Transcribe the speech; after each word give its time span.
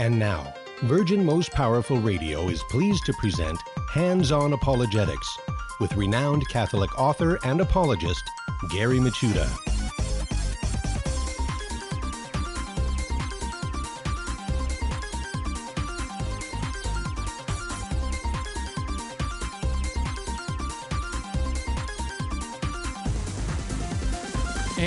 And 0.00 0.18
now, 0.18 0.54
Virgin 0.84 1.22
Most 1.22 1.50
Powerful 1.50 1.98
Radio 1.98 2.48
is 2.48 2.62
pleased 2.70 3.04
to 3.04 3.12
present 3.12 3.58
Hands 3.92 4.32
On 4.32 4.54
Apologetics 4.54 5.38
with 5.78 5.94
renowned 5.94 6.48
Catholic 6.48 6.98
author 6.98 7.38
and 7.44 7.60
apologist 7.60 8.22
Gary 8.70 8.98
Michuta. 8.98 9.69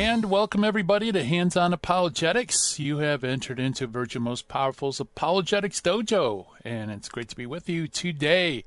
And 0.06 0.26
welcome 0.30 0.66
everybody 0.66 1.14
to 1.14 1.24
Hands 1.24 1.56
On 1.56 1.72
Apologetics. 1.72 2.77
You 2.77 2.98
have 2.98 3.23
entered 3.23 3.58
into 3.58 3.88
Virgin 3.88 4.22
Most 4.23 4.50
Powerful's 4.50 5.00
Apologetics 5.00 5.80
Dojo, 5.80 6.48
and 6.66 6.91
it's 6.91 7.08
great 7.08 7.30
to 7.30 7.38
be 7.38 7.46
with 7.46 7.70
you 7.70 7.88
today. 7.88 8.66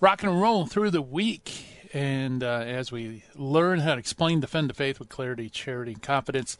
Rocking 0.00 0.28
and 0.28 0.38
rolling 0.38 0.68
through 0.68 0.90
the 0.90 1.00
week, 1.00 1.64
and 1.94 2.44
uh, 2.44 2.62
as 2.66 2.92
we 2.92 3.22
learn 3.34 3.80
how 3.80 3.94
to 3.94 3.98
explain, 3.98 4.40
defend 4.40 4.68
the 4.68 4.74
faith 4.74 4.98
with 4.98 5.08
clarity, 5.08 5.48
charity, 5.48 5.92
and 5.92 6.02
confidence, 6.02 6.58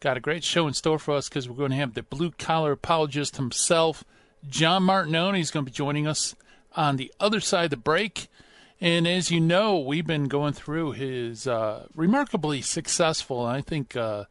got 0.00 0.18
a 0.18 0.20
great 0.20 0.44
show 0.44 0.68
in 0.68 0.74
store 0.74 0.98
for 0.98 1.14
us 1.14 1.30
because 1.30 1.48
we're 1.48 1.56
going 1.56 1.70
to 1.70 1.78
have 1.78 1.94
the 1.94 2.02
blue 2.02 2.32
collar 2.32 2.72
apologist 2.72 3.38
himself, 3.38 4.04
John 4.46 4.82
Martignoni. 4.82 5.38
He's 5.38 5.50
going 5.50 5.64
to 5.64 5.72
be 5.72 5.74
joining 5.74 6.06
us 6.06 6.36
on 6.76 6.96
the 6.96 7.10
other 7.18 7.40
side 7.40 7.64
of 7.64 7.70
the 7.70 7.78
break. 7.78 8.28
And 8.80 9.06
as 9.06 9.30
you 9.30 9.40
know, 9.40 9.78
we've 9.78 10.06
been 10.06 10.28
going 10.28 10.52
through 10.52 10.92
his 10.92 11.46
uh, 11.46 11.86
remarkably 11.94 12.60
successful, 12.60 13.46
and 13.46 13.56
I 13.56 13.62
think, 13.62 13.96
uh, 13.96 14.24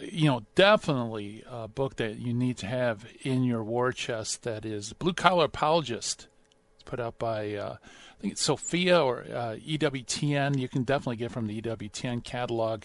you 0.00 0.26
know, 0.26 0.42
definitely 0.56 1.44
a 1.48 1.68
book 1.68 1.96
that 1.96 2.18
you 2.18 2.34
need 2.34 2.56
to 2.58 2.66
have 2.66 3.06
in 3.22 3.44
your 3.44 3.62
war 3.62 3.92
chest 3.92 4.42
that 4.42 4.64
is 4.64 4.92
Blue 4.92 5.12
Collar 5.12 5.44
Apologist. 5.44 6.26
It's 6.74 6.82
put 6.82 6.98
out 6.98 7.18
by, 7.18 7.54
uh, 7.54 7.76
I 7.80 8.20
think 8.20 8.32
it's 8.32 8.42
Sophia 8.42 9.00
or 9.00 9.20
uh, 9.32 9.56
EWTN. 9.64 10.58
You 10.58 10.68
can 10.68 10.82
definitely 10.82 11.16
get 11.16 11.30
from 11.30 11.46
the 11.46 11.62
EWTN 11.62 12.24
catalog. 12.24 12.82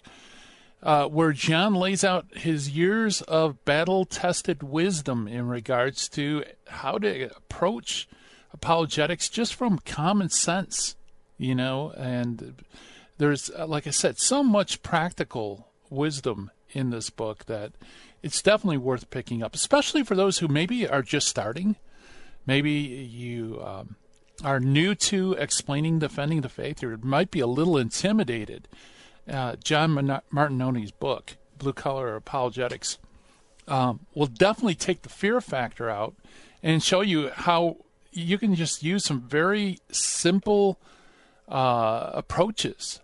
Uh, 0.83 1.05
where 1.05 1.31
John 1.31 1.75
lays 1.75 2.03
out 2.03 2.25
his 2.35 2.69
years 2.69 3.21
of 3.23 3.63
battle 3.65 4.03
tested 4.03 4.63
wisdom 4.63 5.27
in 5.27 5.47
regards 5.47 6.09
to 6.09 6.43
how 6.67 6.97
to 6.97 7.29
approach 7.35 8.07
apologetics 8.53 9.29
just 9.29 9.55
from 9.55 9.79
common 9.79 10.29
sense, 10.29 10.95
you 11.37 11.55
know, 11.55 11.91
and 11.97 12.63
there's, 13.17 13.49
uh, 13.57 13.67
like 13.67 13.87
I 13.87 13.91
said, 13.91 14.19
so 14.19 14.43
much 14.43 14.81
practical 14.81 15.67
wisdom 15.89 16.51
in 16.71 16.89
this 16.89 17.09
book 17.09 17.45
that 17.45 17.73
it's 18.23 18.41
definitely 18.41 18.77
worth 18.77 19.09
picking 19.09 19.43
up, 19.43 19.55
especially 19.55 20.03
for 20.03 20.15
those 20.15 20.39
who 20.39 20.47
maybe 20.47 20.87
are 20.87 21.01
just 21.01 21.27
starting. 21.27 21.75
Maybe 22.45 22.71
you 22.71 23.61
um, 23.63 23.95
are 24.43 24.59
new 24.59 24.95
to 24.95 25.33
explaining, 25.33 25.99
defending 25.99 26.41
the 26.41 26.49
faith, 26.49 26.83
or 26.83 26.97
might 26.97 27.31
be 27.31 27.39
a 27.39 27.47
little 27.47 27.77
intimidated. 27.77 28.67
Uh, 29.29 29.55
John 29.63 29.95
Martignoni's 30.33 30.91
book, 30.91 31.37
Blue 31.57 31.73
Collar 31.73 32.15
Apologetics, 32.15 32.97
um, 33.67 34.01
will 34.15 34.27
definitely 34.27 34.75
take 34.75 35.03
the 35.03 35.09
fear 35.09 35.39
factor 35.41 35.89
out 35.89 36.15
and 36.63 36.83
show 36.83 37.01
you 37.01 37.29
how 37.29 37.77
you 38.11 38.37
can 38.37 38.55
just 38.55 38.83
use 38.83 39.03
some 39.05 39.21
very 39.21 39.79
simple 39.91 40.79
uh, 41.47 42.11
approaches 42.13 42.99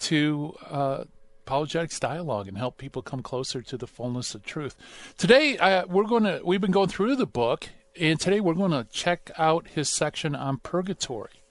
to 0.00 0.54
uh, 0.70 1.04
apologetics 1.46 1.98
dialogue 1.98 2.46
and 2.48 2.58
help 2.58 2.76
people 2.76 3.02
come 3.02 3.22
closer 3.22 3.62
to 3.62 3.76
the 3.76 3.86
fullness 3.86 4.34
of 4.34 4.44
truth. 4.44 4.76
Today, 5.16 5.56
uh, 5.58 5.86
we're 5.86 6.04
going 6.04 6.24
to 6.24 6.40
we've 6.44 6.60
been 6.60 6.70
going 6.70 6.88
through 6.88 7.16
the 7.16 7.26
book, 7.26 7.68
and 7.98 8.20
today 8.20 8.40
we're 8.40 8.54
going 8.54 8.70
to 8.70 8.86
check 8.92 9.30
out 9.38 9.68
his 9.68 9.88
section 9.88 10.34
on 10.34 10.58
purgatory. 10.58 11.42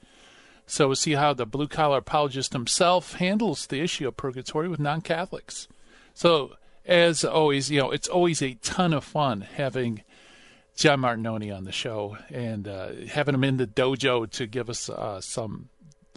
So 0.65 0.87
we'll 0.87 0.95
see 0.97 1.13
how 1.13 1.33
the 1.33 1.45
blue 1.45 1.67
collar 1.67 1.99
apologist 1.99 2.51
himself 2.51 3.13
handles 3.13 3.67
the 3.67 3.81
issue 3.81 4.07
of 4.07 4.17
purgatory 4.17 4.67
with 4.67 4.79
non 4.79 5.01
Catholics. 5.01 5.67
So 6.13 6.53
as 6.85 7.23
always, 7.23 7.71
you 7.71 7.79
know, 7.79 7.91
it's 7.91 8.07
always 8.07 8.41
a 8.41 8.55
ton 8.55 8.93
of 8.93 9.03
fun 9.03 9.41
having 9.41 10.03
John 10.77 11.01
Martignoni 11.01 11.55
on 11.55 11.63
the 11.63 11.71
show 11.71 12.17
and 12.29 12.67
uh, 12.67 12.91
having 13.07 13.33
him 13.33 13.43
in 13.43 13.57
the 13.57 13.65
dojo 13.65 14.29
to 14.29 14.45
give 14.45 14.69
us 14.69 14.89
uh, 14.89 15.19
some 15.19 15.69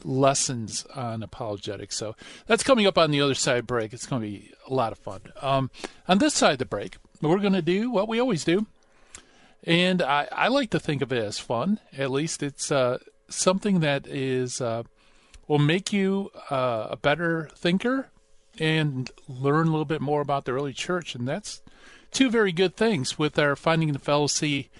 lessons 0.04 0.84
on 0.94 1.22
apologetics. 1.22 1.96
So 1.96 2.14
that's 2.46 2.62
coming 2.62 2.86
up 2.86 2.98
on 2.98 3.10
the 3.10 3.22
other 3.22 3.34
side 3.34 3.66
break. 3.66 3.94
It's 3.94 4.06
going 4.06 4.20
to 4.20 4.28
be 4.28 4.52
a 4.68 4.74
lot 4.74 4.92
of 4.92 4.98
fun. 4.98 5.22
Um, 5.40 5.70
on 6.06 6.18
this 6.18 6.34
side 6.34 6.52
of 6.52 6.58
the 6.58 6.66
break, 6.66 6.98
we're 7.22 7.38
going 7.38 7.54
to 7.54 7.62
do 7.62 7.90
what 7.90 8.06
we 8.06 8.20
always 8.20 8.44
do. 8.44 8.66
And 9.64 10.02
I, 10.02 10.28
I, 10.30 10.48
like 10.48 10.70
to 10.70 10.80
think 10.80 11.00
of 11.00 11.10
it 11.10 11.22
as 11.22 11.38
fun. 11.38 11.80
At 11.96 12.10
least 12.10 12.42
it's 12.42 12.70
uh, 12.70 12.98
something 13.28 13.80
that 13.80 14.06
is 14.06 14.60
uh, 14.60 14.82
will 15.48 15.58
make 15.58 15.92
you 15.92 16.30
uh, 16.50 16.88
a 16.90 16.96
better 16.96 17.48
thinker 17.54 18.08
and 18.58 19.10
learn 19.26 19.68
a 19.68 19.70
little 19.70 19.84
bit 19.86 20.00
more 20.02 20.20
about 20.20 20.44
the 20.44 20.52
early 20.52 20.72
church. 20.72 21.14
And 21.14 21.26
that's 21.26 21.62
two 22.10 22.30
very 22.30 22.52
good 22.52 22.76
things 22.76 23.18
with 23.18 23.38
our 23.38 23.56
Finding 23.56 23.92
the 23.92 23.98
Fallacy 23.98 24.70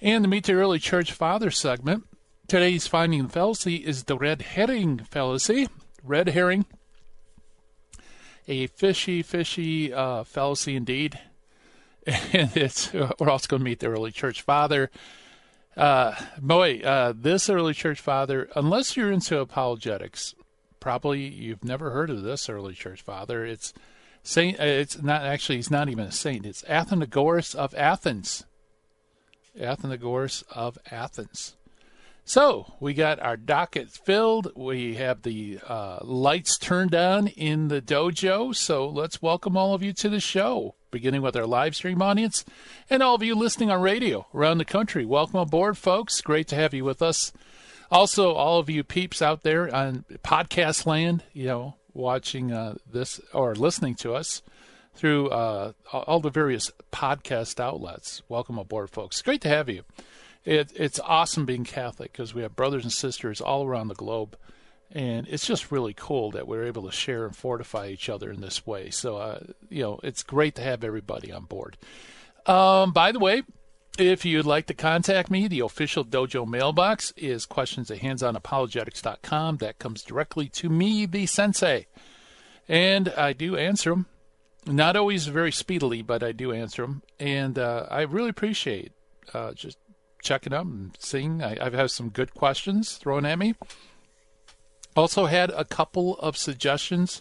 and 0.00 0.22
the 0.22 0.28
Meet 0.28 0.44
the 0.44 0.54
Early 0.54 0.78
Church 0.78 1.12
Father 1.12 1.50
segment. 1.50 2.04
Today's 2.46 2.86
Finding 2.86 3.24
the 3.24 3.32
Fallacy 3.32 3.76
is 3.76 4.04
the 4.04 4.18
red 4.18 4.42
herring 4.42 4.98
fallacy. 4.98 5.68
Red 6.02 6.28
herring, 6.28 6.66
a 8.46 8.66
fishy, 8.66 9.22
fishy 9.22 9.92
uh, 9.92 10.24
fallacy 10.24 10.76
indeed. 10.76 11.18
And 12.34 12.54
it's 12.54 12.92
we're 12.92 13.30
also 13.30 13.48
going 13.48 13.60
to 13.60 13.64
meet 13.64 13.80
the 13.80 13.86
early 13.86 14.12
church 14.12 14.42
father. 14.42 14.90
Uh, 15.74 16.14
boy, 16.38 16.80
uh, 16.80 17.14
this 17.16 17.48
early 17.48 17.72
church 17.72 17.98
father, 17.98 18.50
unless 18.54 18.94
you're 18.94 19.10
into 19.10 19.38
apologetics, 19.38 20.34
probably 20.80 21.22
you've 21.22 21.64
never 21.64 21.92
heard 21.92 22.10
of 22.10 22.22
this 22.22 22.50
early 22.50 22.74
church 22.74 23.00
father. 23.00 23.46
It's 23.46 23.72
Saint. 24.24 24.58
Uh, 24.58 24.64
it's 24.64 25.00
not 25.00 25.22
actually. 25.22 25.56
He's 25.56 25.70
not 25.70 25.88
even 25.88 26.06
a 26.06 26.12
saint. 26.12 26.46
It's 26.46 26.62
Athenagoras 26.62 27.54
of 27.54 27.74
Athens. 27.74 28.44
Athenagoras 29.56 30.42
of 30.50 30.78
Athens. 30.90 31.54
So 32.24 32.72
we 32.80 32.94
got 32.94 33.20
our 33.20 33.36
docket 33.36 33.90
filled. 33.90 34.50
We 34.56 34.94
have 34.94 35.22
the 35.22 35.60
uh, 35.68 35.98
lights 36.02 36.56
turned 36.56 36.94
on 36.94 37.28
in 37.28 37.68
the 37.68 37.82
dojo. 37.82 38.56
So 38.56 38.88
let's 38.88 39.20
welcome 39.20 39.58
all 39.58 39.74
of 39.74 39.82
you 39.82 39.92
to 39.92 40.08
the 40.08 40.20
show, 40.20 40.74
beginning 40.90 41.20
with 41.20 41.36
our 41.36 41.46
live 41.46 41.76
stream 41.76 42.00
audience 42.00 42.46
and 42.88 43.02
all 43.02 43.14
of 43.14 43.22
you 43.22 43.34
listening 43.34 43.70
on 43.70 43.82
radio 43.82 44.26
around 44.34 44.56
the 44.56 44.64
country. 44.64 45.04
Welcome 45.04 45.40
aboard, 45.40 45.76
folks. 45.76 46.22
Great 46.22 46.48
to 46.48 46.56
have 46.56 46.72
you 46.72 46.82
with 46.82 47.02
us. 47.02 47.30
Also, 47.90 48.32
all 48.32 48.58
of 48.58 48.70
you 48.70 48.82
peeps 48.82 49.20
out 49.20 49.42
there 49.42 49.72
on 49.72 50.06
podcast 50.24 50.86
land, 50.86 51.24
you 51.34 51.44
know, 51.44 51.74
watching 51.94 52.52
uh, 52.52 52.74
this 52.90 53.20
or 53.32 53.54
listening 53.54 53.94
to 53.94 54.14
us 54.14 54.42
through 54.94 55.28
uh, 55.28 55.72
all 55.92 56.20
the 56.20 56.30
various 56.30 56.70
podcast 56.92 57.58
outlets. 57.58 58.22
Welcome 58.28 58.58
aboard, 58.58 58.90
folks. 58.90 59.22
Great 59.22 59.40
to 59.42 59.48
have 59.48 59.68
you. 59.68 59.82
It, 60.44 60.72
it's 60.76 61.00
awesome 61.00 61.46
being 61.46 61.64
Catholic 61.64 62.12
because 62.12 62.34
we 62.34 62.42
have 62.42 62.54
brothers 62.54 62.84
and 62.84 62.92
sisters 62.92 63.40
all 63.40 63.66
around 63.66 63.88
the 63.88 63.94
globe. 63.94 64.36
And 64.92 65.26
it's 65.28 65.46
just 65.46 65.72
really 65.72 65.94
cool 65.94 66.30
that 66.32 66.46
we're 66.46 66.66
able 66.66 66.84
to 66.84 66.92
share 66.92 67.24
and 67.24 67.34
fortify 67.34 67.88
each 67.88 68.08
other 68.08 68.30
in 68.30 68.40
this 68.40 68.66
way. 68.66 68.90
So, 68.90 69.16
uh, 69.16 69.40
you 69.68 69.82
know, 69.82 69.98
it's 70.02 70.22
great 70.22 70.54
to 70.56 70.62
have 70.62 70.84
everybody 70.84 71.32
on 71.32 71.44
board. 71.44 71.76
Um, 72.46 72.92
by 72.92 73.10
the 73.10 73.18
way, 73.18 73.42
if 73.98 74.24
you'd 74.24 74.46
like 74.46 74.66
to 74.66 74.74
contact 74.74 75.30
me, 75.30 75.46
the 75.46 75.60
official 75.60 76.04
dojo 76.04 76.46
mailbox 76.46 77.12
is 77.16 77.46
questions 77.46 77.90
at 77.90 78.00
handsonapologetics.com. 78.00 79.58
That 79.58 79.78
comes 79.78 80.02
directly 80.02 80.48
to 80.48 80.68
me, 80.68 81.06
the 81.06 81.26
sensei. 81.26 81.86
And 82.68 83.10
I 83.10 83.32
do 83.32 83.56
answer 83.56 83.90
them. 83.90 84.06
Not 84.66 84.96
always 84.96 85.26
very 85.26 85.52
speedily, 85.52 86.02
but 86.02 86.22
I 86.22 86.32
do 86.32 86.52
answer 86.52 86.82
them. 86.82 87.02
And 87.20 87.58
uh, 87.58 87.86
I 87.90 88.02
really 88.02 88.30
appreciate 88.30 88.92
uh, 89.32 89.52
just 89.52 89.78
checking 90.22 90.52
up 90.52 90.64
and 90.64 90.96
seeing. 90.98 91.42
I, 91.42 91.56
I've 91.60 91.74
had 91.74 91.90
some 91.90 92.08
good 92.08 92.34
questions 92.34 92.94
thrown 92.96 93.26
at 93.26 93.38
me. 93.38 93.54
Also, 94.96 95.26
had 95.26 95.50
a 95.50 95.64
couple 95.64 96.16
of 96.18 96.36
suggestions 96.36 97.20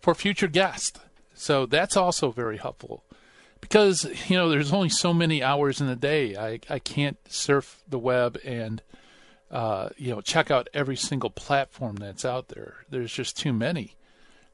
for 0.00 0.14
future 0.14 0.48
guests. 0.48 0.98
So 1.34 1.66
that's 1.66 1.96
also 1.96 2.30
very 2.32 2.58
helpful 2.58 3.04
because 3.62 4.04
you 4.28 4.36
know 4.36 4.50
there's 4.50 4.72
only 4.72 4.90
so 4.90 5.14
many 5.14 5.42
hours 5.42 5.80
in 5.80 5.88
a 5.88 5.96
day. 5.96 6.36
I 6.36 6.60
I 6.68 6.78
can't 6.78 7.16
surf 7.28 7.82
the 7.88 7.98
web 7.98 8.38
and 8.44 8.82
uh, 9.50 9.88
you 9.96 10.10
know 10.10 10.20
check 10.20 10.50
out 10.50 10.68
every 10.74 10.96
single 10.96 11.30
platform 11.30 11.96
that's 11.96 12.26
out 12.26 12.48
there. 12.48 12.84
There's 12.90 13.12
just 13.12 13.38
too 13.38 13.54
many. 13.54 13.96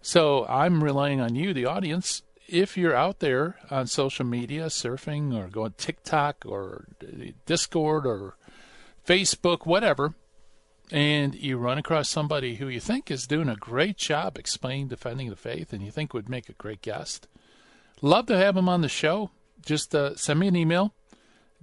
So 0.01 0.47
I'm 0.47 0.85
relying 0.85 1.21
on 1.21 1.35
you, 1.35 1.53
the 1.53 1.67
audience. 1.67 2.23
If 2.47 2.79
you're 2.79 2.95
out 2.95 3.19
there 3.19 3.57
on 3.71 3.89
social 3.89 4.25
media, 4.25 4.67
surfing 4.67 5.37
or 5.37 5.49
going 5.49 5.75
TikTok 5.77 6.45
or 6.47 6.87
Discord 7.45 8.07
or 8.07 8.37
Facebook, 9.07 9.67
whatever, 9.67 10.15
and 10.91 11.35
you 11.35 11.59
run 11.59 11.77
across 11.79 12.09
somebody 12.09 12.55
who 12.55 12.69
you 12.69 12.81
think 12.81 13.11
is 13.11 13.27
doing 13.27 13.49
a 13.49 13.57
great 13.57 13.99
job 13.99 14.39
explaining 14.39 14.89
defending 14.89 15.29
the 15.29 15.37
faith 15.37 15.73
and 15.73 15.83
you 15.83 15.91
think 15.91 16.15
would 16.15 16.29
make 16.29 16.49
a 16.49 16.55
great 16.55 16.81
guest, 16.81 17.29
Love 18.01 18.27
to 18.27 18.37
have 18.37 18.55
them 18.55 18.69
on 18.69 18.81
the 18.81 18.89
show. 18.89 19.31
Just 19.65 19.95
uh, 19.95 20.15
send 20.17 20.41
me 20.41 20.49
an 20.49 20.57
email 20.57 20.95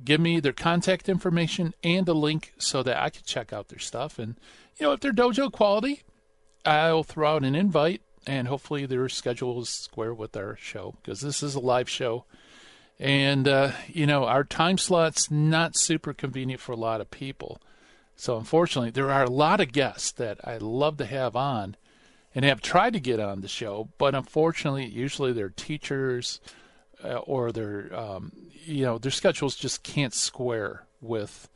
give 0.03 0.19
me 0.19 0.39
their 0.39 0.53
contact 0.53 1.07
information 1.07 1.73
and 1.83 2.07
a 2.09 2.13
link 2.13 2.53
so 2.57 2.83
that 2.83 3.01
I 3.01 3.09
can 3.09 3.23
check 3.25 3.53
out 3.53 3.69
their 3.69 3.79
stuff. 3.79 4.19
And, 4.19 4.35
you 4.77 4.85
know, 4.85 4.93
if 4.93 4.99
they're 4.99 5.13
dojo 5.13 5.51
quality, 5.51 6.03
I'll 6.65 7.03
throw 7.03 7.35
out 7.35 7.43
an 7.43 7.55
invite 7.55 8.01
and 8.27 8.47
hopefully 8.47 8.85
their 8.85 9.07
schedule 9.07 9.61
is 9.61 9.69
square 9.69 10.13
with 10.13 10.35
our 10.35 10.57
show 10.57 10.95
because 11.01 11.21
this 11.21 11.43
is 11.43 11.55
a 11.55 11.59
live 11.59 11.89
show. 11.89 12.25
And, 12.99 13.47
uh, 13.47 13.71
you 13.87 14.05
know, 14.05 14.25
our 14.25 14.43
time 14.43 14.77
slot's 14.77 15.29
not 15.29 15.77
super 15.77 16.13
convenient 16.13 16.61
for 16.61 16.71
a 16.71 16.77
lot 16.77 17.01
of 17.01 17.11
people. 17.11 17.61
So, 18.15 18.37
unfortunately, 18.37 18.91
there 18.91 19.11
are 19.11 19.23
a 19.23 19.29
lot 19.29 19.59
of 19.59 19.73
guests 19.73 20.11
that 20.13 20.39
I 20.43 20.57
love 20.57 20.97
to 20.97 21.05
have 21.05 21.35
on 21.35 21.75
and 22.35 22.43
have 22.43 22.61
tried 22.61 22.93
to 22.93 22.99
get 22.99 23.19
on 23.19 23.39
the 23.41 23.47
show, 23.47 23.89
but 23.97 24.13
unfortunately, 24.13 24.85
usually 24.85 25.31
they're 25.31 25.49
teachers 25.49 26.41
uh, 27.03 27.15
or 27.19 27.53
their, 27.53 27.89
um, 27.97 28.33
you 28.65 28.83
know, 28.83 28.97
their 28.97 29.11
schedules 29.11 29.55
just 29.55 29.83
can't 29.83 30.13
square 30.13 30.85
with 30.99 31.49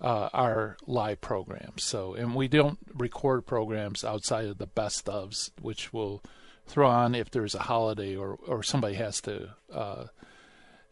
uh, 0.00 0.30
our 0.32 0.76
live 0.86 1.20
programs. 1.20 1.84
So, 1.84 2.14
and 2.14 2.34
we 2.34 2.48
don't 2.48 2.78
record 2.94 3.46
programs 3.46 4.04
outside 4.04 4.46
of 4.46 4.58
the 4.58 4.66
best 4.66 5.06
ofs, 5.06 5.50
which 5.60 5.92
we'll 5.92 6.22
throw 6.66 6.88
on 6.88 7.14
if 7.14 7.30
there's 7.30 7.54
a 7.54 7.60
holiday 7.60 8.16
or 8.16 8.38
or 8.46 8.62
somebody 8.62 8.94
has 8.94 9.20
to 9.22 9.50
uh, 9.72 10.06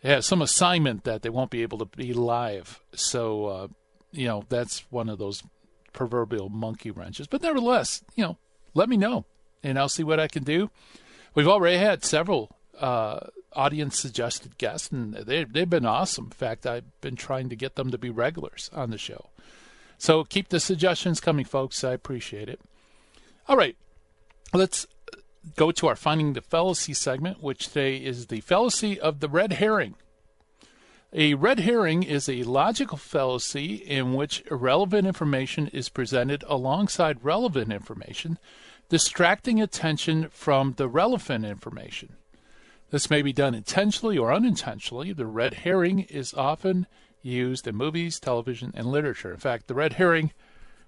have 0.03 0.25
some 0.25 0.43
assignment 0.43 1.05
that 1.05 1.23
they 1.23 1.29
won't 1.31 1.51
be 1.51 1.63
able 1.63 1.79
to 1.79 1.85
be 1.87 2.13
live. 2.13 2.81
So, 2.95 3.47
uh, 3.47 3.69
you 4.13 4.27
know, 4.27 4.45
that's 4.49 4.85
one 4.91 5.09
of 5.09 5.19
those 5.19 5.43
proverbial 5.93 6.49
monkey 6.49 6.91
wrenches. 6.91 7.27
But 7.27 7.43
nevertheless, 7.43 8.03
you 8.15 8.25
know, 8.25 8.37
let 8.75 8.89
me 8.89 8.97
know, 8.97 9.25
and 9.63 9.79
I'll 9.79 9.89
see 9.89 10.05
what 10.05 10.21
I 10.21 10.29
can 10.29 10.45
do. 10.45 10.71
We've 11.35 11.49
already 11.49 11.79
had 11.79 12.05
several 12.05 12.51
uh, 12.79 13.21
audience 13.53 13.99
suggested 13.99 14.59
guests, 14.59 14.91
and 14.91 15.15
they 15.15 15.45
they've 15.45 15.69
been 15.69 15.87
awesome. 15.87 16.27
In 16.27 16.31
fact, 16.31 16.67
I've 16.67 17.01
been 17.01 17.17
trying 17.17 17.49
to 17.49 17.57
get 17.57 17.77
them 17.77 17.91
to 17.91 17.99
be 17.99 18.11
regulars 18.11 18.71
on 18.73 18.91
the 18.91 18.99
show. 18.99 19.27
So 19.99 20.25
keep 20.25 20.49
the 20.49 20.61
suggestions 20.61 21.21
coming, 21.21 21.45
folks. 21.45 21.85
I 21.85 21.93
appreciate 21.93 22.49
it. 22.49 22.61
All 23.49 23.57
right, 23.57 23.77
let's 24.55 24.87
go 25.57 25.71
to 25.73 25.89
our 25.89 25.97
finding 25.97 26.33
the 26.33 26.41
fallacy 26.41 26.95
segment, 26.95 27.43
which 27.43 27.69
today 27.69 27.97
is 27.97 28.27
the 28.27 28.41
fallacy 28.41 28.99
of 29.01 29.21
the 29.21 29.29
red 29.29 29.55
herring. 29.55 29.95
A 31.13 31.35
red 31.35 31.61
herring 31.61 32.05
is 32.05 32.29
a 32.29 32.45
logical 32.45 32.97
fallacy 32.97 33.75
in 33.75 34.15
which 34.15 34.45
irrelevant 34.49 35.09
information 35.09 35.67
is 35.69 35.89
presented 35.89 36.45
alongside 36.47 37.25
relevant 37.25 37.73
information, 37.73 38.39
distracting 38.89 39.61
attention 39.61 40.29
from 40.31 40.75
the 40.75 40.87
relevant 40.87 41.45
information. 41.45 42.15
This 42.91 43.11
may 43.11 43.23
be 43.23 43.33
done 43.33 43.57
intentionally 43.57 44.19
or 44.19 44.33
unintentionally. 44.33 45.13
The 45.13 45.27
red 45.27 45.55
herring 45.55 46.01
is 46.01 46.33
often 46.33 46.87
used 47.23 47.67
in 47.67 47.75
movies, 47.75 48.21
television, 48.21 48.73
and 48.77 48.87
literature. 48.87 49.33
In 49.33 49.39
fact, 49.39 49.67
the 49.67 49.75
red 49.75 49.95
herring 49.95 50.33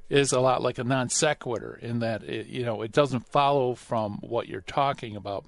is 0.09 0.33
a 0.33 0.41
lot 0.41 0.63
like 0.63 0.79
a 0.79 0.85
non 0.85 1.09
sequitur 1.09 1.79
in 1.83 1.99
that 1.99 2.23
it, 2.23 2.47
you 2.47 2.65
know 2.65 2.83
it 2.83 2.93
doesn't 2.93 3.27
follow 3.27 3.75
from 3.75 4.19
what 4.21 4.47
you're 4.47 4.61
talking 4.61 5.17
about. 5.17 5.47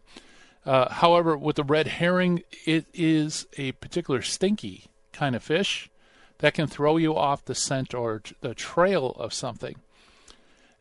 Uh, 0.67 0.93
however, 0.93 1.37
with 1.37 1.57
the 1.57 1.65
red 1.65 1.87
herring, 1.87 2.43
it 2.65 2.87
is 2.95 3.47
a 3.59 3.73
particular 3.73 4.23
stinky 4.23 4.87
kind 5.13 5.37
of 5.37 5.43
fish 5.43 5.91
that 6.39 6.55
can 6.55 6.67
throw 6.67 6.97
you 6.97 7.17
off 7.17 7.45
the 7.45 7.55
scent 7.55 7.95
or 7.95 8.23
the 8.41 8.55
trail 8.55 9.11
of 9.19 9.33
something. 9.33 9.77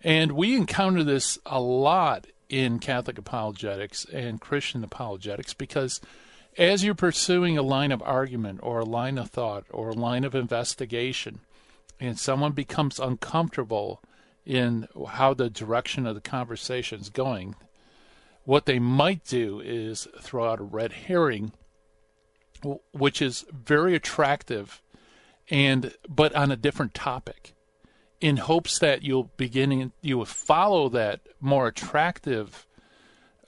And 0.01 0.33
we 0.33 0.56
encounter 0.56 1.03
this 1.03 1.38
a 1.45 1.59
lot 1.59 2.27
in 2.50 2.80
Catholic 2.80 3.18
apologetics 3.18 4.06
and 4.06 4.41
Christian 4.41 4.83
apologetics 4.83 5.53
because 5.53 6.01
as 6.57 6.83
you're 6.83 6.95
pursuing 6.95 7.57
a 7.57 7.63
line 7.63 7.91
of 7.91 8.01
argument 8.03 8.59
or 8.62 8.80
a 8.80 8.85
line 8.85 9.18
of 9.18 9.30
thought 9.30 9.65
or 9.69 9.89
a 9.89 9.94
line 9.94 10.24
of 10.24 10.35
investigation, 10.35 11.39
and 12.00 12.19
someone 12.19 12.51
becomes 12.51 13.00
uncomfortable 13.00 14.01
in 14.45 14.88
how 15.12 15.33
the 15.33 15.50
direction 15.50 16.06
of 16.06 16.15
the 16.15 16.21
conversation 16.21 17.00
is 17.00 17.09
going, 17.09 17.56
what 18.45 18.66
they 18.66 18.80
might 18.80 19.24
do 19.24 19.60
is 19.62 20.07
throw 20.19 20.50
out 20.50 20.60
a 20.60 20.63
red 20.63 20.92
herring, 20.92 21.54
which 22.92 23.22
is 23.22 23.45
very 23.51 23.95
attractive, 23.95 24.81
and 25.50 25.94
but 26.07 26.34
on 26.36 26.51
a 26.51 26.56
different 26.56 26.94
topic 26.94 27.54
in 28.24 28.38
hopes 28.38 28.80
that 28.80 29.04
you'll 29.04 29.30
begin 29.36 29.92
you 30.01 30.18
will 30.18 30.25
follow 30.25 30.88
that 30.88 31.19
more 31.42 31.68
attractive 31.68 32.66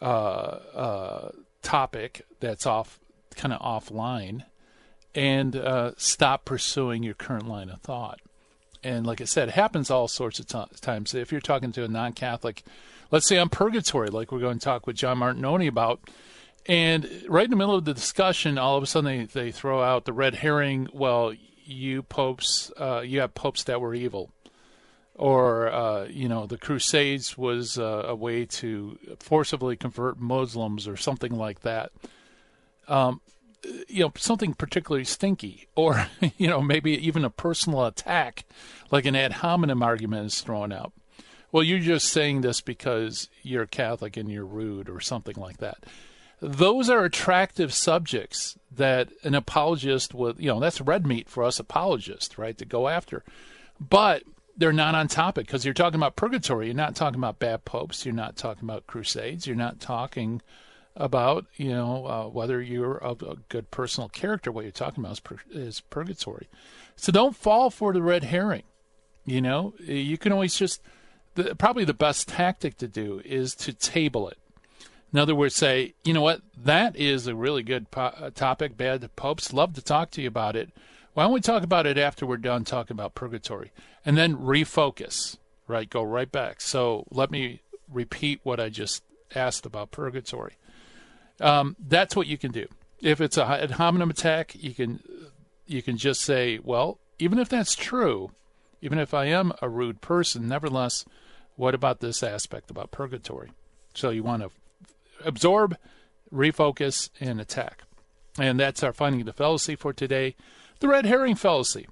uh, 0.02 0.60
uh, 0.76 1.32
topic 1.62 2.26
that's 2.42 2.66
off 2.66 3.00
kind 3.36 3.54
of 3.54 3.62
offline 3.62 4.44
and 5.16 5.56
uh, 5.56 5.92
stop 5.96 6.44
pursuing 6.44 7.04
your 7.04 7.14
current 7.14 7.48
line 7.48 7.70
of 7.70 7.80
thought. 7.80 8.20
And 8.84 9.08
like 9.08 9.22
I 9.22 9.24
said, 9.24 9.48
it 9.48 9.54
happens 9.54 9.90
all 9.90 10.10
sorts 10.10 10.40
of 10.40 10.48
t- 10.48 10.78
times. 10.82 11.14
If 11.14 11.32
you're 11.32 11.40
talking 11.40 11.72
to 11.72 11.86
a 11.86 11.88
non-Catholic, 11.88 12.64
let's 13.12 13.28
say 13.28 13.38
on 13.38 13.50
purgatory, 13.50 14.10
like 14.10 14.32
we're 14.32 14.40
going 14.40 14.60
to 14.60 14.64
talk 14.64 14.88
with 14.88 14.96
John 14.96 15.20
Martignoni 15.20 15.68
about, 15.68 16.02
and 16.66 17.10
right 17.28 17.46
in 17.46 17.52
the 17.52 17.56
middle 17.56 17.76
of 17.76 17.86
the 17.86 17.94
discussion, 17.94 18.58
all 18.58 18.78
of 18.78 18.84
a 18.84 18.88
sudden 18.88 19.18
they, 19.18 19.26
they 19.26 19.52
throw 19.52 19.84
out 19.84 20.06
the 20.06 20.14
red 20.14 20.36
herring. 20.36 20.88
Well, 20.94 21.34
you 21.64 22.04
popes, 22.04 22.72
uh, 22.78 23.02
you 23.02 23.20
have 23.22 23.34
popes 23.34 23.64
that 23.66 23.82
were 23.82 23.94
evil. 23.94 24.32
Or 25.18 25.72
uh, 25.72 26.08
you 26.10 26.28
know 26.28 26.46
the 26.46 26.58
crusades 26.58 27.38
was 27.38 27.78
uh, 27.78 28.04
a 28.06 28.14
way 28.14 28.46
to 28.46 29.00
forcibly 29.20 29.78
convert 29.78 30.20
muslims 30.20 30.90
or 30.90 30.98
something 30.98 31.34
like 31.34 31.62
that. 31.62 31.92
Um, 32.90 33.22
you 33.88 34.04
know 34.04 34.12
something 34.18 34.54
particularly 34.54 35.06
stinky. 35.06 35.68
Or 35.76 36.08
you 36.38 36.48
know 36.48 36.62
maybe 36.62 36.92
even 36.92 37.24
a 37.24 37.30
personal 37.30 37.86
attack 37.86 38.46
like 38.92 39.06
an 39.06 39.16
ad 39.16 39.34
hominem 39.34 39.82
argument 39.82 40.26
is 40.26 40.42
thrown 40.42 40.74
out 40.74 40.92
well 41.56 41.64
you're 41.64 41.80
just 41.80 42.10
saying 42.10 42.42
this 42.42 42.60
because 42.60 43.30
you're 43.42 43.66
catholic 43.66 44.18
and 44.18 44.30
you're 44.30 44.46
rude 44.46 44.90
or 44.90 45.00
something 45.00 45.36
like 45.38 45.58
that 45.58 45.78
those 46.42 46.90
are 46.90 47.06
attractive 47.06 47.74
subjects 47.74 48.58
that 48.70 49.08
an 49.24 49.34
apologist 49.34 50.14
would 50.14 50.38
you 50.38 50.48
know 50.48 50.60
that's 50.60 50.82
red 50.82 51.08
meat 51.08 51.30
for 51.30 51.46
us 51.46 51.58
apologists 51.58 52.38
right 52.38 52.58
to 52.58 52.66
go 52.66 52.90
after 52.90 53.24
but 53.80 54.24
they're 54.58 54.74
not 54.74 54.96
on 54.96 55.08
topic 55.08 55.48
because 55.48 55.66
you're 55.66 55.74
talking 55.74 56.00
about 56.00 56.16
purgatory. 56.16 56.68
You're 56.68 56.76
not 56.76 56.96
talking 56.96 57.20
about 57.20 57.40
bad 57.40 57.66
popes. 57.66 58.06
You're 58.06 58.16
not 58.16 58.38
talking 58.38 58.64
about 58.64 58.88
crusades. 58.88 59.46
You're 59.46 59.56
not 59.56 59.80
talking 59.80 60.42
about 60.98 61.46
you 61.58 61.70
know 61.70 62.06
uh, 62.06 62.28
whether 62.30 62.62
you're 62.62 62.98
of 62.98 63.22
a 63.22 63.36
good 63.50 63.70
personal 63.70 64.10
character. 64.10 64.52
What 64.52 64.64
you're 64.64 64.72
talking 64.72 65.04
about 65.04 65.14
is, 65.14 65.20
pur- 65.20 65.40
is 65.52 65.82
purgatory. 65.82 66.48
So 66.96 67.12
don't 67.12 67.36
fall 67.36 67.70
for 67.70 67.92
the 67.92 68.02
red 68.02 68.24
herring. 68.26 68.64
You 69.26 69.42
know 69.42 69.74
you 69.80 70.18
can 70.18 70.32
always 70.32 70.56
just 70.56 70.82
the, 71.36 71.56
probably 71.56 71.86
the 71.86 71.94
best 71.94 72.28
tactic 72.28 72.78
to 72.78 72.88
do 72.88 73.22
is 73.24 73.56
to 73.56 73.74
table 73.74 74.28
it. 74.28 74.38
In 75.14 75.20
other 75.20 75.36
words, 75.36 75.56
say 75.56 75.94
you 76.04 76.14
know 76.14 76.22
what 76.22 76.42
that 76.58 76.96
is 76.96 77.28
a 77.28 77.36
really 77.36 77.64
good 77.64 77.92
po- 77.92 78.14
uh, 78.18 78.30
topic. 78.32 78.76
Bad 78.76 79.08
popes 79.16 79.54
love 79.54 79.74
to 79.76 79.82
talk 79.82 80.12
to 80.12 80.22
you 80.22 80.28
about 80.28 80.56
it 80.56 80.72
why 81.16 81.24
don't 81.24 81.32
we 81.32 81.40
talk 81.40 81.64
about 81.64 81.88
it 81.88 81.98
after 81.98 82.26
we're 82.26 82.36
done 82.36 82.66
talking 82.66 82.94
about 82.94 83.16
purgatory? 83.16 83.72
And 84.06 84.18
then 84.18 84.36
refocus, 84.36 85.38
right? 85.66 85.90
Go 85.90 86.04
right 86.04 86.30
back. 86.30 86.60
So 86.60 87.06
let 87.10 87.32
me 87.32 87.62
repeat 87.90 88.42
what 88.44 88.60
I 88.60 88.68
just 88.68 89.02
asked 89.34 89.66
about 89.66 89.92
purgatory. 89.92 90.58
Um, 91.40 91.78
that's 91.80 92.18
what 92.18 92.28
you 92.28 92.38
can 92.38 92.52
do. 92.52 92.68
If 93.00 93.22
it's 93.22 93.38
a 93.38 93.46
ad 93.46 93.72
hominem 93.72 94.10
attack, 94.10 94.56
you 94.56 94.74
can 94.74 95.02
you 95.66 95.82
can 95.82 95.96
just 95.96 96.20
say, 96.20 96.60
well, 96.62 97.00
even 97.18 97.40
if 97.40 97.48
that's 97.48 97.76
true, 97.76 98.32
even 98.82 99.00
if 99.00 99.14
I 99.14 99.26
am 99.26 99.54
a 99.62 99.70
rude 99.70 100.02
person, 100.02 100.50
nevertheless, 100.50 101.06
what 101.56 101.76
about 101.76 102.00
this 102.00 102.24
aspect 102.24 102.70
about 102.70 102.92
purgatory? 102.92 103.52
So 103.94 104.10
you 104.10 104.24
want 104.24 104.44
to 104.44 104.50
absorb, 105.24 105.78
refocus, 106.34 107.10
and 107.20 107.40
attack. 107.40 107.84
And 108.38 108.60
that's 108.60 108.84
our 108.84 108.94
finding 108.94 109.22
of 109.22 109.28
the 109.28 109.34
fallacy 109.34 109.76
for 109.76 109.94
today 109.94 110.36
the 110.80 110.88
red 110.88 111.06
herring 111.06 111.36
fallacy. 111.36 111.88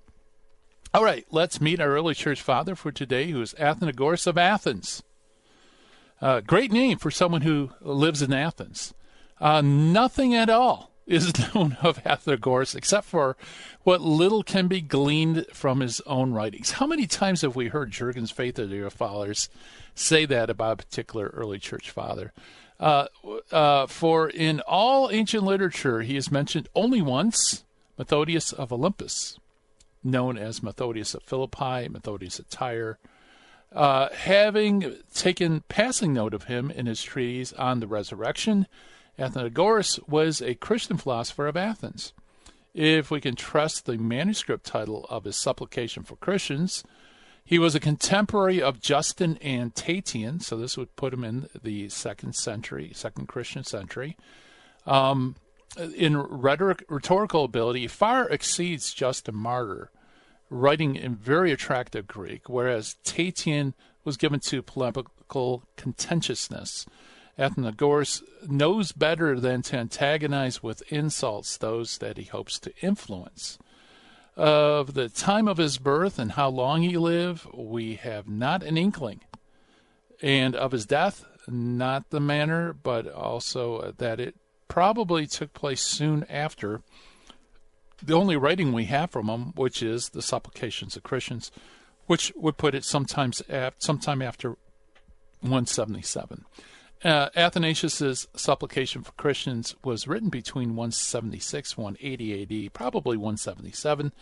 All 0.93 1.03
right, 1.03 1.25
let's 1.32 1.62
meet 1.62 1.79
our 1.79 1.89
early 1.89 2.13
church 2.13 2.41
father 2.41 2.75
for 2.75 2.91
today, 2.91 3.32
who 3.32 3.41
is 3.41 3.55
Athenagoras 3.55 4.27
of 4.27 4.38
Athens. 4.38 5.01
Uh, 6.22 6.41
great 6.41 6.72
name 6.72 6.98
for 6.98 7.10
someone 7.10 7.41
who 7.41 7.72
lives 7.82 8.22
in 8.22 8.32
Athens. 8.32 8.93
Uh, 9.41 9.62
nothing 9.62 10.36
at 10.36 10.50
all 10.50 10.92
is 11.05 11.33
known 11.55 11.77
of 11.81 12.03
Athenagoras 12.03 12.75
except 12.75 13.05
for 13.05 13.36
what 13.83 14.01
little 14.01 14.43
can 14.43 14.67
be 14.67 14.81
gleaned 14.81 15.45
from 15.53 15.79
his 15.79 16.01
own 16.01 16.33
writings. 16.33 16.72
How 16.72 16.88
many 16.88 17.07
times 17.07 17.41
have 17.41 17.55
we 17.55 17.67
heard 17.67 17.91
Jurgens 17.91 18.31
Faith 18.31 18.60
of 18.60 18.69
the 18.69 18.89
Fathers 18.89 19.50
say 19.95 20.25
that 20.25 20.50
about 20.50 20.74
a 20.74 20.83
particular 20.83 21.27
early 21.33 21.60
church 21.60 21.89
father? 21.91 22.33
Uh, 22.79 23.07
uh, 23.51 23.88
for 23.88 24.29
in 24.29 24.60
all 24.62 25.10
ancient 25.12 25.43
literature, 25.43 26.01
he 26.01 26.17
is 26.17 26.31
mentioned 26.31 26.67
only 26.75 27.01
once 27.01 27.63
Methodius 27.98 28.51
of 28.51 28.74
Olympus, 28.74 29.39
known 30.03 30.38
as 30.38 30.63
Methodius 30.63 31.13
of 31.13 31.24
Philippi, 31.24 31.88
Methodius 31.88 32.39
of 32.39 32.50
Tyre, 32.50 32.98
uh, 33.72 34.10
having 34.10 34.98
taken 35.13 35.63
passing 35.67 36.13
note 36.13 36.33
of 36.33 36.45
him 36.45 36.69
in 36.72 36.86
his 36.86 37.01
treatise 37.01 37.53
on 37.53 37.79
the 37.79 37.88
resurrection, 37.88 38.67
Athenagoras 39.17 40.00
was 40.08 40.41
a 40.41 40.55
Christian 40.55 40.98
philosopher 40.98 41.48
of 41.48 41.58
Athens. 41.58 42.13
if 42.74 43.12
we 43.12 43.22
can 43.22 43.36
trust 43.36 43.86
the 43.86 43.98
manuscript 43.98 44.65
title 44.65 45.05
of 45.10 45.25
his 45.25 45.38
supplication 45.38 46.03
for 46.03 46.15
Christians. 46.15 46.84
He 47.46 47.60
was 47.60 47.75
a 47.75 47.79
contemporary 47.79 48.62
of 48.62 48.82
Justin 48.82 49.38
and 49.41 49.75
Tatian, 49.75 50.39
so 50.39 50.58
this 50.58 50.77
would 50.77 50.96
put 50.96 51.13
him 51.13 51.24
in 51.24 51.50
the 51.62 51.89
second 51.89 52.36
century, 52.36 52.91
second 52.93 53.27
Christian 53.27 53.63
century. 53.63 54.17
Um, 54.88 55.36
in 55.96 56.17
rhetoric, 56.17 56.84
rhetorical 56.88 57.43
ability, 57.43 57.88
far 57.88 58.29
exceeds 58.29 58.93
Justin 58.93 59.36
Martyr, 59.36 59.91
writing 60.50 60.96
in 60.96 61.15
very 61.15 61.51
attractive 61.51 62.08
Greek, 62.08 62.48
whereas 62.48 62.96
Tatian 63.03 63.74
was 64.03 64.17
given 64.17 64.39
to 64.39 64.62
polemical 64.62 65.63
contentiousness. 65.75 66.86
Athenagoras 67.37 68.21
knows 68.47 68.91
better 68.91 69.39
than 69.39 69.61
to 69.63 69.77
antagonize 69.77 70.61
with 70.61 70.83
insults 70.91 71.57
those 71.57 71.97
that 71.97 72.17
he 72.17 72.25
hopes 72.25 72.59
to 72.59 72.73
influence. 72.81 73.57
Of 74.35 74.93
the 74.93 75.09
time 75.09 75.47
of 75.47 75.57
his 75.57 75.77
birth 75.77 76.19
and 76.19 76.33
how 76.33 76.49
long 76.49 76.81
he 76.81 76.97
lived, 76.97 77.47
we 77.53 77.95
have 77.95 78.27
not 78.27 78.63
an 78.63 78.77
inkling. 78.77 79.21
And 80.21 80.55
of 80.55 80.71
his 80.71 80.85
death, 80.85 81.25
not 81.47 82.09
the 82.09 82.19
manner, 82.19 82.73
but 82.73 83.07
also 83.11 83.93
that 83.97 84.19
it 84.19 84.35
probably 84.67 85.27
took 85.27 85.53
place 85.53 85.81
soon 85.81 86.25
after. 86.29 86.81
The 88.01 88.13
only 88.13 88.37
writing 88.37 88.73
we 88.73 88.85
have 88.85 89.11
from 89.11 89.27
him, 89.27 89.53
which 89.55 89.83
is 89.83 90.09
the 90.09 90.21
Supplications 90.21 90.95
of 90.95 91.03
Christians, 91.03 91.51
which 92.05 92.31
would 92.35 92.57
put 92.57 92.75
it 92.75 92.83
sometimes 92.83 93.41
sometime 93.79 94.21
after 94.21 94.51
177. 95.41 96.45
Uh, 97.03 97.29
Athanasius's 97.36 98.27
supplication 98.33 99.03
for 99.03 99.12
Christians 99.13 99.75
was 99.83 100.07
written 100.07 100.29
between 100.29 100.75
176 100.75 101.77
180 101.77 102.67
AD, 102.67 102.74
probably 102.74 103.17
177. 103.17 104.13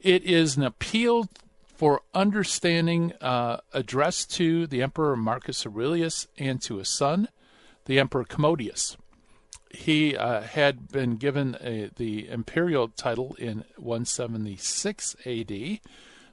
It 0.00 0.24
is 0.24 0.56
an 0.56 0.62
appeal 0.62 1.28
for 1.76 2.00
understanding 2.14 3.12
uh, 3.20 3.58
addressed 3.74 4.32
to 4.36 4.66
the 4.66 4.82
Emperor 4.82 5.16
Marcus 5.16 5.66
Aurelius 5.66 6.26
and 6.38 6.62
to 6.62 6.76
his 6.78 6.88
son, 6.88 7.28
the 7.84 7.98
Emperor 7.98 8.24
Commodius. 8.24 8.96
He 9.70 10.16
uh, 10.16 10.42
had 10.42 10.90
been 10.90 11.16
given 11.16 11.58
a, 11.60 11.90
the 11.96 12.28
imperial 12.28 12.88
title 12.88 13.34
in 13.38 13.64
176 13.76 15.16
AD. 15.26 15.80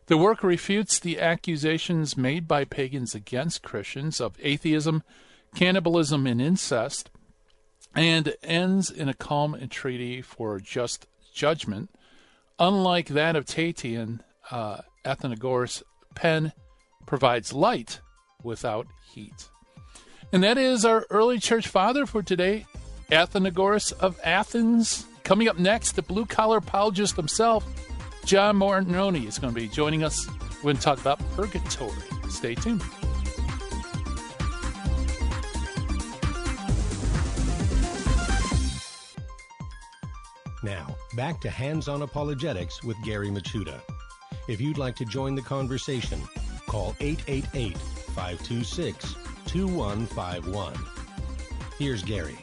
The 0.06 0.18
work 0.18 0.42
refutes 0.42 1.00
the 1.00 1.20
accusations 1.20 2.16
made 2.16 2.48
by 2.48 2.64
pagans 2.64 3.14
against 3.14 3.64
Christians 3.64 4.22
of 4.22 4.38
atheism 4.42 5.04
cannibalism 5.56 6.28
and 6.28 6.42
incest, 6.42 7.10
and 7.96 8.34
ends 8.44 8.90
in 8.90 9.10
a 9.10 9.14
calm 9.14 9.56
entreaty 9.56 10.22
for 10.22 10.60
just 10.60 11.08
judgment. 11.34 11.90
Unlike 12.60 13.10
that 13.10 13.36
of 13.36 13.46
Tatian, 13.46 14.22
uh, 14.50 14.82
Athenagoras' 15.04 15.84
pen 16.16 16.54
provides 17.06 17.54
light 17.54 18.02
without 18.44 18.88
heat. 19.14 19.50
And 20.32 20.44
that 20.44 20.58
is 20.58 20.86
our 20.86 21.06
early 21.10 21.40
church 21.40 21.68
father 21.68 22.06
for 22.06 22.24
today, 22.24 22.66
Athenagoras 23.12 23.92
of 23.92 24.20
Athens. 24.24 25.06
Coming 25.24 25.50
up 25.50 25.60
next, 25.60 25.94
the 25.94 26.02
blue 26.02 26.26
collar 26.26 26.58
apologist 26.58 27.16
himself, 27.16 27.66
John 28.26 28.58
Martignoni, 28.58 29.28
is 29.28 29.40
going 29.40 29.54
to 29.54 29.60
be 29.60 29.68
joining 29.68 30.04
us. 30.04 30.28
We're 30.58 30.74
going 30.74 30.78
to 30.78 30.82
talk 30.82 31.02
about 31.02 31.20
purgatory. 31.36 31.98
Stay 32.30 32.56
tuned. 32.56 32.84
Now, 40.64 40.96
back 41.16 41.42
to 41.42 41.50
Hands 41.50 41.88
on 41.88 42.04
Apologetics 42.04 42.84
with 42.84 42.96
Gary 43.04 43.30
Michuta. 43.30 43.82
If 44.48 44.62
you'd 44.62 44.78
like 44.78 44.96
to 44.98 45.06
join 45.06 45.34
the 45.34 45.42
conversation, 45.42 46.22
call 46.68 46.96
888 47.00 47.76
526 47.78 49.16
2151. 49.48 50.74
Here's 51.80 52.04
Gary. 52.04 52.38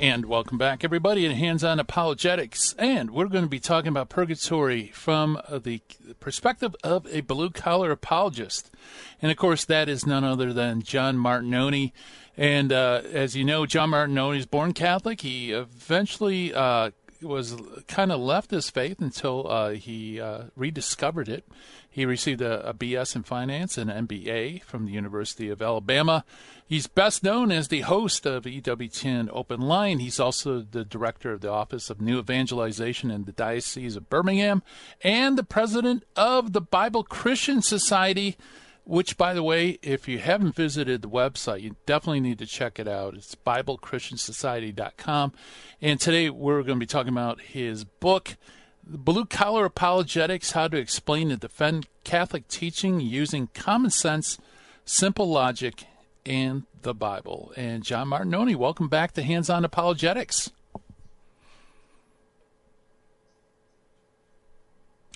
And 0.00 0.26
welcome 0.26 0.58
back, 0.58 0.82
everybody, 0.82 1.28
to 1.28 1.34
Hands 1.36 1.62
on 1.62 1.78
Apologetics. 1.78 2.74
And 2.80 3.12
we're 3.12 3.28
going 3.28 3.44
to 3.44 3.48
be 3.48 3.60
talking 3.60 3.90
about 3.90 4.08
purgatory 4.08 4.88
from 4.88 5.40
the 5.48 5.80
perspective 6.18 6.74
of 6.82 7.06
a 7.06 7.20
blue 7.20 7.50
collar 7.50 7.92
apologist. 7.92 8.72
And 9.20 9.30
of 9.30 9.36
course, 9.36 9.64
that 9.66 9.88
is 9.88 10.04
none 10.04 10.24
other 10.24 10.52
than 10.52 10.82
John 10.82 11.16
Martignoni. 11.16 11.92
And 12.36 12.72
uh, 12.72 13.02
as 13.12 13.36
you 13.36 13.44
know, 13.44 13.66
John 13.66 13.90
Martignoni 13.90 14.38
is 14.38 14.46
born 14.46 14.72
Catholic. 14.72 15.20
He 15.20 15.52
eventually 15.52 16.52
uh, 16.52 16.90
was 17.22 17.56
kind 17.88 18.12
of 18.12 18.20
left 18.20 18.50
his 18.50 18.70
faith 18.70 19.00
until 19.00 19.50
uh, 19.50 19.70
he 19.70 20.20
uh, 20.20 20.44
rediscovered 20.56 21.28
it. 21.28 21.46
He 21.88 22.06
received 22.06 22.40
a, 22.40 22.68
a, 22.68 22.72
BS 22.72 23.16
in 23.16 23.22
finance 23.22 23.76
and 23.76 23.90
an 23.90 24.06
MBA 24.06 24.62
from 24.62 24.86
the 24.86 24.92
University 24.92 25.50
of 25.50 25.60
Alabama. 25.60 26.24
He's 26.66 26.86
best 26.86 27.22
known 27.22 27.52
as 27.52 27.68
the 27.68 27.82
host 27.82 28.24
of 28.24 28.44
EWTN 28.44 29.28
Open 29.30 29.60
Line. 29.60 29.98
He's 29.98 30.18
also 30.18 30.62
the 30.62 30.86
director 30.86 31.32
of 31.32 31.42
the 31.42 31.50
Office 31.50 31.90
of 31.90 32.00
New 32.00 32.18
Evangelization 32.18 33.10
in 33.10 33.24
the 33.24 33.32
Diocese 33.32 33.96
of 33.96 34.08
Birmingham 34.08 34.62
and 35.02 35.36
the 35.36 35.44
president 35.44 36.04
of 36.16 36.54
the 36.54 36.62
Bible 36.62 37.04
Christian 37.04 37.60
Society 37.60 38.38
which, 38.84 39.16
by 39.16 39.32
the 39.32 39.42
way, 39.42 39.78
if 39.82 40.08
you 40.08 40.18
haven't 40.18 40.56
visited 40.56 41.02
the 41.02 41.08
website, 41.08 41.62
you 41.62 41.76
definitely 41.86 42.20
need 42.20 42.38
to 42.38 42.46
check 42.46 42.78
it 42.78 42.88
out. 42.88 43.14
It's 43.14 43.34
BibleChristianSociety.com. 43.34 45.32
And 45.80 46.00
today 46.00 46.30
we're 46.30 46.62
going 46.62 46.78
to 46.78 46.84
be 46.84 46.86
talking 46.86 47.12
about 47.12 47.40
his 47.40 47.84
book, 47.84 48.36
Blue 48.84 49.24
Collar 49.24 49.64
Apologetics 49.66 50.52
How 50.52 50.68
to 50.68 50.76
Explain 50.76 51.30
and 51.30 51.40
Defend 51.40 51.86
Catholic 52.02 52.48
Teaching 52.48 53.00
Using 53.00 53.48
Common 53.54 53.90
Sense, 53.90 54.38
Simple 54.84 55.30
Logic, 55.30 55.84
and 56.26 56.64
the 56.82 56.94
Bible. 56.94 57.52
And 57.56 57.84
John 57.84 58.08
Martignoni, 58.08 58.56
welcome 58.56 58.88
back 58.88 59.12
to 59.12 59.22
Hands 59.22 59.48
on 59.48 59.64
Apologetics. 59.64 60.50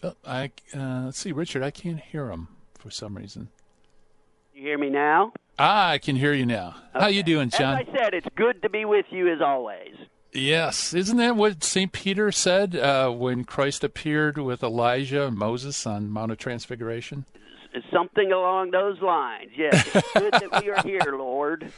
Oh, 0.02 0.14
I 0.24 0.52
uh, 0.74 1.04
let's 1.06 1.18
see, 1.18 1.32
Richard. 1.32 1.62
I 1.62 1.70
can't 1.70 1.98
hear 2.00 2.30
him 2.30 2.48
for 2.78 2.90
some 2.90 3.16
reason. 3.16 3.48
You 4.56 4.62
hear 4.62 4.78
me 4.78 4.88
now? 4.88 5.34
Ah, 5.58 5.90
I 5.90 5.98
can 5.98 6.16
hear 6.16 6.32
you 6.32 6.46
now. 6.46 6.76
Okay. 6.94 7.00
How 7.00 7.06
you 7.08 7.22
doing, 7.22 7.50
John? 7.50 7.78
As 7.78 7.86
I 7.88 7.98
said, 7.98 8.14
it's 8.14 8.26
good 8.36 8.62
to 8.62 8.70
be 8.70 8.86
with 8.86 9.04
you 9.10 9.30
as 9.30 9.42
always. 9.42 9.94
Yes, 10.32 10.94
isn't 10.94 11.18
that 11.18 11.36
what 11.36 11.62
Saint 11.62 11.92
Peter 11.92 12.32
said 12.32 12.74
uh, 12.74 13.10
when 13.10 13.44
Christ 13.44 13.84
appeared 13.84 14.38
with 14.38 14.62
Elijah 14.62 15.26
and 15.26 15.36
Moses 15.36 15.86
on 15.86 16.08
Mount 16.08 16.32
of 16.32 16.38
Transfiguration? 16.38 17.26
Something 17.92 18.32
along 18.32 18.70
those 18.70 18.98
lines. 19.02 19.50
Yes, 19.54 19.86
it's 19.94 20.12
good 20.14 20.32
that 20.32 20.64
we 20.64 20.70
are 20.70 20.82
here, 20.82 21.14
Lord. 21.18 21.70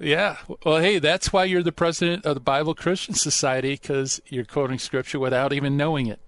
Yeah. 0.00 0.38
Well, 0.64 0.78
hey, 0.78 0.98
that's 0.98 1.32
why 1.32 1.44
you're 1.44 1.62
the 1.62 1.70
president 1.70 2.26
of 2.26 2.34
the 2.34 2.40
Bible 2.40 2.74
Christian 2.74 3.14
Society 3.14 3.74
because 3.74 4.20
you're 4.26 4.44
quoting 4.44 4.80
scripture 4.80 5.20
without 5.20 5.52
even 5.52 5.76
knowing 5.76 6.08
it. 6.08 6.18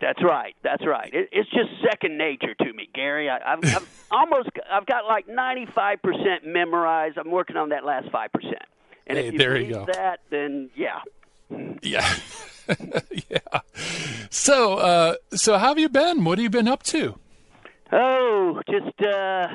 That's 0.00 0.22
right. 0.22 0.54
That's 0.62 0.84
right. 0.86 1.12
It, 1.12 1.28
it's 1.32 1.50
just 1.50 1.70
second 1.88 2.18
nature 2.18 2.54
to 2.54 2.72
me, 2.72 2.88
Gary. 2.94 3.30
I, 3.30 3.54
I've, 3.54 3.64
I've 3.64 4.06
almost 4.10 4.50
I've 4.70 4.86
got 4.86 5.06
like 5.06 5.28
ninety 5.28 5.66
five 5.74 6.02
percent 6.02 6.46
memorized. 6.46 7.18
I'm 7.18 7.30
working 7.30 7.56
on 7.56 7.70
that 7.70 7.84
last 7.84 8.10
five 8.10 8.32
percent. 8.32 8.64
And 9.06 9.18
hey, 9.18 9.28
if 9.28 9.32
you 9.34 9.38
there 9.38 9.56
you 9.56 9.74
go. 9.74 9.86
that, 9.92 10.20
then 10.30 10.70
yeah. 10.74 11.00
Yeah. 11.82 12.14
yeah. 13.30 13.60
So, 14.30 14.74
uh, 14.74 15.14
so 15.32 15.58
how 15.58 15.68
have 15.68 15.78
you 15.78 15.88
been? 15.88 16.24
What 16.24 16.38
have 16.38 16.42
you 16.42 16.50
been 16.50 16.68
up 16.68 16.82
to? 16.84 17.18
Oh, 17.92 18.60
just 18.68 19.00
uh, 19.00 19.46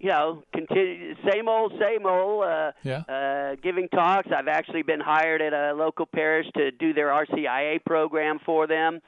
you 0.00 0.08
know, 0.08 0.42
continue 0.54 1.14
same 1.30 1.48
old, 1.48 1.72
same 1.78 2.06
old. 2.06 2.44
Uh, 2.44 2.72
yeah. 2.82 3.00
Uh, 3.00 3.56
giving 3.62 3.88
talks. 3.88 4.28
I've 4.34 4.48
actually 4.48 4.82
been 4.82 5.00
hired 5.00 5.42
at 5.42 5.52
a 5.52 5.74
local 5.74 6.06
parish 6.06 6.46
to 6.56 6.70
do 6.70 6.94
their 6.94 7.08
RCIA 7.08 7.84
program 7.84 8.38
for 8.44 8.66
them 8.66 9.00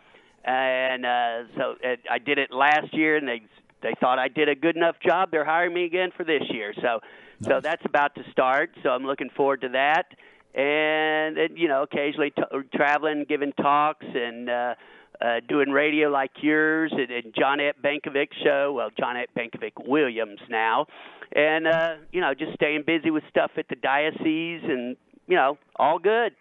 and 0.44 1.04
uh, 1.04 1.42
so 1.56 1.74
it, 1.82 2.00
I 2.10 2.18
did 2.18 2.38
it 2.38 2.50
last 2.50 2.92
year, 2.92 3.16
and 3.16 3.26
they 3.26 3.42
they 3.82 3.94
thought 4.00 4.18
I 4.18 4.28
did 4.28 4.48
a 4.48 4.54
good 4.54 4.76
enough 4.76 4.96
job. 5.06 5.30
They're 5.30 5.44
hiring 5.44 5.74
me 5.74 5.84
again 5.84 6.10
for 6.16 6.24
this 6.24 6.42
year, 6.50 6.72
so 6.76 6.82
nice. 6.82 7.00
so 7.44 7.60
that's 7.62 7.84
about 7.84 8.14
to 8.16 8.22
start. 8.30 8.70
So 8.82 8.90
I'm 8.90 9.04
looking 9.04 9.30
forward 9.36 9.62
to 9.62 9.68
that, 9.70 10.06
and, 10.54 11.38
and 11.38 11.58
you 11.58 11.68
know, 11.68 11.82
occasionally 11.82 12.30
t- 12.30 12.42
traveling, 12.74 13.24
giving 13.28 13.52
talks, 13.52 14.06
and. 14.06 14.48
uh 14.48 14.74
uh, 15.22 15.40
doing 15.48 15.68
radio 15.68 16.08
like 16.08 16.30
yours 16.40 16.92
and, 16.92 17.10
and 17.10 17.34
Johnnette 17.34 17.74
Benkovic 17.84 18.28
show. 18.42 18.72
Well, 18.74 18.88
Johnnette 18.90 19.26
Benkovic 19.36 19.72
Williams 19.86 20.40
now, 20.48 20.86
and 21.34 21.66
uh, 21.66 21.94
you 22.10 22.20
know, 22.20 22.32
just 22.34 22.54
staying 22.54 22.84
busy 22.86 23.10
with 23.10 23.24
stuff 23.28 23.50
at 23.58 23.68
the 23.68 23.76
diocese, 23.76 24.62
and 24.64 24.96
you 25.26 25.36
know, 25.36 25.58
all 25.76 25.98
good. 25.98 26.32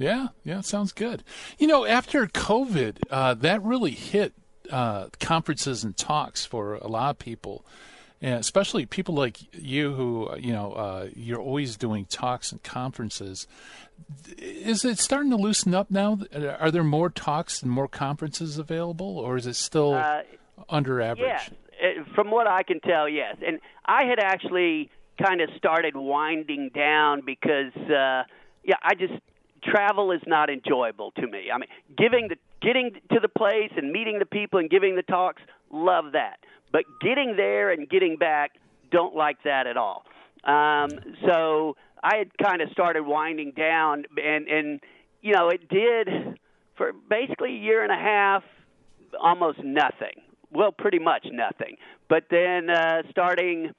Yeah, 0.00 0.28
yeah, 0.44 0.62
sounds 0.62 0.92
good. 0.92 1.22
You 1.58 1.66
know, 1.66 1.84
after 1.84 2.26
COVID, 2.26 2.96
uh, 3.10 3.34
that 3.34 3.62
really 3.62 3.90
hit 3.90 4.32
uh, 4.70 5.08
conferences 5.20 5.84
and 5.84 5.94
talks 5.96 6.46
for 6.46 6.76
a 6.76 6.88
lot 6.88 7.10
of 7.10 7.18
people. 7.18 7.64
and 8.22 8.34
especially 8.34 8.86
people 8.86 9.14
like 9.14 9.38
you 9.54 9.92
who 9.94 10.30
you 10.38 10.52
know 10.52 10.72
uh, 10.72 11.08
you're 11.14 11.40
always 11.40 11.76
doing 11.76 12.04
talks 12.06 12.52
and 12.52 12.62
conferences. 12.62 13.46
Is 14.38 14.84
it 14.84 14.98
starting 14.98 15.30
to 15.30 15.36
loosen 15.36 15.74
up 15.74 15.90
now? 15.90 16.18
Are 16.58 16.70
there 16.70 16.84
more 16.84 17.10
talks 17.10 17.62
and 17.62 17.70
more 17.70 17.88
conferences 17.88 18.58
available, 18.58 19.18
or 19.18 19.36
is 19.36 19.46
it 19.46 19.56
still 19.56 19.94
uh, 19.94 20.22
under 20.68 21.00
average? 21.00 21.28
Yes, 21.28 21.50
uh, 21.82 22.14
from 22.14 22.30
what 22.30 22.46
I 22.46 22.62
can 22.62 22.80
tell, 22.80 23.08
yes. 23.08 23.36
And 23.46 23.60
I 23.84 24.04
had 24.04 24.18
actually 24.18 24.90
kind 25.22 25.40
of 25.40 25.50
started 25.56 25.96
winding 25.96 26.70
down 26.74 27.22
because, 27.26 27.76
uh, 27.76 28.24
yeah, 28.64 28.76
I 28.82 28.94
just 28.98 29.12
travel 29.62 30.12
is 30.12 30.20
not 30.26 30.50
enjoyable 30.50 31.12
to 31.12 31.26
me. 31.26 31.50
I 31.52 31.58
mean, 31.58 31.68
giving 31.96 32.28
the 32.28 32.36
getting 32.62 32.92
to 33.12 33.20
the 33.20 33.28
place 33.28 33.70
and 33.76 33.90
meeting 33.90 34.18
the 34.18 34.26
people 34.26 34.58
and 34.58 34.68
giving 34.68 34.96
the 34.96 35.02
talks, 35.02 35.42
love 35.70 36.12
that. 36.12 36.40
But 36.72 36.84
getting 37.00 37.36
there 37.36 37.70
and 37.70 37.88
getting 37.88 38.16
back, 38.16 38.52
don't 38.90 39.14
like 39.14 39.42
that 39.44 39.66
at 39.66 39.76
all. 39.76 40.04
Um, 40.44 40.90
so 41.26 41.76
I 42.02 42.16
had 42.16 42.30
kind 42.38 42.62
of 42.62 42.70
started 42.70 43.02
winding 43.02 43.52
down, 43.56 44.04
and 44.22 44.48
and 44.48 44.80
you 45.22 45.34
know 45.34 45.48
it 45.48 45.68
did 45.68 46.38
for 46.76 46.92
basically 47.08 47.50
a 47.56 47.58
year 47.58 47.82
and 47.82 47.92
a 47.92 47.96
half, 47.96 48.42
almost 49.20 49.58
nothing. 49.62 50.22
Well, 50.52 50.72
pretty 50.72 50.98
much 50.98 51.26
nothing. 51.30 51.76
But 52.08 52.24
then 52.30 52.70
uh, 52.70 53.02
starting 53.10 53.72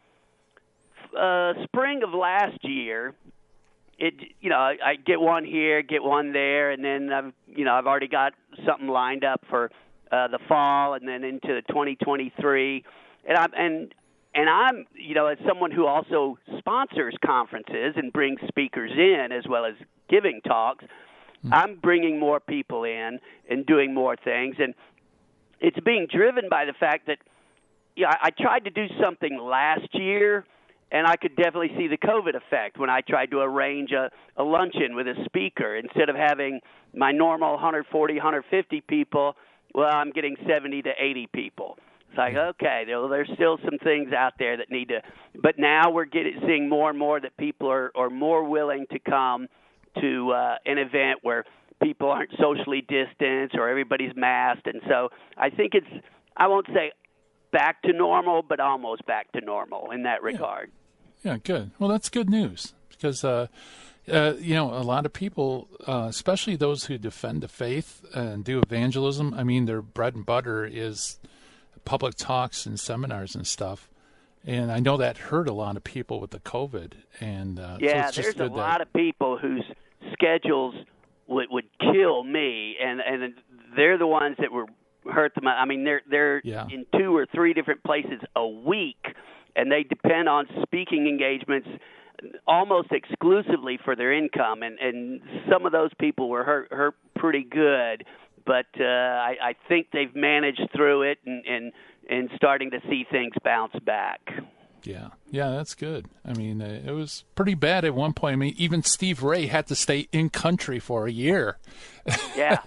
uh, 1.17 1.53
spring 1.63 2.03
of 2.03 2.13
last 2.13 2.63
year, 2.63 3.13
it 4.01 4.15
you 4.41 4.49
know 4.49 4.57
I, 4.57 4.75
I 4.83 4.95
get 4.95 5.21
one 5.21 5.45
here, 5.45 5.81
get 5.83 6.03
one 6.03 6.33
there, 6.33 6.71
and 6.71 6.83
then 6.83 7.13
I've 7.13 7.33
you 7.47 7.63
know 7.63 7.73
I've 7.73 7.85
already 7.85 8.07
got 8.07 8.33
something 8.65 8.87
lined 8.87 9.23
up 9.23 9.41
for 9.49 9.71
uh, 10.11 10.27
the 10.27 10.39
fall, 10.49 10.95
and 10.95 11.07
then 11.07 11.23
into 11.23 11.61
2023, 11.61 12.83
and 13.29 13.37
I'm 13.37 13.51
and 13.55 13.93
and 14.33 14.49
I'm 14.49 14.85
you 14.95 15.13
know 15.13 15.27
as 15.27 15.37
someone 15.47 15.71
who 15.71 15.85
also 15.85 16.39
sponsors 16.57 17.15
conferences 17.23 17.93
and 17.95 18.11
brings 18.11 18.39
speakers 18.47 18.91
in 18.91 19.31
as 19.31 19.45
well 19.47 19.65
as 19.65 19.75
giving 20.09 20.41
talks, 20.41 20.83
mm-hmm. 20.83 21.53
I'm 21.53 21.75
bringing 21.75 22.19
more 22.19 22.39
people 22.39 22.83
in 22.83 23.19
and 23.49 23.65
doing 23.67 23.93
more 23.93 24.15
things, 24.17 24.55
and 24.57 24.73
it's 25.59 25.79
being 25.85 26.07
driven 26.11 26.49
by 26.49 26.65
the 26.65 26.73
fact 26.73 27.05
that 27.05 27.19
yeah, 27.95 28.09
I, 28.09 28.27
I 28.27 28.29
tried 28.31 28.63
to 28.63 28.71
do 28.71 28.87
something 28.99 29.37
last 29.37 29.93
year 29.93 30.43
and 30.91 31.07
I 31.07 31.15
could 31.15 31.35
definitely 31.35 31.71
see 31.77 31.87
the 31.87 31.97
COVID 31.97 32.35
effect 32.35 32.77
when 32.77 32.89
I 32.89 33.01
tried 33.01 33.31
to 33.31 33.39
arrange 33.39 33.91
a, 33.91 34.11
a 34.37 34.43
luncheon 34.43 34.95
with 34.95 35.07
a 35.07 35.15
speaker. 35.25 35.77
Instead 35.77 36.09
of 36.09 36.15
having 36.15 36.59
my 36.93 37.11
normal 37.11 37.53
140, 37.53 38.15
150 38.15 38.81
people, 38.81 39.35
well, 39.73 39.89
I'm 39.93 40.11
getting 40.11 40.35
70 40.47 40.81
to 40.83 40.91
80 40.99 41.29
people. 41.33 41.77
It's 42.09 42.17
like, 42.17 42.35
okay, 42.35 42.83
there, 42.85 43.07
there's 43.07 43.29
still 43.35 43.57
some 43.63 43.77
things 43.81 44.11
out 44.11 44.33
there 44.37 44.57
that 44.57 44.69
need 44.69 44.89
to, 44.89 45.01
but 45.41 45.57
now 45.57 45.91
we're 45.91 46.03
getting 46.03 46.41
seeing 46.45 46.67
more 46.67 46.89
and 46.89 46.99
more 46.99 47.21
that 47.21 47.37
people 47.37 47.71
are, 47.71 47.89
are 47.95 48.09
more 48.09 48.43
willing 48.43 48.85
to 48.91 48.99
come 48.99 49.47
to 50.01 50.31
uh, 50.31 50.55
an 50.65 50.77
event 50.77 51.19
where 51.21 51.45
people 51.81 52.09
aren't 52.09 52.31
socially 52.37 52.81
distanced 52.81 53.55
or 53.55 53.69
everybody's 53.69 54.11
masked, 54.13 54.67
and 54.67 54.81
so 54.89 55.07
I 55.37 55.51
think 55.51 55.73
it's 55.73 55.87
I 56.35 56.47
won't 56.47 56.67
say 56.73 56.91
back 57.53 57.81
to 57.83 57.93
normal, 57.93 58.41
but 58.41 58.59
almost 58.59 59.05
back 59.05 59.31
to 59.31 59.41
normal 59.41 59.91
in 59.91 60.03
that 60.03 60.21
regard. 60.21 60.69
Yeah. 60.73 60.80
Yeah, 61.23 61.37
good. 61.43 61.71
Well, 61.77 61.89
that's 61.89 62.09
good 62.09 62.29
news 62.29 62.73
because, 62.89 63.23
uh, 63.23 63.47
uh, 64.11 64.33
you 64.39 64.55
know, 64.55 64.73
a 64.73 64.81
lot 64.81 65.05
of 65.05 65.13
people, 65.13 65.67
uh, 65.87 66.07
especially 66.09 66.55
those 66.55 66.85
who 66.85 66.97
defend 66.97 67.41
the 67.41 67.47
faith 67.47 68.03
and 68.13 68.43
do 68.43 68.59
evangelism, 68.59 69.33
I 69.33 69.43
mean, 69.43 69.65
their 69.65 69.81
bread 69.81 70.15
and 70.15 70.25
butter 70.25 70.65
is 70.65 71.19
public 71.85 72.15
talks 72.15 72.65
and 72.65 72.79
seminars 72.79 73.35
and 73.35 73.45
stuff. 73.45 73.89
And 74.45 74.71
I 74.71 74.79
know 74.79 74.97
that 74.97 75.17
hurt 75.17 75.47
a 75.47 75.53
lot 75.53 75.77
of 75.77 75.83
people 75.83 76.19
with 76.19 76.31
the 76.31 76.39
COVID. 76.39 76.93
And 77.19 77.59
uh, 77.59 77.77
yeah, 77.79 78.09
so 78.09 78.21
there's 78.23 78.35
a 78.35 78.37
that... 78.39 78.51
lot 78.51 78.81
of 78.81 78.91
people 78.91 79.37
whose 79.37 79.63
schedules 80.13 80.73
would 81.27 81.47
would 81.51 81.65
kill 81.79 82.23
me, 82.23 82.75
and 82.81 82.99
and 83.01 83.35
they're 83.75 83.99
the 83.99 84.07
ones 84.07 84.37
that 84.39 84.51
were 84.51 84.65
hurt 85.05 85.35
them. 85.35 85.47
I 85.47 85.65
mean, 85.65 85.83
they're 85.83 86.01
they're 86.09 86.41
yeah. 86.43 86.65
in 86.71 86.87
two 86.97 87.15
or 87.15 87.27
three 87.27 87.53
different 87.53 87.83
places 87.83 88.19
a 88.35 88.47
week 88.47 89.05
and 89.55 89.71
they 89.71 89.83
depend 89.83 90.29
on 90.29 90.47
speaking 90.63 91.07
engagements 91.07 91.67
almost 92.47 92.91
exclusively 92.91 93.79
for 93.83 93.95
their 93.95 94.13
income 94.13 94.61
and 94.61 94.77
and 94.79 95.21
some 95.49 95.65
of 95.65 95.71
those 95.71 95.89
people 95.99 96.29
were 96.29 96.43
hurt 96.43 96.71
hurt 96.71 96.95
pretty 97.15 97.43
good 97.43 98.05
but 98.45 98.67
uh 98.79 98.83
I, 98.83 99.35
I 99.41 99.55
think 99.67 99.87
they've 99.91 100.15
managed 100.15 100.69
through 100.75 101.03
it 101.03 101.19
and 101.25 101.45
and 101.45 101.71
and 102.09 102.29
starting 102.35 102.71
to 102.71 102.79
see 102.89 103.05
things 103.09 103.33
bounce 103.43 103.73
back. 103.85 104.21
Yeah. 104.83 105.09
Yeah 105.29 105.49
that's 105.51 105.75
good. 105.75 106.07
I 106.25 106.33
mean 106.33 106.61
uh, 106.61 106.81
it 106.85 106.91
was 106.91 107.23
pretty 107.35 107.55
bad 107.55 107.85
at 107.85 107.93
one 107.95 108.13
point. 108.13 108.33
I 108.33 108.35
mean 108.37 108.53
even 108.57 108.83
steve 108.83 109.23
ray 109.23 109.47
had 109.47 109.67
to 109.67 109.75
stay 109.75 110.07
in 110.11 110.29
country 110.29 110.79
for 110.79 111.07
a 111.07 111.11
year. 111.11 111.57
Yeah. 112.35 112.61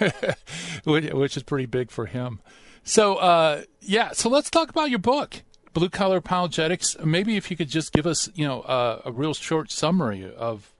Which, 0.84 1.10
which 1.12 1.36
is 1.36 1.42
pretty 1.42 1.66
big 1.66 1.90
for 1.90 2.06
him. 2.06 2.40
So 2.82 3.16
uh 3.16 3.62
yeah 3.80 4.12
so 4.12 4.28
let's 4.28 4.50
talk 4.50 4.70
about 4.70 4.90
your 4.90 4.98
book 4.98 5.42
blue 5.74 5.90
collar 5.90 6.18
apologetics. 6.18 6.96
Maybe 7.04 7.36
if 7.36 7.50
you 7.50 7.56
could 7.56 7.68
just 7.68 7.92
give 7.92 8.06
us, 8.06 8.30
you 8.34 8.46
know, 8.46 8.62
a 9.04 9.12
real 9.12 9.34
short 9.34 9.70
summary 9.70 10.32
of, 10.34 10.72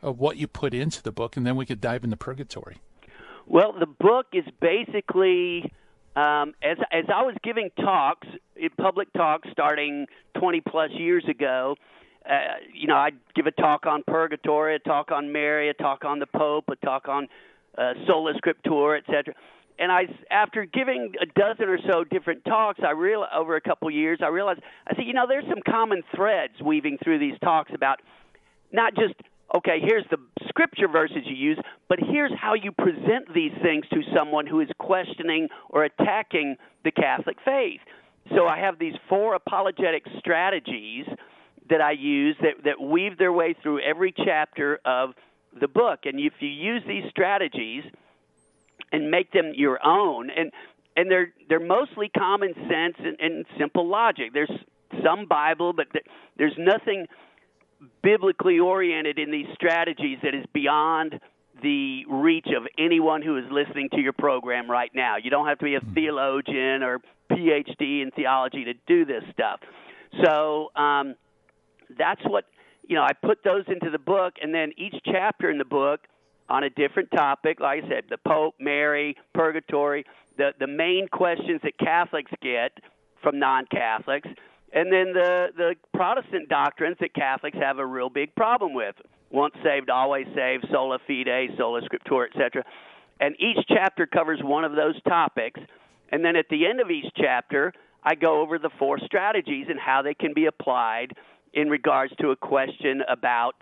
of 0.00 0.20
what 0.20 0.36
you 0.36 0.46
put 0.46 0.74
into 0.74 1.02
the 1.02 1.10
book, 1.10 1.36
and 1.36 1.44
then 1.44 1.56
we 1.56 1.66
could 1.66 1.80
dive 1.80 2.04
into 2.04 2.16
purgatory. 2.16 2.76
Well, 3.46 3.72
the 3.72 3.86
book 3.86 4.26
is 4.32 4.44
basically 4.60 5.72
um, 6.14 6.54
as 6.62 6.76
as 6.92 7.04
I 7.12 7.22
was 7.22 7.34
giving 7.42 7.70
talks, 7.76 8.28
public 8.78 9.12
talks, 9.14 9.48
starting 9.50 10.06
20 10.38 10.60
plus 10.60 10.90
years 10.92 11.24
ago. 11.28 11.76
Uh, 12.24 12.34
you 12.72 12.86
know, 12.86 12.94
I'd 12.94 13.16
give 13.34 13.46
a 13.46 13.50
talk 13.50 13.86
on 13.86 14.04
purgatory, 14.06 14.76
a 14.76 14.78
talk 14.78 15.10
on 15.10 15.32
Mary, 15.32 15.70
a 15.70 15.74
talk 15.74 16.04
on 16.04 16.20
the 16.20 16.26
Pope, 16.26 16.66
a 16.70 16.76
talk 16.76 17.08
on 17.08 17.26
uh, 17.76 17.94
sola 18.06 18.34
scriptura, 18.34 18.98
etc 18.98 19.34
and 19.78 19.90
I, 19.90 20.02
after 20.30 20.64
giving 20.64 21.12
a 21.20 21.26
dozen 21.26 21.68
or 21.68 21.78
so 21.90 22.04
different 22.04 22.44
talks, 22.44 22.80
I 22.86 22.90
real 22.90 23.24
over 23.34 23.56
a 23.56 23.60
couple 23.60 23.88
of 23.88 23.94
years, 23.94 24.20
I 24.22 24.28
realized 24.28 24.60
I 24.86 24.94
said, 24.94 25.06
you 25.06 25.12
know, 25.12 25.26
there's 25.26 25.46
some 25.48 25.62
common 25.68 26.02
threads 26.14 26.54
weaving 26.64 26.98
through 27.02 27.18
these 27.18 27.38
talks 27.42 27.72
about 27.74 28.00
not 28.72 28.94
just 28.94 29.14
okay, 29.54 29.80
here's 29.82 30.04
the 30.10 30.16
scripture 30.48 30.88
verses 30.88 31.18
you 31.24 31.36
use, 31.36 31.58
but 31.88 31.98
here's 31.98 32.32
how 32.40 32.54
you 32.54 32.72
present 32.72 33.32
these 33.34 33.52
things 33.62 33.84
to 33.92 34.00
someone 34.16 34.46
who 34.46 34.60
is 34.60 34.68
questioning 34.78 35.48
or 35.68 35.84
attacking 35.84 36.56
the 36.84 36.90
Catholic 36.90 37.36
faith. 37.44 37.80
So 38.34 38.46
I 38.46 38.58
have 38.58 38.78
these 38.78 38.94
four 39.08 39.34
apologetic 39.34 40.04
strategies 40.18 41.04
that 41.68 41.80
I 41.80 41.92
use 41.92 42.36
that, 42.40 42.64
that 42.64 42.80
weave 42.80 43.18
their 43.18 43.32
way 43.32 43.54
through 43.62 43.80
every 43.80 44.14
chapter 44.24 44.80
of 44.84 45.10
the 45.58 45.68
book. 45.68 46.00
And 46.04 46.18
if 46.18 46.32
you 46.40 46.48
use 46.48 46.82
these 46.86 47.04
strategies, 47.10 47.84
and 48.92 49.10
make 49.10 49.32
them 49.32 49.52
your 49.54 49.84
own 49.84 50.30
and 50.30 50.52
and 50.96 51.10
they're 51.10 51.32
they're 51.48 51.60
mostly 51.60 52.10
common 52.16 52.54
sense 52.54 52.96
and, 52.98 53.16
and 53.18 53.46
simple 53.58 53.88
logic 53.88 54.32
there's 54.32 54.50
some 55.04 55.26
bible 55.26 55.72
but 55.72 55.86
there's 56.36 56.54
nothing 56.58 57.06
biblically 58.02 58.58
oriented 58.58 59.18
in 59.18 59.30
these 59.30 59.46
strategies 59.54 60.18
that 60.22 60.34
is 60.34 60.44
beyond 60.52 61.18
the 61.62 62.04
reach 62.10 62.48
of 62.56 62.66
anyone 62.78 63.22
who 63.22 63.36
is 63.36 63.44
listening 63.50 63.88
to 63.90 64.00
your 64.00 64.12
program 64.12 64.70
right 64.70 64.90
now. 64.94 65.16
You 65.16 65.30
don't 65.30 65.46
have 65.46 65.58
to 65.58 65.64
be 65.64 65.74
a 65.74 65.80
hmm. 65.80 65.94
theologian 65.94 66.82
or 66.82 67.00
PhD 67.30 68.02
in 68.02 68.10
theology 68.14 68.64
to 68.64 68.74
do 68.86 69.04
this 69.04 69.22
stuff. 69.32 69.60
So 70.24 70.70
um, 70.76 71.14
that's 71.96 72.20
what 72.24 72.44
you 72.86 72.96
know. 72.96 73.02
I 73.02 73.12
put 73.12 73.42
those 73.44 73.64
into 73.68 73.90
the 73.90 73.98
book, 73.98 74.34
and 74.42 74.54
then 74.54 74.72
each 74.76 74.94
chapter 75.04 75.50
in 75.50 75.56
the 75.56 75.64
book 75.64 76.00
on 76.52 76.64
a 76.64 76.70
different 76.70 77.10
topic. 77.10 77.60
Like 77.60 77.84
I 77.84 77.88
said, 77.88 78.04
the 78.10 78.18
Pope, 78.18 78.54
Mary, 78.60 79.16
purgatory, 79.34 80.04
the 80.36 80.50
the 80.60 80.66
main 80.66 81.08
questions 81.08 81.60
that 81.64 81.78
Catholics 81.78 82.30
get 82.42 82.72
from 83.22 83.38
non-Catholics, 83.38 84.28
and 84.74 84.92
then 84.92 85.14
the 85.14 85.46
the 85.56 85.74
Protestant 85.94 86.50
doctrines 86.50 86.98
that 87.00 87.14
Catholics 87.14 87.56
have 87.58 87.78
a 87.78 87.86
real 87.86 88.10
big 88.10 88.34
problem 88.34 88.74
with. 88.74 88.94
Once 89.30 89.54
saved, 89.64 89.88
always 89.88 90.26
saved, 90.34 90.66
sola 90.70 90.98
fide, 91.06 91.48
sola 91.56 91.80
scriptura, 91.80 92.26
etc. 92.26 92.62
And 93.18 93.34
each 93.40 93.64
chapter 93.66 94.04
covers 94.04 94.40
one 94.42 94.64
of 94.64 94.72
those 94.72 95.00
topics. 95.08 95.58
And 96.10 96.22
then 96.22 96.36
at 96.36 96.44
the 96.50 96.66
end 96.66 96.82
of 96.82 96.90
each 96.90 97.10
chapter, 97.16 97.72
I 98.04 98.14
go 98.14 98.42
over 98.42 98.58
the 98.58 98.68
four 98.78 98.98
strategies 98.98 99.68
and 99.70 99.80
how 99.80 100.02
they 100.02 100.12
can 100.12 100.34
be 100.34 100.44
applied 100.44 101.14
in 101.54 101.70
regards 101.70 102.12
to 102.20 102.30
a 102.30 102.36
question 102.36 103.00
about 103.08 103.54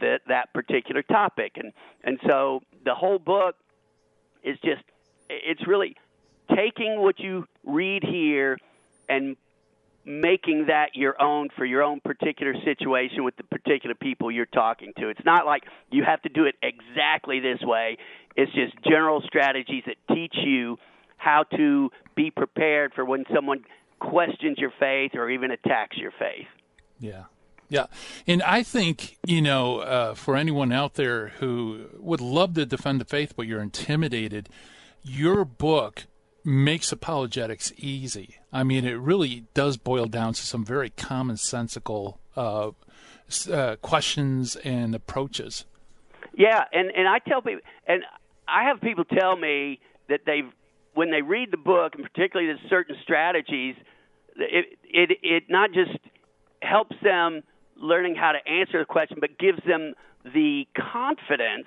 that 0.00 0.20
that 0.28 0.52
particular 0.52 1.02
topic 1.02 1.52
and 1.56 1.72
and 2.04 2.18
so 2.26 2.60
the 2.84 2.94
whole 2.94 3.18
book 3.18 3.56
is 4.42 4.56
just 4.64 4.82
it's 5.28 5.66
really 5.66 5.96
taking 6.54 7.00
what 7.00 7.18
you 7.18 7.46
read 7.64 8.02
here 8.02 8.58
and 9.08 9.36
making 10.04 10.66
that 10.66 10.90
your 10.94 11.20
own 11.22 11.48
for 11.56 11.64
your 11.64 11.82
own 11.82 12.00
particular 12.00 12.54
situation 12.64 13.22
with 13.24 13.36
the 13.36 13.44
particular 13.44 13.94
people 13.94 14.30
you're 14.30 14.46
talking 14.46 14.92
to. 14.98 15.08
It's 15.08 15.24
not 15.24 15.46
like 15.46 15.62
you 15.90 16.02
have 16.04 16.20
to 16.22 16.28
do 16.28 16.44
it 16.44 16.56
exactly 16.62 17.38
this 17.38 17.60
way. 17.62 17.98
It's 18.34 18.52
just 18.52 18.74
general 18.84 19.22
strategies 19.26 19.84
that 19.86 19.96
teach 20.12 20.34
you 20.34 20.78
how 21.18 21.44
to 21.56 21.90
be 22.16 22.30
prepared 22.30 22.92
for 22.94 23.04
when 23.04 23.24
someone 23.32 23.64
questions 24.00 24.58
your 24.58 24.72
faith 24.80 25.12
or 25.14 25.30
even 25.30 25.52
attacks 25.52 25.96
your 25.96 26.10
faith. 26.18 26.48
Yeah. 26.98 27.24
Yeah. 27.72 27.86
And 28.26 28.42
I 28.42 28.62
think, 28.62 29.16
you 29.24 29.40
know, 29.40 29.78
uh, 29.78 30.14
for 30.14 30.36
anyone 30.36 30.72
out 30.72 30.92
there 30.94 31.28
who 31.38 31.86
would 31.96 32.20
love 32.20 32.52
to 32.54 32.66
defend 32.66 33.00
the 33.00 33.06
faith, 33.06 33.32
but 33.34 33.46
you're 33.46 33.62
intimidated, 33.62 34.50
your 35.02 35.46
book 35.46 36.04
makes 36.44 36.92
apologetics 36.92 37.72
easy. 37.78 38.36
I 38.52 38.62
mean, 38.62 38.84
it 38.84 38.98
really 38.98 39.44
does 39.54 39.78
boil 39.78 40.04
down 40.04 40.34
to 40.34 40.42
some 40.42 40.66
very 40.66 40.90
commonsensical 40.90 42.18
uh, 42.36 42.72
uh, 43.50 43.76
questions 43.76 44.56
and 44.56 44.94
approaches. 44.94 45.64
Yeah, 46.36 46.64
and 46.74 46.90
and 46.94 47.08
I 47.08 47.20
tell 47.20 47.40
people, 47.40 47.62
and 47.86 48.02
I 48.46 48.64
have 48.64 48.82
people 48.82 49.04
tell 49.04 49.34
me 49.34 49.80
that 50.10 50.20
they've 50.26 50.50
when 50.92 51.10
they 51.10 51.22
read 51.22 51.50
the 51.50 51.56
book, 51.56 51.94
and 51.94 52.04
particularly 52.04 52.52
the 52.52 52.68
certain 52.68 52.96
strategies, 53.02 53.76
it 54.36 54.78
it 54.84 55.18
it 55.22 55.44
not 55.48 55.72
just 55.72 55.96
helps 56.60 56.96
them 57.02 57.42
learning 57.82 58.14
how 58.14 58.32
to 58.32 58.38
answer 58.48 58.78
the 58.78 58.86
question, 58.86 59.18
but 59.20 59.38
gives 59.38 59.58
them 59.66 59.94
the 60.24 60.66
confidence 60.76 61.66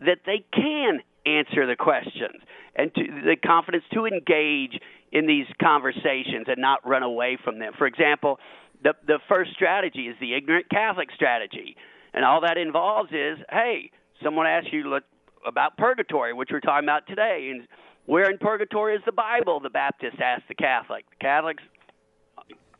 that 0.00 0.18
they 0.24 0.44
can 0.54 1.00
answer 1.26 1.66
the 1.66 1.76
questions 1.76 2.40
and 2.76 2.94
to, 2.94 3.02
the 3.24 3.36
confidence 3.36 3.84
to 3.92 4.06
engage 4.06 4.80
in 5.12 5.26
these 5.26 5.46
conversations 5.60 6.46
and 6.46 6.56
not 6.58 6.86
run 6.86 7.02
away 7.02 7.36
from 7.42 7.58
them. 7.58 7.72
For 7.76 7.86
example, 7.86 8.38
the 8.82 8.94
the 9.06 9.18
first 9.28 9.50
strategy 9.52 10.06
is 10.06 10.16
the 10.20 10.34
ignorant 10.34 10.70
Catholic 10.70 11.08
strategy, 11.14 11.76
and 12.14 12.24
all 12.24 12.40
that 12.42 12.56
involves 12.56 13.10
is, 13.10 13.38
hey, 13.50 13.90
someone 14.22 14.46
asks 14.46 14.68
you 14.72 14.98
about 15.46 15.76
purgatory, 15.76 16.32
which 16.32 16.50
we're 16.52 16.60
talking 16.60 16.86
about 16.86 17.06
today, 17.08 17.50
and 17.52 17.66
where 18.06 18.30
in 18.30 18.38
purgatory 18.38 18.94
is 18.94 19.02
the 19.04 19.12
Bible? 19.12 19.60
The 19.60 19.70
Baptist 19.70 20.16
asks 20.20 20.44
the 20.48 20.54
Catholic. 20.54 21.04
The 21.10 21.16
Catholics, 21.20 21.62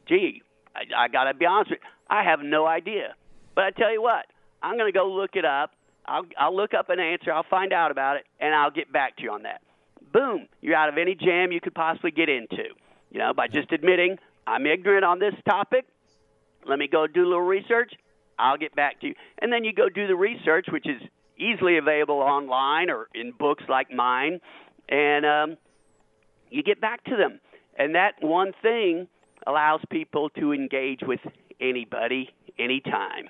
gee, 0.08 0.42
I, 0.74 1.04
I 1.04 1.08
got 1.08 1.24
to 1.24 1.34
be 1.34 1.44
honest 1.44 1.70
with 1.70 1.80
you, 1.82 1.88
I 2.10 2.24
have 2.24 2.40
no 2.40 2.66
idea. 2.66 3.14
But 3.54 3.64
I 3.64 3.70
tell 3.70 3.92
you 3.92 4.02
what, 4.02 4.26
I'm 4.62 4.76
going 4.76 4.90
to 4.90 4.98
go 4.98 5.10
look 5.10 5.34
it 5.34 5.44
up. 5.44 5.72
I'll, 6.06 6.24
I'll 6.38 6.56
look 6.56 6.72
up 6.74 6.88
an 6.90 7.00
answer. 7.00 7.32
I'll 7.32 7.46
find 7.48 7.72
out 7.72 7.90
about 7.90 8.16
it, 8.16 8.24
and 8.40 8.54
I'll 8.54 8.70
get 8.70 8.92
back 8.92 9.16
to 9.16 9.22
you 9.22 9.32
on 9.32 9.42
that. 9.42 9.60
Boom, 10.12 10.48
you're 10.62 10.76
out 10.76 10.88
of 10.88 10.96
any 10.96 11.14
jam 11.14 11.52
you 11.52 11.60
could 11.60 11.74
possibly 11.74 12.10
get 12.10 12.28
into. 12.28 12.64
You 13.10 13.18
know, 13.18 13.34
by 13.34 13.48
just 13.48 13.72
admitting 13.72 14.18
I'm 14.46 14.66
ignorant 14.66 15.04
on 15.04 15.18
this 15.18 15.34
topic. 15.46 15.84
Let 16.66 16.78
me 16.78 16.88
go 16.88 17.06
do 17.06 17.22
a 17.22 17.28
little 17.28 17.42
research. 17.42 17.92
I'll 18.38 18.56
get 18.56 18.74
back 18.74 19.00
to 19.00 19.08
you. 19.08 19.14
And 19.40 19.52
then 19.52 19.64
you 19.64 19.72
go 19.72 19.88
do 19.88 20.06
the 20.06 20.16
research, 20.16 20.66
which 20.70 20.86
is 20.86 21.02
easily 21.36 21.76
available 21.76 22.16
online 22.16 22.90
or 22.90 23.08
in 23.14 23.32
books 23.32 23.64
like 23.68 23.92
mine, 23.92 24.40
and 24.88 25.26
um, 25.26 25.56
you 26.50 26.62
get 26.62 26.80
back 26.80 27.04
to 27.04 27.16
them. 27.16 27.40
And 27.78 27.94
that 27.94 28.14
one 28.20 28.52
thing 28.62 29.06
allows 29.46 29.80
people 29.90 30.30
to 30.30 30.52
engage 30.52 31.00
with 31.02 31.20
anybody, 31.60 32.30
anytime. 32.58 33.28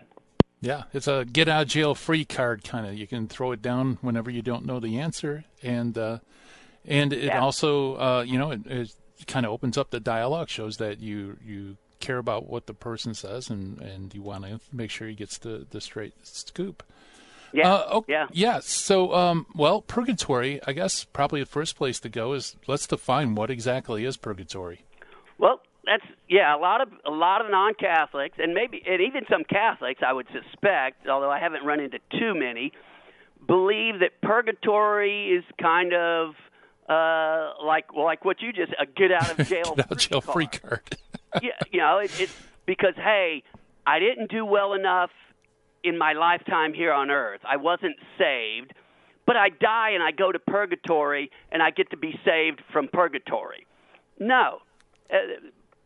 Yeah, 0.60 0.84
it's 0.92 1.06
a 1.06 1.24
get 1.24 1.48
out 1.48 1.62
of 1.62 1.68
jail 1.68 1.94
free 1.94 2.24
card 2.24 2.64
kind 2.64 2.86
of. 2.86 2.94
You 2.94 3.06
can 3.06 3.28
throw 3.28 3.52
it 3.52 3.62
down 3.62 3.98
whenever 4.00 4.30
you 4.30 4.42
don't 4.42 4.66
know 4.66 4.80
the 4.80 4.98
answer, 4.98 5.44
and 5.62 5.96
uh, 5.96 6.18
and 6.84 7.12
it 7.12 7.24
yeah. 7.24 7.40
also 7.40 7.94
uh, 7.96 8.24
you 8.26 8.38
know 8.38 8.50
it, 8.50 8.66
it 8.66 8.92
kind 9.26 9.46
of 9.46 9.52
opens 9.52 9.78
up 9.78 9.90
the 9.90 10.00
dialogue, 10.00 10.48
shows 10.48 10.78
that 10.78 10.98
you 10.98 11.36
you 11.44 11.76
care 12.00 12.18
about 12.18 12.48
what 12.48 12.66
the 12.66 12.74
person 12.74 13.14
says, 13.14 13.50
and 13.50 13.80
and 13.80 14.14
you 14.14 14.22
want 14.22 14.44
to 14.44 14.60
make 14.72 14.90
sure 14.90 15.06
he 15.06 15.14
gets 15.14 15.38
the 15.38 15.64
the 15.70 15.80
straight 15.80 16.14
scoop. 16.26 16.82
Yeah. 17.52 17.72
Uh, 17.72 17.88
okay. 17.92 18.12
Yeah. 18.12 18.26
Yeah. 18.32 18.60
So, 18.60 19.14
um, 19.14 19.46
well, 19.54 19.80
purgatory. 19.80 20.60
I 20.66 20.72
guess 20.72 21.04
probably 21.04 21.40
the 21.40 21.46
first 21.46 21.76
place 21.76 21.98
to 22.00 22.08
go 22.08 22.34
is 22.34 22.56
let's 22.66 22.86
define 22.86 23.34
what 23.34 23.50
exactly 23.50 24.04
is 24.04 24.16
purgatory. 24.16 24.84
That's 25.88 26.04
yeah. 26.28 26.54
A 26.54 26.58
lot 26.58 26.82
of 26.82 26.88
a 27.06 27.10
lot 27.10 27.42
of 27.42 27.50
non-Catholics, 27.50 28.36
and 28.38 28.52
maybe 28.52 28.82
and 28.86 29.00
even 29.00 29.22
some 29.30 29.42
Catholics, 29.44 30.02
I 30.06 30.12
would 30.12 30.26
suspect, 30.26 31.08
although 31.08 31.30
I 31.30 31.38
haven't 31.38 31.64
run 31.64 31.80
into 31.80 31.98
too 32.12 32.34
many, 32.34 32.72
believe 33.46 34.00
that 34.00 34.20
purgatory 34.22 35.30
is 35.30 35.44
kind 35.58 35.94
of 35.94 36.34
uh, 36.90 37.52
like 37.64 37.94
well, 37.94 38.04
like 38.04 38.22
what 38.22 38.42
you 38.42 38.52
just 38.52 38.72
a 38.78 38.84
get 38.84 39.12
out 39.12 39.38
of 39.38 39.46
jail 39.48 39.74
get 39.76 39.80
out 39.80 39.88
free 39.88 39.96
jail 39.96 40.20
card. 40.20 40.34
free 40.34 40.46
card. 40.46 40.82
yeah, 41.42 41.52
you 41.72 41.80
know, 41.80 41.98
it, 41.98 42.10
it's 42.20 42.36
because 42.66 42.94
hey, 42.96 43.42
I 43.86 43.98
didn't 43.98 44.30
do 44.30 44.44
well 44.44 44.74
enough 44.74 45.10
in 45.82 45.96
my 45.96 46.12
lifetime 46.12 46.74
here 46.74 46.92
on 46.92 47.10
earth. 47.10 47.40
I 47.48 47.56
wasn't 47.56 47.96
saved, 48.18 48.74
but 49.26 49.36
I 49.36 49.48
die 49.48 49.92
and 49.94 50.02
I 50.02 50.10
go 50.10 50.32
to 50.32 50.38
purgatory 50.38 51.30
and 51.50 51.62
I 51.62 51.70
get 51.70 51.90
to 51.92 51.96
be 51.96 52.18
saved 52.26 52.60
from 52.72 52.88
purgatory. 52.92 53.66
No. 54.18 54.58
Uh, 55.10 55.16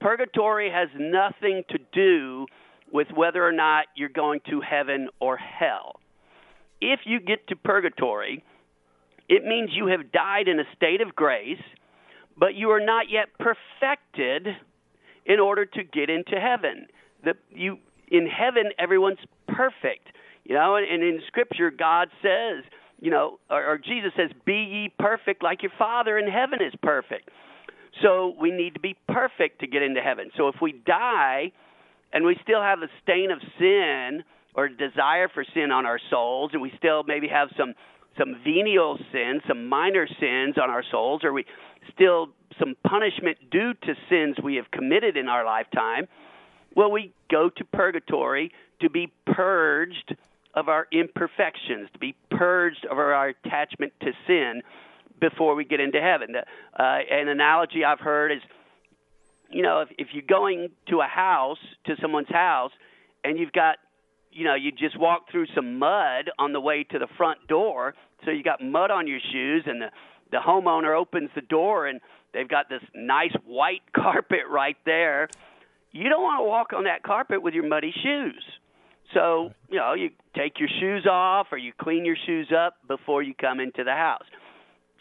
purgatory 0.03 0.71
has 0.71 0.88
nothing 0.99 1.62
to 1.71 1.79
do 1.93 2.47
with 2.93 3.09
whether 3.15 3.47
or 3.47 3.53
not 3.53 3.87
you're 3.97 4.09
going 4.09 4.41
to 4.51 4.61
heaven 4.61 5.09
or 5.21 5.37
hell. 5.37 6.01
If 6.81 7.01
you 7.07 7.21
get 7.21 7.47
to 7.49 7.57
purgatory, 7.57 8.45
it 9.29 9.45
means 9.45 9.71
you 9.73 9.87
have 9.87 10.12
died 10.12 10.49
in 10.49 10.61
a 10.61 10.65
state 10.77 11.01
of 11.01 11.15
grace, 11.15 11.62
but 12.37 12.55
you 12.55 12.71
are 12.71 12.85
not 12.85 13.07
yet 13.09 13.29
perfected 13.38 14.49
in 15.25 15.41
order 15.41 15.65
to 15.65 15.85
get 15.85 16.11
into 16.11 16.38
heaven. 16.38 16.87
The, 17.25 17.35
you 17.51 17.79
in 18.09 18.27
heaven 18.27 18.65
everyone's 18.79 19.19
perfect. 19.49 20.09
You 20.45 20.57
know, 20.57 20.77
and, 20.77 20.87
and 20.87 21.03
in 21.03 21.21
Scripture, 21.29 21.71
God 21.71 22.09
says, 22.21 22.65
you 23.01 23.11
know, 23.11 23.38
or, 23.49 23.65
or 23.65 23.79
Jesus 23.79 24.11
says, 24.17 24.31
"Be 24.45 24.55
ye 24.55 24.93
perfect, 24.99 25.43
like 25.43 25.62
your 25.62 25.73
Father 25.79 26.19
in 26.19 26.29
heaven 26.29 26.59
is 26.61 26.75
perfect." 26.83 27.31
So 28.01 28.35
we 28.41 28.51
need 28.51 28.75
to 28.75 28.81
be 28.81 28.97
perfect 29.09 29.61
to 29.61 29.67
get 29.67 29.83
into 29.83 30.01
heaven. 30.01 30.31
So 30.37 30.49
if 30.49 30.57
we 30.63 30.73
die 30.73 31.53
and 32.13 32.25
we 32.25 32.39
still 32.43 32.63
have 32.63 32.81
a 32.83 32.89
stain 33.03 33.31
of 33.31 33.41
sin 33.59 34.25
or 34.55 34.69
desire 34.69 35.29
for 35.29 35.45
sin 35.55 35.71
on 35.71 35.87
our 35.87 35.99
souls, 36.11 36.51
and 36.53 36.63
we 36.63 36.73
still 36.77 37.03
maybe 37.05 37.29
have 37.29 37.49
some 37.57 37.75
some 38.19 38.37
venial 38.45 38.99
sins, 39.11 39.41
some 39.49 39.69
minor 39.69 40.07
sins 40.21 40.57
on 40.63 40.69
our 40.69 40.85
souls, 40.91 41.25
or 41.25 41.33
we 41.33 41.47
still 41.95 42.29
some 42.59 42.75
punishment 42.87 43.39
due 43.51 43.73
to 43.73 43.95
sins 44.11 44.37
we 44.43 44.57
have 44.57 44.71
committed 44.71 45.17
in 45.17 45.29
our 45.29 45.45
lifetime, 45.47 46.07
well, 46.75 46.91
we 46.91 47.13
go 47.31 47.49
to 47.49 47.65
purgatory 47.65 48.53
to 48.81 48.91
be 48.91 49.11
purged 49.27 50.15
of 50.55 50.69
our 50.69 50.87
imperfections, 50.93 51.89
to 51.95 51.99
be 51.99 52.15
purged 52.31 52.85
of 52.91 52.99
our, 52.99 53.29
attachment 53.29 53.93
to 54.01 54.13
sin 54.27 54.63
before 55.23 55.55
we 55.55 55.65
get 55.65 55.81
into 55.81 56.01
heaven. 56.01 56.35
Uh, 56.37 56.83
an 56.83 57.29
analogy 57.29 57.83
I've 57.83 58.01
heard 58.01 58.33
is, 58.33 58.43
you 59.51 59.63
know, 59.63 59.81
if, 59.81 59.89
if 59.97 60.09
you're 60.13 60.29
going 60.29 60.69
to 60.91 61.01
a 61.01 61.07
house, 61.07 61.59
to 61.87 61.95
someone's 62.03 62.29
house, 62.29 62.73
and 63.25 63.39
you've 63.39 63.53
got, 63.53 63.77
you 64.31 64.45
know, 64.45 64.55
you 64.55 64.71
just 64.73 64.99
walk 64.99 65.31
through 65.31 65.47
some 65.55 65.79
mud 65.79 66.31
on 66.39 66.53
the 66.53 66.61
way 66.61 66.85
to 66.91 66.99
the 66.99 67.09
front 67.17 67.39
door, 67.49 67.95
so 68.25 68.31
you 68.31 68.43
got 68.43 68.63
mud 68.63 68.91
on 68.91 69.07
your 69.07 69.21
shoes, 69.33 69.65
and 69.67 69.81
the 69.81 69.89
the 70.31 70.39
homeowner 70.39 70.99
opens 70.99 71.29
the 71.35 71.43
door 71.43 71.87
and 71.87 72.01
they've 72.33 72.49
got 72.49 72.71
this 72.71 72.81
nice 72.95 73.35
white 73.45 73.83
carpet 73.95 74.41
right 74.49 74.79
there 74.87 75.29
you 75.93 76.09
don't 76.09 76.23
want 76.23 76.41
to 76.41 76.49
walk 76.49 76.73
on 76.73 76.85
that 76.85 77.03
carpet 77.03 77.43
with 77.43 77.55
your 77.55 77.69
muddy 77.69 77.93
shoes. 78.03 78.43
So, 79.15 79.53
you 79.71 79.77
know, 79.77 79.93
you 79.93 80.11
take 80.35 80.59
your 80.59 80.71
shoes 80.81 81.07
off 81.09 81.49
or 81.53 81.59
you 81.59 81.73
clean 81.79 82.05
your 82.05 82.17
shoes 82.27 82.51
up 82.57 82.77
before 82.89 83.23
you 83.23 83.35
come 83.39 83.61
into 83.61 83.85
the 83.85 83.93
house. 83.93 84.25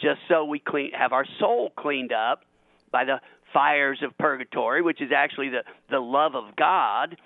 Just 0.01 0.19
so 0.27 0.45
we 0.45 0.59
clean 0.59 0.91
have 0.97 1.13
our 1.13 1.25
soul 1.39 1.71
cleaned 1.77 2.11
up 2.11 2.41
by 2.91 3.05
the 3.05 3.17
fires 3.53 3.99
of 4.03 4.17
purgatory, 4.17 4.81
which 4.81 5.01
is 5.01 5.11
actually 5.15 5.49
the 5.49 5.63
the 5.89 5.99
love 5.99 6.35
of 6.35 6.55
God, 6.55 7.17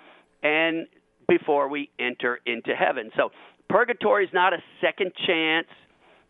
and 0.42 0.86
before 1.28 1.68
we 1.68 1.90
enter 1.98 2.40
into 2.46 2.74
heaven. 2.74 3.10
So, 3.16 3.30
purgatory 3.68 4.24
is 4.24 4.30
not 4.32 4.52
a 4.52 4.58
second 4.80 5.12
chance. 5.26 5.66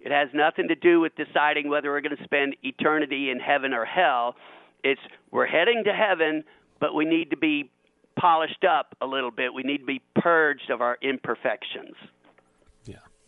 It 0.00 0.12
has 0.12 0.28
nothing 0.32 0.68
to 0.68 0.74
do 0.74 1.00
with 1.00 1.12
deciding 1.16 1.68
whether 1.68 1.90
we're 1.90 2.00
going 2.00 2.16
to 2.16 2.24
spend 2.24 2.56
eternity 2.62 3.30
in 3.30 3.40
heaven 3.40 3.72
or 3.72 3.84
hell. 3.84 4.36
It's 4.84 5.00
we're 5.30 5.46
heading 5.46 5.82
to 5.84 5.92
heaven, 5.92 6.44
but 6.80 6.94
we 6.94 7.04
need 7.04 7.30
to 7.30 7.36
be 7.36 7.70
polished 8.18 8.64
up 8.64 8.96
a 9.00 9.06
little 9.06 9.30
bit. 9.30 9.52
We 9.52 9.62
need 9.62 9.78
to 9.78 9.86
be 9.86 10.00
purged 10.14 10.70
of 10.70 10.80
our 10.80 10.96
imperfections. 11.02 11.96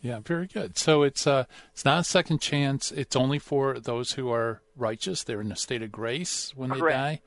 Yeah, 0.01 0.19
very 0.23 0.47
good. 0.47 0.77
So 0.77 1.03
it's 1.03 1.27
uh, 1.27 1.43
it's 1.73 1.83
not 1.83 1.99
a 1.99 2.03
second 2.03 2.39
chance. 2.39 2.91
It's 2.91 3.15
only 3.15 3.37
for 3.37 3.79
those 3.79 4.13
who 4.13 4.31
are 4.31 4.61
righteous. 4.77 5.23
They're 5.23 5.41
in 5.41 5.51
a 5.51 5.57
state 5.57 5.81
of 5.81 5.91
grace 5.91 6.53
when 6.55 6.69
Correct. 6.69 7.21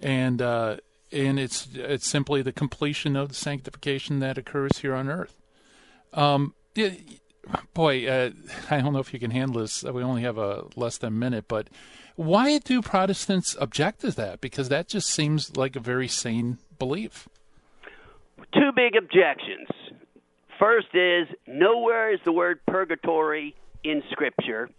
they 0.00 0.08
die, 0.08 0.12
and 0.14 0.42
uh, 0.42 0.76
and 1.10 1.38
it's 1.38 1.68
it's 1.74 2.06
simply 2.06 2.42
the 2.42 2.52
completion 2.52 3.16
of 3.16 3.30
the 3.30 3.34
sanctification 3.34 4.18
that 4.20 4.36
occurs 4.36 4.78
here 4.78 4.94
on 4.94 5.08
earth. 5.08 5.36
Um, 6.12 6.54
yeah, 6.74 6.90
boy, 7.72 8.06
uh, 8.06 8.30
I 8.70 8.80
don't 8.80 8.92
know 8.92 8.98
if 8.98 9.14
you 9.14 9.20
can 9.20 9.30
handle 9.30 9.62
this. 9.62 9.82
We 9.82 10.02
only 10.02 10.22
have 10.22 10.36
a 10.36 10.64
less 10.76 10.98
than 10.98 11.08
a 11.08 11.16
minute, 11.16 11.46
but 11.48 11.68
why 12.16 12.58
do 12.58 12.82
Protestants 12.82 13.56
object 13.58 14.00
to 14.00 14.10
that? 14.12 14.40
Because 14.40 14.68
that 14.68 14.88
just 14.88 15.08
seems 15.08 15.56
like 15.56 15.76
a 15.76 15.80
very 15.80 16.08
sane 16.08 16.58
belief. 16.78 17.28
Two 18.52 18.70
big 18.74 18.96
objections. 18.96 19.68
First 20.58 20.88
is 20.94 21.28
nowhere 21.46 22.12
is 22.12 22.20
the 22.24 22.32
word 22.32 22.60
purgatory 22.66 23.54
in 23.84 24.02
Scripture. 24.10 24.70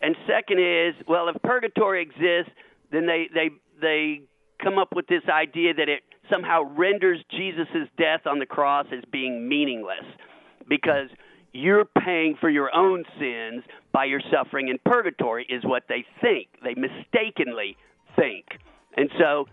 And 0.00 0.16
second 0.26 0.60
is, 0.60 0.94
well, 1.06 1.28
if 1.28 1.40
purgatory 1.42 2.02
exists, 2.02 2.52
then 2.90 3.06
they, 3.06 3.28
they, 3.34 3.50
they 3.80 4.22
come 4.62 4.78
up 4.78 4.94
with 4.94 5.06
this 5.08 5.22
idea 5.28 5.74
that 5.74 5.88
it 5.88 6.02
somehow 6.30 6.62
renders 6.62 7.18
Jesus' 7.30 7.88
death 7.98 8.26
on 8.26 8.38
the 8.38 8.46
cross 8.46 8.86
as 8.96 9.02
being 9.10 9.48
meaningless 9.48 10.04
because 10.68 11.08
you're 11.52 11.84
paying 11.84 12.36
for 12.40 12.48
your 12.48 12.74
own 12.74 13.04
sins 13.18 13.64
by 13.92 14.04
your 14.04 14.20
suffering 14.30 14.68
in 14.68 14.78
purgatory, 14.84 15.44
is 15.48 15.64
what 15.64 15.84
they 15.88 16.04
think. 16.20 16.48
They 16.62 16.74
mistakenly 16.74 17.76
think. 18.16 18.46
And 18.96 19.10
so, 19.18 19.46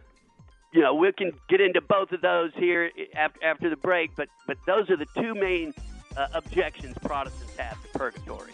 you 0.72 0.82
know, 0.82 0.94
we 0.94 1.12
can 1.12 1.32
get 1.48 1.62
into 1.62 1.82
both 1.82 2.12
of 2.12 2.22
those 2.22 2.52
here 2.56 2.92
after, 3.16 3.44
after 3.44 3.70
the 3.70 3.78
break, 3.78 4.12
but, 4.16 4.28
but 4.46 4.58
those 4.66 4.90
are 4.90 4.98
the 4.98 5.08
two 5.18 5.34
main 5.34 5.74
uh, 6.16 6.28
objections 6.34 6.98
Protestants 7.02 7.56
have 7.58 7.82
to 7.84 7.98
purgatory. 7.98 8.52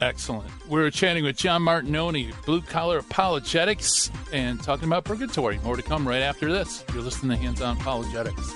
Excellent. 0.00 0.50
We're 0.68 0.90
chatting 0.90 1.22
with 1.22 1.36
John 1.36 1.62
Martignoni, 1.62 2.32
Blue 2.44 2.60
Collar 2.60 2.98
Apologetics, 2.98 4.10
and 4.32 4.60
talking 4.60 4.88
about 4.88 5.04
purgatory. 5.04 5.58
More 5.58 5.76
to 5.76 5.82
come 5.82 6.08
right 6.08 6.22
after 6.22 6.52
this. 6.52 6.84
You're 6.92 7.02
listening 7.02 7.38
to 7.38 7.44
Hands 7.44 7.60
On 7.62 7.76
Apologetics. 7.76 8.52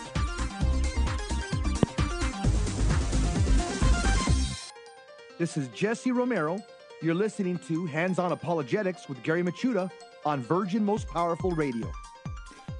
This 5.38 5.56
is 5.56 5.68
Jesse 5.68 6.10
Romero. 6.10 6.58
You're 7.00 7.14
listening 7.14 7.58
to 7.68 7.86
Hands 7.86 8.18
On 8.18 8.32
Apologetics 8.32 9.08
with 9.08 9.22
Gary 9.22 9.44
Michuta 9.44 9.90
on 10.24 10.40
Virgin 10.40 10.84
Most 10.84 11.06
Powerful 11.08 11.52
Radio. 11.52 11.92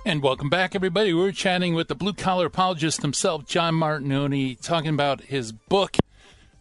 And 0.07 0.23
welcome 0.23 0.49
back, 0.49 0.77
everybody. 0.77 1.13
We're 1.13 1.33
chatting 1.33 1.75
with 1.75 1.89
the 1.89 1.97
blue 1.97 2.13
collar 2.13 2.47
apologist 2.47 3.03
himself, 3.03 3.45
John 3.45 3.75
Martignoni, 3.75 4.57
talking 4.63 4.91
about 4.91 5.23
his 5.23 5.51
book 5.51 5.97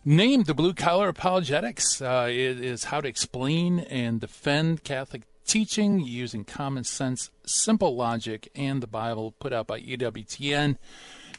named 0.03 0.47
The 0.47 0.55
Blue 0.55 0.73
Collar 0.73 1.09
Apologetics. 1.09 2.01
Uh, 2.01 2.25
it 2.27 2.59
is 2.59 2.85
how 2.85 3.01
to 3.01 3.07
explain 3.07 3.81
and 3.81 4.19
defend 4.19 4.83
Catholic 4.83 5.27
teaching 5.45 5.99
using 5.99 6.43
common 6.43 6.85
sense, 6.85 7.29
simple 7.45 7.95
logic, 7.95 8.49
and 8.55 8.81
the 8.81 8.87
Bible, 8.87 9.35
put 9.39 9.53
out 9.53 9.67
by 9.67 9.79
EWTN. 9.79 10.77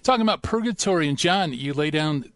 Talking 0.05 0.23
about 0.23 0.45
purgatory, 0.45 1.09
and 1.09 1.19
John, 1.19 1.55
you 1.55 1.75
lay 1.75 1.91
down 1.91 2.31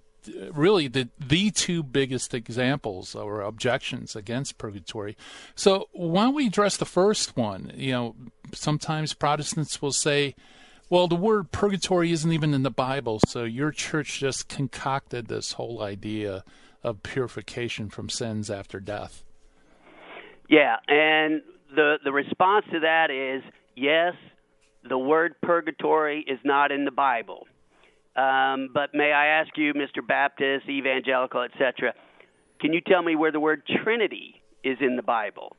really 0.52 0.88
the 0.88 1.09
the 1.18 1.50
two 1.50 1.83
biggest 1.83 2.35
examples 2.35 3.14
or 3.14 3.40
objections 3.40 4.16
against 4.16 4.59
purgatory. 4.59 5.16
So 5.54 5.88
why 5.92 6.24
don't 6.24 6.35
we 6.35 6.46
address 6.46 6.76
the 6.76 6.85
first 6.85 7.37
one? 7.37 7.72
You 7.74 7.92
know, 7.92 8.16
sometimes 8.52 9.14
Protestants 9.14 9.80
will 9.80 9.92
say, 9.92 10.35
"Well, 10.88 11.09
the 11.09 11.16
word 11.16 11.52
purgatory 11.52 12.12
isn't 12.12 12.33
even 12.33 12.54
in 12.54 12.62
the 12.62 12.70
Bible, 12.70 13.20
so 13.26 13.44
your 13.44 13.70
church 13.70 14.18
just 14.20 14.48
concocted 14.48 15.28
this 15.28 15.52
whole 15.52 15.83
idea 15.83 16.44
of 16.83 17.02
purification 17.02 17.88
from 17.88 18.09
sins 18.09 18.50
after 18.50 18.80
death." 18.80 19.24
Yeah, 20.48 20.76
and 20.88 21.42
the 21.74 21.98
the 22.04 22.12
response 22.12 22.66
to 22.72 22.80
that 22.80 23.11
is 23.11 23.42
yes, 23.76 24.14
the 24.88 24.98
word 24.98 25.35
purgatory 25.42 26.24
is 26.26 26.38
not 26.44 26.72
in 26.72 26.85
the 26.85 26.90
Bible. 26.90 27.46
Um, 28.16 28.70
but 28.75 28.90
may 28.92 29.12
I 29.12 29.27
ask 29.40 29.57
you, 29.57 29.73
Mr. 29.75 30.07
Baptist, 30.07 30.68
evangelical, 30.68 31.42
etc., 31.42 31.94
can 32.61 32.73
you 32.73 32.81
tell 32.81 33.03
me 33.03 33.16
where 33.16 33.33
the 33.33 33.40
word 33.40 33.62
Trinity 33.83 34.42
is 34.62 34.77
in 34.81 34.96
the 34.96 35.03
Bible? 35.03 35.57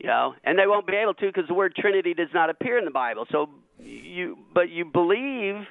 You 0.00 0.06
know, 0.06 0.34
and 0.42 0.58
they 0.58 0.66
won't 0.66 0.86
be 0.86 0.96
able 0.96 1.14
to 1.14 1.26
because 1.26 1.46
the 1.48 1.54
word 1.54 1.74
Trinity 1.76 2.14
does 2.14 2.28
not 2.32 2.50
appear 2.50 2.78
in 2.78 2.84
the 2.84 2.90
Bible. 2.90 3.26
So 3.30 3.50
you, 3.78 4.38
but 4.52 4.70
you 4.70 4.84
believe 4.84 5.66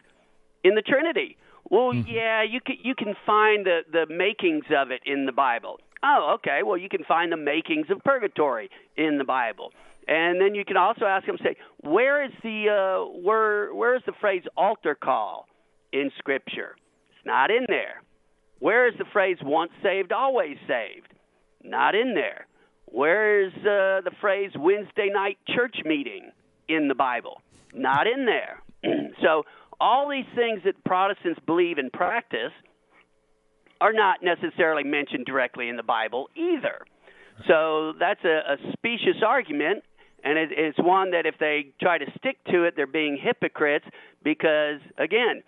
in 0.63 0.75
the 0.75 0.81
Trinity. 0.81 1.37
Well, 1.69 1.93
mm-hmm. 1.93 2.09
yeah, 2.09 2.43
you 2.43 2.59
can 2.61 2.75
you 2.83 2.95
can 2.95 3.15
find 3.25 3.65
the 3.65 3.81
the 3.91 4.05
makings 4.13 4.65
of 4.75 4.91
it 4.91 5.01
in 5.05 5.25
the 5.25 5.31
Bible. 5.31 5.79
Oh, 6.03 6.35
okay. 6.35 6.61
Well, 6.63 6.77
you 6.77 6.89
can 6.89 7.03
find 7.05 7.31
the 7.31 7.37
makings 7.37 7.87
of 7.89 8.03
purgatory 8.03 8.69
in 8.97 9.17
the 9.17 9.23
Bible. 9.23 9.71
And 10.07 10.41
then 10.41 10.53
you 10.53 10.65
can 10.65 10.75
also 10.75 11.05
ask 11.05 11.25
them, 11.25 11.37
say, 11.41 11.55
where 11.79 12.25
is 12.25 12.31
the 12.43 12.67
uh, 12.69 13.19
where 13.21 13.73
where 13.73 13.95
is 13.95 14.01
the 14.05 14.11
phrase 14.19 14.43
altar 14.57 14.95
call? 14.95 15.47
In 15.93 16.11
Scripture. 16.17 16.75
It's 17.11 17.25
not 17.25 17.51
in 17.51 17.65
there. 17.69 18.01
Where 18.59 18.87
is 18.87 18.95
the 18.97 19.05
phrase 19.13 19.37
once 19.41 19.71
saved, 19.81 20.11
always 20.11 20.57
saved? 20.67 21.13
Not 21.63 21.95
in 21.95 22.13
there. 22.13 22.47
Where 22.85 23.45
is 23.45 23.53
uh, 23.57 24.01
the 24.03 24.11
phrase 24.19 24.51
Wednesday 24.57 25.09
night 25.11 25.37
church 25.55 25.77
meeting 25.85 26.31
in 26.67 26.87
the 26.87 26.95
Bible? 26.95 27.41
Not 27.73 28.07
in 28.07 28.25
there. 28.25 28.61
so, 29.21 29.43
all 29.79 30.09
these 30.09 30.25
things 30.35 30.61
that 30.65 30.81
Protestants 30.85 31.39
believe 31.45 31.77
and 31.77 31.91
practice 31.91 32.51
are 33.81 33.93
not 33.93 34.19
necessarily 34.21 34.83
mentioned 34.83 35.25
directly 35.25 35.69
in 35.69 35.75
the 35.75 35.83
Bible 35.83 36.29
either. 36.35 36.85
So, 37.47 37.93
that's 37.99 38.23
a, 38.23 38.53
a 38.53 38.57
specious 38.73 39.21
argument, 39.25 39.83
and 40.23 40.37
it, 40.37 40.49
it's 40.51 40.77
one 40.77 41.11
that 41.11 41.25
if 41.25 41.35
they 41.39 41.73
try 41.81 41.97
to 41.97 42.05
stick 42.17 42.37
to 42.51 42.63
it, 42.63 42.75
they're 42.75 42.85
being 42.85 43.17
hypocrites 43.21 43.85
because, 44.23 44.79
again, 44.97 45.41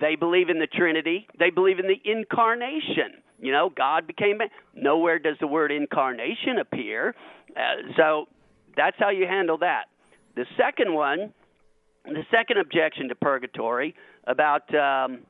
they 0.00 0.16
believe 0.16 0.48
in 0.48 0.58
the 0.58 0.66
Trinity. 0.66 1.26
They 1.38 1.50
believe 1.50 1.78
in 1.78 1.86
the 1.86 2.00
incarnation. 2.04 3.22
You 3.40 3.52
know, 3.52 3.70
God 3.70 4.06
became 4.06 4.38
man. 4.38 4.48
Nowhere 4.74 5.18
does 5.18 5.36
the 5.40 5.46
word 5.46 5.72
incarnation 5.72 6.58
appear. 6.58 7.14
Uh, 7.56 7.60
so 7.96 8.26
that's 8.76 8.96
how 8.98 9.10
you 9.10 9.26
handle 9.26 9.58
that. 9.58 9.86
The 10.36 10.46
second 10.56 10.94
one, 10.94 11.32
the 12.04 12.24
second 12.30 12.58
objection 12.58 13.08
to 13.08 13.14
purgatory 13.14 13.94
about, 14.26 14.72
um, 14.74 15.20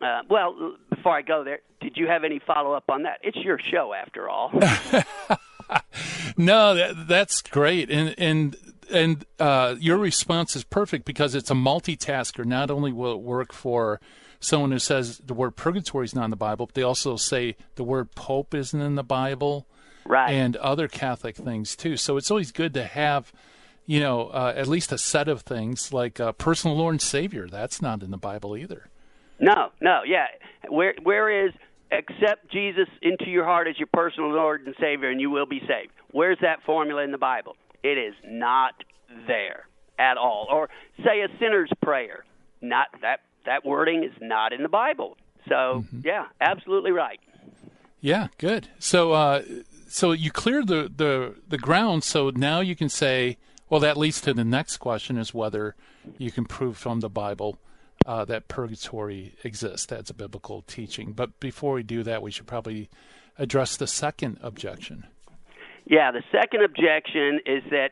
uh, 0.00 0.22
well, 0.28 0.76
before 0.90 1.16
I 1.16 1.22
go 1.22 1.44
there, 1.44 1.60
did 1.80 1.96
you 1.96 2.06
have 2.08 2.24
any 2.24 2.40
follow 2.40 2.72
up 2.72 2.84
on 2.88 3.04
that? 3.04 3.20
It's 3.22 3.36
your 3.36 3.58
show, 3.58 3.94
after 3.94 4.28
all. 4.28 4.50
no, 6.36 6.74
that, 6.74 7.06
that's 7.08 7.42
great, 7.42 7.90
and 7.90 8.14
and 8.18 8.56
and 8.90 9.24
uh, 9.38 9.76
your 9.78 9.98
response 9.98 10.56
is 10.56 10.64
perfect 10.64 11.04
because 11.04 11.34
it's 11.34 11.50
a 11.50 11.54
multitasker. 11.54 12.44
Not 12.44 12.70
only 12.70 12.92
will 12.92 13.12
it 13.12 13.20
work 13.20 13.52
for 13.52 14.00
someone 14.40 14.72
who 14.72 14.78
says 14.78 15.18
the 15.24 15.34
word 15.34 15.56
purgatory 15.56 16.04
is 16.04 16.14
not 16.14 16.24
in 16.24 16.30
the 16.30 16.36
Bible, 16.36 16.66
but 16.66 16.74
they 16.74 16.82
also 16.82 17.16
say 17.16 17.56
the 17.76 17.84
word 17.84 18.14
pope 18.14 18.54
isn't 18.54 18.80
in 18.80 18.94
the 18.94 19.04
Bible, 19.04 19.66
right? 20.04 20.30
And 20.30 20.56
other 20.56 20.88
Catholic 20.88 21.36
things 21.36 21.76
too. 21.76 21.96
So 21.96 22.16
it's 22.16 22.30
always 22.30 22.52
good 22.52 22.74
to 22.74 22.84
have, 22.84 23.32
you 23.86 24.00
know, 24.00 24.28
uh, 24.28 24.52
at 24.56 24.68
least 24.68 24.92
a 24.92 24.98
set 24.98 25.28
of 25.28 25.42
things 25.42 25.92
like 25.92 26.20
uh, 26.20 26.32
personal 26.32 26.76
Lord 26.76 26.94
and 26.94 27.02
Savior. 27.02 27.48
That's 27.48 27.80
not 27.80 28.02
in 28.02 28.10
the 28.10 28.18
Bible 28.18 28.56
either. 28.56 28.88
No, 29.40 29.70
no, 29.80 30.02
yeah. 30.06 30.26
Where 30.68 30.94
where 31.02 31.46
is 31.46 31.52
accept 31.90 32.50
Jesus 32.50 32.88
into 33.02 33.30
your 33.30 33.44
heart 33.44 33.68
as 33.68 33.78
your 33.78 33.88
personal 33.92 34.30
Lord 34.30 34.66
and 34.66 34.74
Savior, 34.80 35.10
and 35.10 35.20
you 35.20 35.30
will 35.30 35.46
be 35.46 35.60
saved? 35.60 35.92
Where's 36.12 36.38
that 36.40 36.62
formula 36.64 37.02
in 37.02 37.12
the 37.12 37.18
Bible? 37.18 37.56
It 37.84 37.98
is 37.98 38.14
not 38.24 38.74
there 39.28 39.68
at 39.98 40.16
all. 40.16 40.48
Or 40.50 40.68
say 41.04 41.20
a 41.20 41.28
sinner's 41.38 41.70
prayer. 41.82 42.24
Not 42.60 42.88
that 43.02 43.20
that 43.46 43.64
wording 43.64 44.02
is 44.02 44.12
not 44.20 44.52
in 44.52 44.62
the 44.62 44.68
Bible. 44.68 45.16
So 45.48 45.84
mm-hmm. 45.84 46.00
yeah, 46.02 46.26
absolutely 46.40 46.90
right. 46.90 47.20
Yeah, 48.00 48.28
good. 48.38 48.68
So 48.78 49.12
uh, 49.12 49.42
so 49.88 50.12
you 50.12 50.30
cleared 50.30 50.66
the, 50.66 50.90
the 50.94 51.36
the 51.46 51.58
ground. 51.58 52.04
So 52.04 52.30
now 52.30 52.60
you 52.60 52.74
can 52.74 52.88
say, 52.88 53.36
well, 53.68 53.80
that 53.80 53.96
leads 53.96 54.20
to 54.22 54.34
the 54.34 54.44
next 54.44 54.78
question: 54.78 55.18
is 55.18 55.34
whether 55.34 55.76
you 56.18 56.30
can 56.30 56.46
prove 56.46 56.76
from 56.76 57.00
the 57.00 57.10
Bible 57.10 57.58
uh, 58.06 58.24
that 58.24 58.48
purgatory 58.48 59.34
exists. 59.44 59.86
That's 59.86 60.10
a 60.10 60.14
biblical 60.14 60.62
teaching. 60.62 61.12
But 61.12 61.38
before 61.38 61.74
we 61.74 61.82
do 61.82 62.02
that, 62.02 62.22
we 62.22 62.30
should 62.30 62.46
probably 62.46 62.88
address 63.38 63.76
the 63.76 63.86
second 63.86 64.38
objection. 64.42 65.06
Yeah, 65.86 66.12
the 66.12 66.22
second 66.32 66.62
objection 66.64 67.40
is 67.46 67.62
that, 67.70 67.90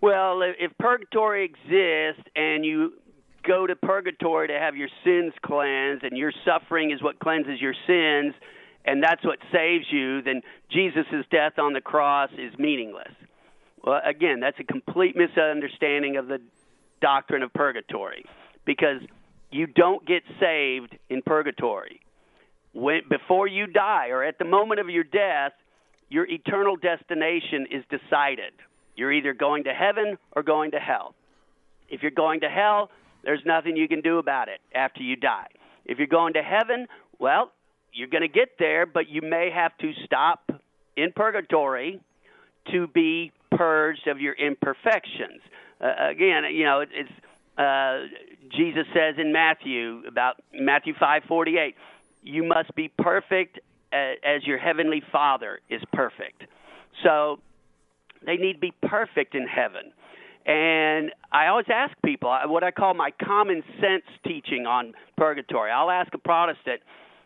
well, 0.00 0.42
if 0.42 0.76
purgatory 0.78 1.44
exists 1.44 2.28
and 2.36 2.64
you 2.64 2.94
go 3.42 3.66
to 3.66 3.74
purgatory 3.74 4.48
to 4.48 4.58
have 4.58 4.76
your 4.76 4.88
sins 5.04 5.32
cleansed 5.44 6.04
and 6.04 6.16
your 6.16 6.32
suffering 6.44 6.90
is 6.90 7.02
what 7.02 7.18
cleanses 7.18 7.60
your 7.60 7.74
sins 7.86 8.34
and 8.84 9.02
that's 9.02 9.24
what 9.24 9.38
saves 9.52 9.86
you, 9.90 10.22
then 10.22 10.42
Jesus' 10.70 11.26
death 11.30 11.58
on 11.58 11.72
the 11.72 11.80
cross 11.80 12.30
is 12.38 12.56
meaningless. 12.58 13.12
Well, 13.82 14.00
again, 14.04 14.40
that's 14.40 14.58
a 14.60 14.64
complete 14.64 15.16
misunderstanding 15.16 16.16
of 16.16 16.28
the 16.28 16.40
doctrine 17.00 17.42
of 17.42 17.52
purgatory 17.52 18.24
because 18.64 19.02
you 19.50 19.66
don't 19.66 20.06
get 20.06 20.22
saved 20.40 20.96
in 21.08 21.22
purgatory. 21.22 22.00
When, 22.72 23.00
before 23.08 23.46
you 23.46 23.66
die 23.66 24.08
or 24.08 24.22
at 24.22 24.38
the 24.38 24.44
moment 24.44 24.80
of 24.80 24.88
your 24.88 25.04
death, 25.04 25.52
your 26.08 26.26
eternal 26.26 26.76
destination 26.76 27.66
is 27.70 27.84
decided. 27.90 28.52
You're 28.96 29.12
either 29.12 29.34
going 29.34 29.64
to 29.64 29.72
heaven 29.72 30.18
or 30.32 30.42
going 30.42 30.72
to 30.72 30.78
hell. 30.78 31.14
If 31.88 32.02
you're 32.02 32.10
going 32.10 32.40
to 32.40 32.48
hell, 32.48 32.90
there's 33.24 33.42
nothing 33.44 33.76
you 33.76 33.88
can 33.88 34.00
do 34.00 34.18
about 34.18 34.48
it 34.48 34.60
after 34.74 35.02
you 35.02 35.16
die. 35.16 35.48
If 35.84 35.98
you're 35.98 36.06
going 36.06 36.34
to 36.34 36.42
heaven, 36.42 36.86
well, 37.18 37.52
you're 37.92 38.08
going 38.08 38.22
to 38.22 38.28
get 38.28 38.58
there, 38.58 38.86
but 38.86 39.08
you 39.08 39.22
may 39.22 39.50
have 39.50 39.76
to 39.78 39.92
stop 40.04 40.50
in 40.96 41.12
purgatory 41.12 42.00
to 42.72 42.86
be 42.88 43.32
purged 43.50 44.06
of 44.06 44.20
your 44.20 44.34
imperfections. 44.34 45.40
Uh, 45.80 46.08
again, 46.10 46.44
you 46.52 46.64
know, 46.64 46.80
it, 46.80 46.88
it's 46.92 47.10
uh, 47.58 48.06
Jesus 48.56 48.86
says 48.94 49.16
in 49.18 49.32
Matthew 49.32 50.02
about 50.06 50.40
Matthew 50.52 50.94
5:48, 50.94 51.74
you 52.22 52.44
must 52.44 52.74
be 52.74 52.88
perfect 52.88 53.58
as 53.92 54.44
your 54.44 54.58
heavenly 54.58 55.02
Father 55.12 55.60
is 55.68 55.82
perfect. 55.92 56.44
So 57.02 57.38
they 58.24 58.36
need 58.36 58.54
to 58.54 58.58
be 58.58 58.72
perfect 58.82 59.34
in 59.34 59.46
heaven. 59.46 59.92
And 60.46 61.12
I 61.30 61.48
always 61.48 61.66
ask 61.72 61.94
people 62.04 62.34
what 62.46 62.64
I 62.64 62.70
call 62.70 62.94
my 62.94 63.10
common 63.22 63.62
sense 63.80 64.04
teaching 64.26 64.66
on 64.66 64.94
purgatory. 65.16 65.70
I'll 65.70 65.90
ask 65.90 66.12
a 66.14 66.18
Protestant, 66.18 66.80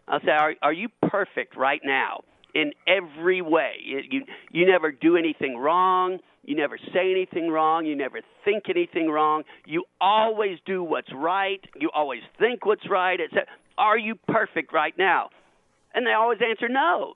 I'll 0.08 0.20
say, 0.20 0.32
Are, 0.32 0.54
are 0.60 0.72
you 0.72 0.88
perfect 1.08 1.56
right 1.56 1.80
now 1.84 2.22
in 2.54 2.72
every 2.88 3.40
way? 3.40 3.74
You, 3.84 4.24
you 4.50 4.66
never 4.66 4.90
do 4.90 5.16
anything 5.16 5.56
wrong. 5.56 6.18
You 6.44 6.56
never 6.56 6.76
say 6.92 7.12
anything 7.12 7.48
wrong. 7.48 7.86
You 7.86 7.94
never 7.94 8.20
think 8.44 8.64
anything 8.68 9.08
wrong. 9.08 9.44
You 9.64 9.84
always 10.00 10.58
do 10.66 10.82
what's 10.82 11.12
right. 11.14 11.60
You 11.78 11.90
always 11.94 12.22
think 12.40 12.66
what's 12.66 12.90
right. 12.90 13.20
Are 13.78 13.98
you 13.98 14.16
perfect 14.26 14.72
right 14.72 14.94
now? 14.98 15.30
And 15.94 16.06
they 16.06 16.12
always 16.12 16.38
answer 16.46 16.68
no. 16.68 17.14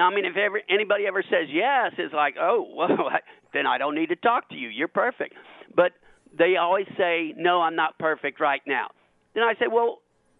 I 0.00 0.14
mean, 0.14 0.24
if 0.24 0.36
ever 0.36 0.60
anybody 0.70 1.06
ever 1.06 1.22
says 1.22 1.48
yes, 1.50 1.92
it's 1.98 2.14
like, 2.14 2.36
oh, 2.40 2.66
well, 2.74 3.10
then 3.52 3.66
I 3.66 3.78
don't 3.78 3.94
need 3.94 4.08
to 4.08 4.16
talk 4.16 4.48
to 4.50 4.54
you. 4.54 4.68
You're 4.68 4.88
perfect. 4.88 5.34
But 5.74 5.92
they 6.36 6.56
always 6.56 6.86
say, 6.96 7.34
no, 7.36 7.60
I'm 7.60 7.76
not 7.76 7.98
perfect 7.98 8.40
right 8.40 8.62
now. 8.66 8.88
Then 9.34 9.42
I 9.42 9.54
say, 9.54 9.66
well, 9.70 9.98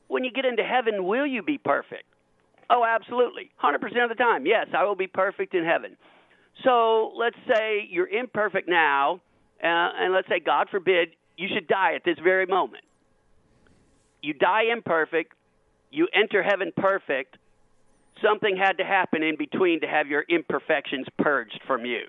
when 0.08 0.24
you 0.24 0.30
get 0.30 0.44
into 0.44 0.62
heaven, 0.62 1.04
will 1.04 1.26
you 1.26 1.42
be 1.42 1.58
perfect? 1.58 2.04
Oh, 2.70 2.84
absolutely. 2.84 3.50
100% 3.62 3.74
of 4.02 4.08
the 4.08 4.14
time. 4.14 4.46
Yes, 4.46 4.66
I 4.76 4.84
will 4.84 4.94
be 4.94 5.06
perfect 5.06 5.54
in 5.54 5.64
heaven. 5.64 5.96
So 6.64 7.12
let's 7.16 7.36
say 7.48 7.86
you're 7.90 8.08
imperfect 8.08 8.68
now, 8.68 9.20
uh, 9.62 9.66
and 9.66 10.12
let's 10.12 10.28
say, 10.28 10.40
God 10.40 10.68
forbid, 10.70 11.08
you 11.36 11.48
should 11.52 11.66
die 11.66 11.94
at 11.94 12.02
this 12.04 12.16
very 12.22 12.46
moment. 12.46 12.84
You 14.22 14.34
die 14.34 14.64
imperfect, 14.72 15.32
you 15.90 16.08
enter 16.14 16.42
heaven 16.42 16.72
perfect, 16.76 17.36
something 18.22 18.56
had 18.56 18.78
to 18.78 18.84
happen 18.84 19.22
in 19.22 19.36
between 19.36 19.80
to 19.80 19.86
have 19.86 20.08
your 20.08 20.24
imperfections 20.28 21.06
purged 21.18 21.60
from 21.66 21.84
you. 21.84 22.02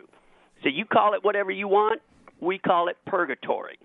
So 0.63 0.69
you 0.69 0.85
call 0.85 1.13
it 1.13 1.23
whatever 1.23 1.51
you 1.51 1.67
want, 1.67 2.01
we 2.39 2.57
call 2.57 2.87
it 2.87 2.97
purgatory. 3.05 3.79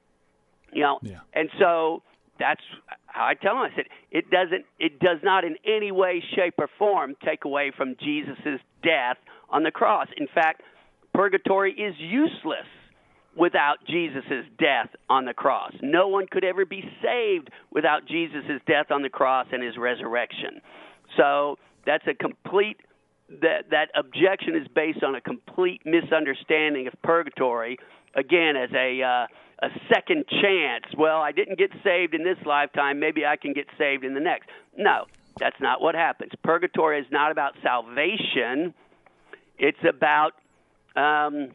You 0.72 0.82
know, 0.82 0.98
yeah. 1.02 1.20
and 1.32 1.48
so 1.58 2.02
that's 2.38 2.60
how 3.06 3.26
I 3.26 3.34
tell 3.34 3.54
them. 3.54 3.62
I 3.62 3.70
said 3.74 3.86
it 4.10 4.30
doesn't, 4.30 4.64
it 4.78 5.00
does 5.00 5.18
not 5.22 5.44
in 5.44 5.56
any 5.66 5.92
way, 5.92 6.22
shape, 6.36 6.54
or 6.58 6.68
form 6.78 7.16
take 7.24 7.44
away 7.44 7.72
from 7.76 7.96
Jesus' 8.02 8.60
death 8.82 9.16
on 9.50 9.62
the 9.62 9.70
cross. 9.70 10.08
In 10.16 10.26
fact, 10.34 10.62
purgatory 11.14 11.72
is 11.72 11.94
useless 11.98 12.66
without 13.36 13.76
Jesus' 13.86 14.44
death 14.58 14.88
on 15.08 15.24
the 15.24 15.32
cross. 15.34 15.72
No 15.80 16.08
one 16.08 16.26
could 16.30 16.44
ever 16.44 16.66
be 16.66 16.82
saved 17.02 17.50
without 17.72 18.06
Jesus' 18.06 18.60
death 18.66 18.90
on 18.90 19.02
the 19.02 19.08
cross 19.08 19.46
and 19.52 19.62
his 19.62 19.76
resurrection. 19.76 20.60
So 21.16 21.56
that's 21.86 22.06
a 22.06 22.14
complete 22.14 22.80
that 23.42 23.70
that 23.70 23.90
objection 23.94 24.56
is 24.56 24.66
based 24.74 25.02
on 25.02 25.14
a 25.14 25.20
complete 25.20 25.82
misunderstanding 25.84 26.86
of 26.86 26.94
purgatory. 27.02 27.78
Again, 28.14 28.56
as 28.56 28.70
a 28.72 29.02
uh, 29.02 29.26
a 29.60 29.68
second 29.92 30.24
chance. 30.28 30.84
Well, 30.96 31.20
I 31.20 31.32
didn't 31.32 31.58
get 31.58 31.70
saved 31.82 32.14
in 32.14 32.22
this 32.22 32.38
lifetime. 32.46 33.00
Maybe 33.00 33.26
I 33.26 33.36
can 33.36 33.52
get 33.52 33.66
saved 33.76 34.04
in 34.04 34.14
the 34.14 34.20
next. 34.20 34.48
No, 34.76 35.06
that's 35.38 35.60
not 35.60 35.80
what 35.80 35.94
happens. 35.94 36.32
Purgatory 36.44 37.00
is 37.00 37.06
not 37.10 37.32
about 37.32 37.54
salvation. 37.62 38.72
It's 39.58 39.78
about 39.88 40.32
um, 40.94 41.50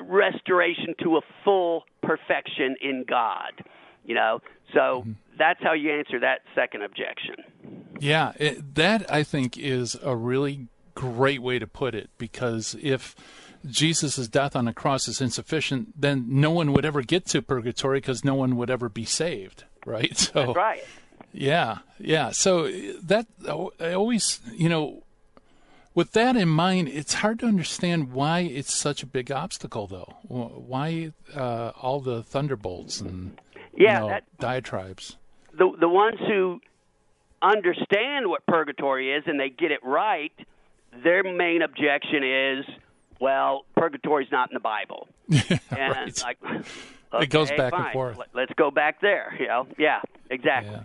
restoration 0.00 0.94
to 1.02 1.16
a 1.16 1.20
full 1.44 1.84
perfection 2.02 2.76
in 2.80 3.04
God. 3.08 3.52
You 4.04 4.14
know, 4.14 4.40
so 4.72 5.02
mm-hmm. 5.02 5.12
that's 5.38 5.60
how 5.62 5.72
you 5.72 5.92
answer 5.92 6.20
that 6.20 6.40
second 6.54 6.82
objection. 6.82 7.81
Yeah, 8.02 8.32
it, 8.36 8.74
that 8.74 9.08
I 9.12 9.22
think 9.22 9.56
is 9.56 9.96
a 10.02 10.16
really 10.16 10.66
great 10.96 11.40
way 11.40 11.60
to 11.60 11.68
put 11.68 11.94
it 11.94 12.10
because 12.18 12.74
if 12.82 13.14
Jesus' 13.64 14.26
death 14.26 14.56
on 14.56 14.64
the 14.64 14.72
cross 14.72 15.06
is 15.06 15.20
insufficient, 15.20 16.00
then 16.00 16.26
no 16.28 16.50
one 16.50 16.72
would 16.72 16.84
ever 16.84 17.02
get 17.02 17.26
to 17.26 17.40
purgatory 17.40 17.98
because 17.98 18.24
no 18.24 18.34
one 18.34 18.56
would 18.56 18.70
ever 18.70 18.88
be 18.88 19.04
saved, 19.04 19.64
right? 19.86 20.18
So, 20.32 20.46
That's 20.46 20.56
right. 20.56 20.84
Yeah, 21.32 21.78
yeah. 22.00 22.32
So 22.32 22.68
that 23.04 23.26
I 23.80 23.92
always, 23.92 24.40
you 24.52 24.68
know, 24.68 25.04
with 25.94 26.10
that 26.12 26.34
in 26.36 26.48
mind, 26.48 26.88
it's 26.88 27.14
hard 27.14 27.38
to 27.38 27.46
understand 27.46 28.12
why 28.12 28.40
it's 28.40 28.74
such 28.74 29.04
a 29.04 29.06
big 29.06 29.30
obstacle, 29.30 29.86
though. 29.86 30.16
Why 30.26 31.12
uh, 31.34 31.70
all 31.80 32.00
the 32.00 32.24
thunderbolts 32.24 33.00
and 33.00 33.38
yeah, 33.76 33.94
you 33.94 34.00
know, 34.00 34.08
that, 34.08 34.24
diatribes? 34.40 35.16
The 35.56 35.70
the 35.78 35.88
ones 35.88 36.18
who 36.18 36.60
understand 37.42 38.28
what 38.28 38.46
purgatory 38.46 39.12
is 39.12 39.24
and 39.26 39.38
they 39.38 39.50
get 39.50 39.70
it 39.70 39.80
right, 39.82 40.32
their 41.02 41.22
main 41.22 41.62
objection 41.62 42.22
is, 42.22 42.64
well, 43.20 43.64
purgatory's 43.76 44.30
not 44.30 44.50
in 44.50 44.54
the 44.54 44.60
Bible. 44.60 45.08
and 45.28 45.60
right. 45.70 46.22
like, 46.22 46.38
okay, 46.44 47.24
it 47.24 47.30
goes 47.30 47.50
back 47.50 47.72
fine. 47.72 47.84
and 47.84 47.92
forth. 47.92 48.18
Let's 48.34 48.52
go 48.56 48.70
back 48.70 49.00
there. 49.00 49.34
You 49.38 49.48
know, 49.48 49.66
yeah, 49.78 50.00
exactly. 50.30 50.72
Yeah. 50.72 50.84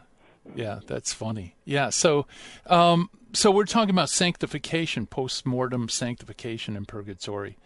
Yeah, 0.56 0.80
that's 0.88 1.14
funny. 1.14 1.56
Yeah, 1.66 1.90
so 1.90 2.26
um, 2.68 3.10
so 3.34 3.52
we're 3.52 3.66
talking 3.66 3.90
about 3.90 4.10
sanctification, 4.10 5.06
post 5.06 5.46
mortem 5.46 5.90
sanctification 5.90 6.78
in 6.78 6.86
purgatory, 6.86 7.58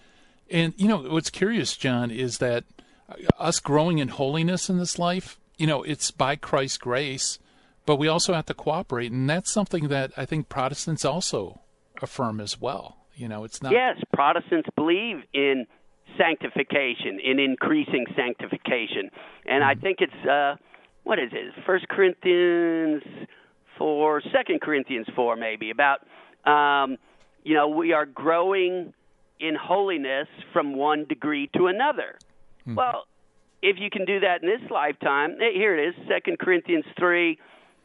and 0.50 0.74
you 0.78 0.88
know 0.88 0.98
what's 0.98 1.30
curious, 1.30 1.78
John, 1.78 2.10
is 2.10 2.40
that 2.40 2.64
us 3.38 3.60
growing 3.60 4.00
in 4.00 4.08
holiness 4.08 4.70
in 4.70 4.78
this 4.78 4.98
life, 4.98 5.40
you 5.58 5.68
know, 5.68 5.84
it's 5.84 6.12
by 6.12 6.36
Christ's 6.36 6.78
grace, 6.78 7.40
but 7.86 7.98
we 7.98 8.08
also 8.08 8.34
have 8.34 8.46
to 8.46 8.54
cooperate, 8.54 9.12
and 9.12 9.30
that's 9.30 9.52
something 9.52 9.88
that 9.88 10.12
I 10.18 10.26
think 10.26 10.50
Protestants 10.50 11.06
also 11.06 11.62
affirm 12.02 12.40
as 12.40 12.60
well. 12.60 12.98
You 13.16 13.28
know, 13.28 13.44
it's 13.44 13.62
not. 13.62 13.72
Yes, 13.72 13.98
Protestants 14.14 14.70
believe 14.76 15.18
in 15.34 15.66
sanctification, 16.18 17.20
in 17.24 17.40
increasing 17.40 18.06
sanctification, 18.16 19.10
and 19.46 19.64
mm-hmm. 19.64 19.64
I 19.64 19.76
think 19.76 19.98
it's 20.00 20.28
uh, 20.28 20.56
what 21.04 21.20
is 21.20 21.32
it? 21.32 21.54
First 21.66 21.88
Corinthians 21.88 23.04
four, 23.78 24.22
Second 24.32 24.62
Corinthians 24.62 25.08
four, 25.16 25.36
maybe 25.36 25.72
about 25.72 26.00
um, 26.46 26.98
you 27.44 27.56
know 27.56 27.68
we 27.68 27.94
are 27.94 28.06
growing 28.06 28.94
in 29.40 29.56
holiness 29.56 30.28
from 30.54 30.76
one 30.76 31.06
degree 31.06 31.50
to 31.58 31.68
another. 31.68 32.18
Mm-hmm. 32.62 32.76
Well, 32.76 33.06
if 33.64 33.78
you 33.80 33.90
can 33.92 34.06
do 34.06 34.20
that 34.20 34.44
in 34.44 34.48
this 34.48 34.70
lifetime, 34.70 35.38
here 35.40 35.78
it 35.78 35.90
is, 35.90 35.96
Second 36.08 36.40
Corinthians 36.40 36.86
three 36.98 37.40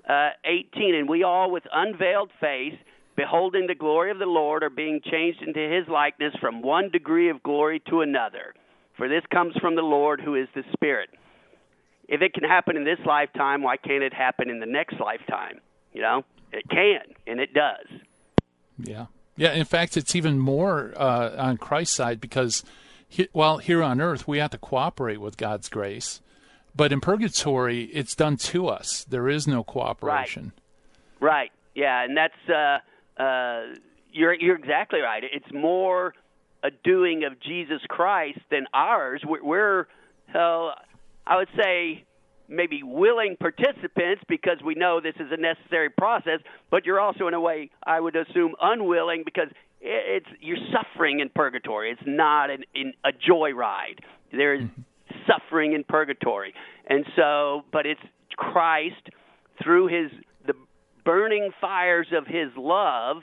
uh, 0.09 0.31
18, 0.45 0.95
and 0.95 1.09
we 1.09 1.23
all 1.23 1.51
with 1.51 1.65
unveiled 1.73 2.31
face, 2.41 2.75
beholding 3.17 3.67
the 3.67 3.75
glory 3.75 4.11
of 4.11 4.19
the 4.19 4.27
Lord, 4.27 4.63
are 4.63 4.71
being 4.71 5.01
changed 5.05 5.43
into 5.43 5.61
his 5.61 5.89
likeness 5.89 6.35
from 6.41 6.63
one 6.63 6.91
degree 6.91 7.31
of 7.31 7.43
glory 7.43 7.83
to 7.89 8.03
another. 8.03 8.55
For 8.97 9.09
this 9.09 9.23
comes 9.33 9.55
from 9.61 9.75
the 9.75 9.83
Lord 9.83 10.21
who 10.21 10.35
is 10.35 10.49
the 10.55 10.63
Spirit. 10.73 11.11
If 12.09 12.23
it 12.23 12.35
can 12.35 12.45
happen 12.45 12.77
in 12.77 12.85
this 12.85 13.01
lifetime, 13.05 13.63
why 13.63 13.77
can't 13.77 14.03
it 14.03 14.15
happen 14.15 14.49
in 14.49 14.61
the 14.61 14.67
next 14.67 15.01
lifetime? 15.01 15.61
You 15.93 16.03
know, 16.03 16.25
it 16.53 16.69
can, 16.69 17.15
and 17.27 17.41
it 17.41 17.53
does. 17.53 17.87
Yeah. 18.79 19.07
Yeah, 19.37 19.53
in 19.53 19.65
fact, 19.65 19.97
it's 19.97 20.15
even 20.15 20.39
more 20.39 20.95
uh, 20.97 21.35
on 21.37 21.59
Christ's 21.59 21.95
side 21.95 22.21
because, 22.21 22.65
he, 23.09 23.29
well, 23.35 23.59
here 23.59 23.83
on 23.83 24.01
earth, 24.01 24.27
we 24.27 24.39
have 24.39 24.51
to 24.53 24.59
cooperate 24.59 25.21
with 25.21 25.37
God's 25.37 25.69
grace 25.69 26.21
but 26.77 26.93
in 26.93 27.01
purgatory, 27.01 27.85
it's 27.85 28.15
done 28.15 28.37
to 28.37 28.69
us. 28.69 29.05
There 29.09 29.29
is 29.29 29.47
no 29.47 29.65
cooperation. 29.65 30.53
Right. 31.21 31.33
Right. 31.33 31.53
Yeah, 31.75 32.05
and 32.05 32.17
that's 32.17 32.35
uh, 32.49 33.23
uh, 33.23 33.75
you're 34.13 34.35
you're 34.35 34.57
exactly 34.57 35.01
right. 35.01 35.23
It's 35.25 35.53
more 35.53 36.15
a 36.63 36.71
doing 36.85 37.25
of 37.25 37.41
Jesus 37.41 37.81
Christ 37.89 38.41
than 38.51 38.67
ours. 38.75 39.23
We're, 39.25 39.45
we're 39.45 39.81
uh, 40.35 40.75
I 41.27 41.37
would 41.37 41.49
say 41.57 42.05
maybe 42.49 42.83
willing 42.83 43.37
participants 43.39 44.23
because 44.29 44.59
we 44.65 44.75
know 44.75 45.01
this 45.01 45.17
is 45.17 45.33
a 45.33 45.37
necessary 45.37 45.91
process, 45.91 46.41
but 46.71 46.87
you're 46.87 47.01
also 47.01 47.29
in 47.29 47.35
a 47.35 47.41
way 47.41 47.71
I 47.85 48.01
would 48.01 48.17
assume 48.17 48.55
unwilling 48.61 49.23
because 49.25 49.49
it's 49.81 50.27
you're 50.41 50.59
suffering 50.73 51.21
in 51.21 51.29
purgatory. 51.29 51.91
It's 51.91 52.03
not 52.07 52.51
an, 52.51 52.65
in 52.75 52.95
a 53.05 53.11
joyride. 53.11 54.01
There 54.33 54.55
is 54.55 54.63
mm-hmm 54.63 54.83
suffering 55.27 55.73
in 55.73 55.85
purgatory. 55.85 56.55
And 56.89 57.05
so, 57.17 57.63
but 57.73 57.87
it's 57.87 58.01
Christ 58.37 59.11
through 59.63 59.89
his 59.89 60.11
the 60.47 60.55
burning 61.05 61.51
fires 61.61 62.09
of 62.13 62.27
his 62.27 62.51
love 62.57 63.19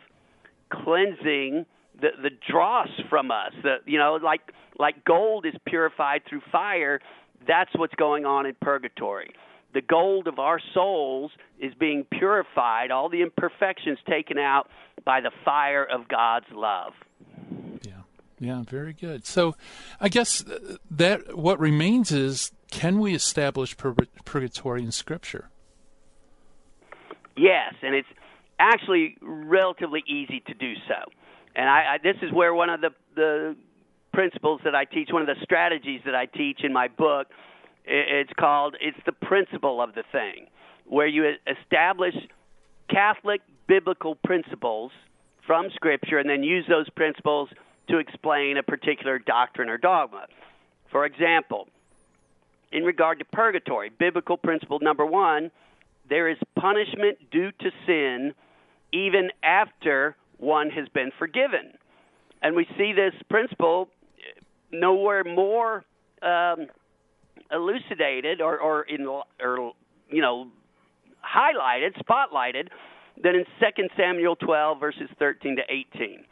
cleansing 0.72 1.66
the 2.00 2.10
the 2.22 2.30
dross 2.50 2.90
from 3.10 3.32
us. 3.32 3.52
The 3.62 3.78
you 3.86 3.98
know, 3.98 4.20
like 4.24 4.42
like 4.80 5.04
gold 5.06 5.46
is 5.46 5.54
purified 5.66 6.22
through 6.28 6.42
fire, 6.52 7.00
that's 7.48 7.72
what's 7.76 7.96
going 7.96 8.26
on 8.26 8.46
in 8.46 8.56
purgatory. 8.62 9.32
The 9.74 9.82
gold 9.82 10.28
of 10.28 10.38
our 10.38 10.60
souls 10.74 11.32
is 11.60 11.74
being 11.80 12.06
purified, 12.12 12.92
all 12.92 13.10
the 13.10 13.22
imperfections 13.22 13.98
taken 14.08 14.38
out 14.38 14.68
by 15.04 15.22
the 15.22 15.32
fire 15.44 15.84
of 15.84 16.08
God's 16.08 16.46
love. 16.54 16.94
Yeah, 18.44 18.64
very 18.64 18.94
good. 18.94 19.26
So, 19.26 19.56
I 20.02 20.10
guess 20.10 20.46
uh, 20.46 20.78
that 20.92 21.38
what 21.38 21.60
remains 21.60 22.12
is 22.12 22.52
can 22.72 23.00
we 23.00 23.14
establish 23.14 23.78
pur- 23.78 23.96
purgatory 24.26 24.84
in 24.84 24.92
Scripture? 24.92 25.50
Yes, 27.38 27.74
and 27.82 27.96
it's 27.96 28.08
actually 28.60 29.18
relatively 29.22 30.04
easy 30.08 30.42
to 30.48 30.54
do 30.54 30.74
so. 30.88 31.12
And 31.56 31.70
I, 31.70 31.94
I 31.94 31.98
this 32.02 32.18
is 32.22 32.32
where 32.32 32.54
one 32.54 32.70
of 32.70 32.82
the 32.82 32.90
the 33.16 33.56
principles 34.12 34.62
that 34.64 34.76
I 34.76 34.86
teach, 34.86 35.10
one 35.12 35.22
of 35.22 35.28
the 35.28 35.42
strategies 35.44 36.02
that 36.06 36.16
I 36.16 36.26
teach 36.26 36.64
in 36.64 36.74
my 36.74 36.88
book, 36.88 37.28
it's 37.86 38.32
called 38.40 38.76
it's 38.82 38.98
the 39.06 39.12
principle 39.12 39.82
of 39.82 39.96
the 39.96 40.04
thing, 40.12 40.48
where 40.86 41.08
you 41.08 41.34
establish 41.48 42.16
Catholic 42.90 43.42
biblical 43.68 44.16
principles 44.16 44.92
from 45.46 45.70
Scripture 45.76 46.18
and 46.18 46.30
then 46.30 46.44
use 46.44 46.66
those 46.68 46.90
principles 46.92 47.50
to 47.90 47.98
explain 47.98 48.58
a 48.58 48.64
particular 48.64 49.20
doctrine 49.20 49.70
or 49.70 49.78
dogma. 49.78 50.26
For 50.92 51.06
example, 51.06 51.68
in 52.72 52.84
regard 52.84 53.20
to 53.20 53.26
purgatory, 53.26 53.90
biblical 53.90 54.38
principle 54.38 54.80
number 54.82 55.06
one 55.06 55.52
there 56.10 56.28
is 56.30 56.38
punishment 56.60 57.18
due 57.32 57.52
to 57.52 57.72
sin 57.86 58.34
even 58.92 59.30
after 59.42 60.16
one 60.38 60.70
has 60.70 60.88
been 60.90 61.12
forgiven. 61.18 61.74
And 62.42 62.56
we 62.56 62.68
see 62.78 62.94
this 62.94 63.14
principle 63.30 63.90
nowhere 64.72 65.24
more 65.24 65.86
um, 66.22 66.68
elucidated 67.52 68.42
or, 68.42 68.60
or, 68.60 68.84
in, 68.84 69.06
or, 69.08 69.74
you 70.10 70.22
know, 70.22 70.48
highlighted, 71.24 71.94
spotlighted 72.04 72.68
than 73.22 73.36
in 73.36 73.46
2 73.60 73.84
Samuel 73.96 74.36
12, 74.36 74.80
verses 74.80 75.10
13 75.20 75.56
to 75.56 75.62
18. 75.98 76.26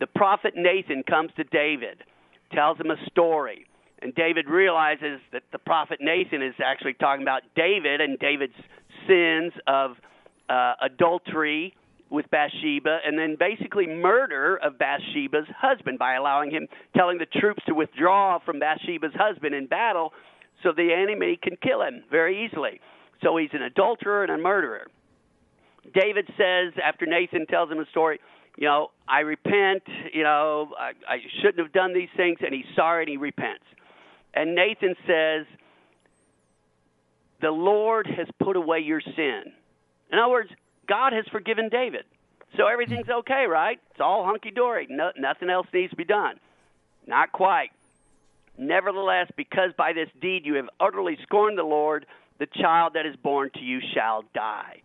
The 0.00 0.06
prophet 0.06 0.54
Nathan 0.56 1.02
comes 1.02 1.30
to 1.36 1.44
David, 1.44 2.04
tells 2.52 2.78
him 2.78 2.90
a 2.90 2.96
story, 3.10 3.66
and 4.00 4.14
David 4.14 4.48
realizes 4.48 5.20
that 5.32 5.42
the 5.52 5.58
prophet 5.58 5.98
Nathan 6.00 6.42
is 6.42 6.54
actually 6.64 6.94
talking 6.94 7.22
about 7.22 7.42
David 7.56 8.00
and 8.00 8.18
David's 8.18 8.54
sins 9.08 9.52
of 9.66 9.96
uh, 10.48 10.74
adultery 10.82 11.74
with 12.10 12.30
Bathsheba 12.30 12.98
and 13.04 13.18
then 13.18 13.36
basically 13.38 13.86
murder 13.86 14.56
of 14.56 14.78
Bathsheba's 14.78 15.46
husband 15.56 15.98
by 15.98 16.14
allowing 16.14 16.50
him 16.50 16.66
telling 16.96 17.18
the 17.18 17.26
troops 17.26 17.62
to 17.66 17.74
withdraw 17.74 18.38
from 18.38 18.58
Bathsheba's 18.58 19.12
husband 19.14 19.54
in 19.54 19.66
battle 19.66 20.12
so 20.62 20.72
the 20.74 20.90
enemy 20.92 21.38
can 21.40 21.56
kill 21.62 21.82
him 21.82 22.02
very 22.10 22.46
easily. 22.46 22.80
So 23.22 23.36
he's 23.36 23.50
an 23.52 23.62
adulterer 23.62 24.22
and 24.22 24.32
a 24.32 24.38
murderer. 24.38 24.86
David 25.94 26.26
says 26.36 26.72
after 26.82 27.06
Nathan 27.06 27.46
tells 27.46 27.70
him 27.70 27.78
a 27.78 27.86
story, 27.90 28.20
you 28.58 28.66
know, 28.66 28.90
I 29.06 29.20
repent, 29.20 29.84
you 30.12 30.24
know, 30.24 30.72
I, 30.76 30.90
I 31.08 31.18
shouldn't 31.40 31.60
have 31.60 31.72
done 31.72 31.94
these 31.94 32.08
things, 32.16 32.38
and 32.44 32.52
he's 32.52 32.66
sorry 32.74 33.04
and 33.04 33.08
he 33.08 33.16
repents. 33.16 33.62
And 34.34 34.56
Nathan 34.56 34.96
says, 35.06 35.46
The 37.40 37.52
Lord 37.52 38.08
has 38.08 38.26
put 38.42 38.56
away 38.56 38.80
your 38.80 39.00
sin. 39.00 39.42
In 40.10 40.18
other 40.18 40.32
words, 40.32 40.50
God 40.88 41.12
has 41.12 41.24
forgiven 41.30 41.68
David. 41.68 42.02
So 42.56 42.66
everything's 42.66 43.08
okay, 43.08 43.44
right? 43.48 43.78
It's 43.92 44.00
all 44.00 44.24
hunky 44.24 44.50
dory. 44.50 44.88
No, 44.90 45.12
nothing 45.16 45.50
else 45.50 45.68
needs 45.72 45.90
to 45.90 45.96
be 45.96 46.04
done. 46.04 46.40
Not 47.06 47.30
quite. 47.30 47.70
Nevertheless, 48.58 49.30
because 49.36 49.70
by 49.78 49.92
this 49.92 50.08
deed 50.20 50.44
you 50.44 50.54
have 50.54 50.68
utterly 50.80 51.16
scorned 51.22 51.58
the 51.58 51.62
Lord, 51.62 52.06
the 52.40 52.46
child 52.46 52.94
that 52.94 53.06
is 53.06 53.14
born 53.14 53.50
to 53.54 53.60
you 53.60 53.78
shall 53.94 54.24
die. 54.34 54.82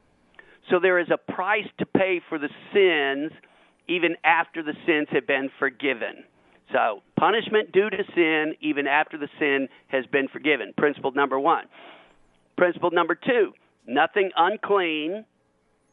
So 0.70 0.80
there 0.80 1.00
is 1.00 1.08
a 1.10 1.18
price 1.18 1.68
to 1.80 1.88
pay 1.88 2.22
for 2.30 2.38
the 2.38 2.50
sins 2.72 3.32
even 3.88 4.16
after 4.24 4.64
the 4.64 4.74
sins 4.86 5.08
have 5.12 5.28
been 5.28 5.50
forgiven. 5.60 6.24
So, 6.72 7.02
punishment 7.20 7.72
due 7.72 7.90
to 7.90 8.04
sin 8.16 8.56
even 8.62 8.88
after 8.88 9.18
the 9.18 9.28
sin 9.40 9.68
has 9.88 10.06
been 10.08 10.28
forgiven. 10.28 10.74
Principle 10.78 11.12
number 11.12 11.40
one. 11.40 11.66
Principle 12.58 12.92
number 12.92 13.16
two 13.16 13.54
nothing 13.86 14.32
unclean, 14.38 15.26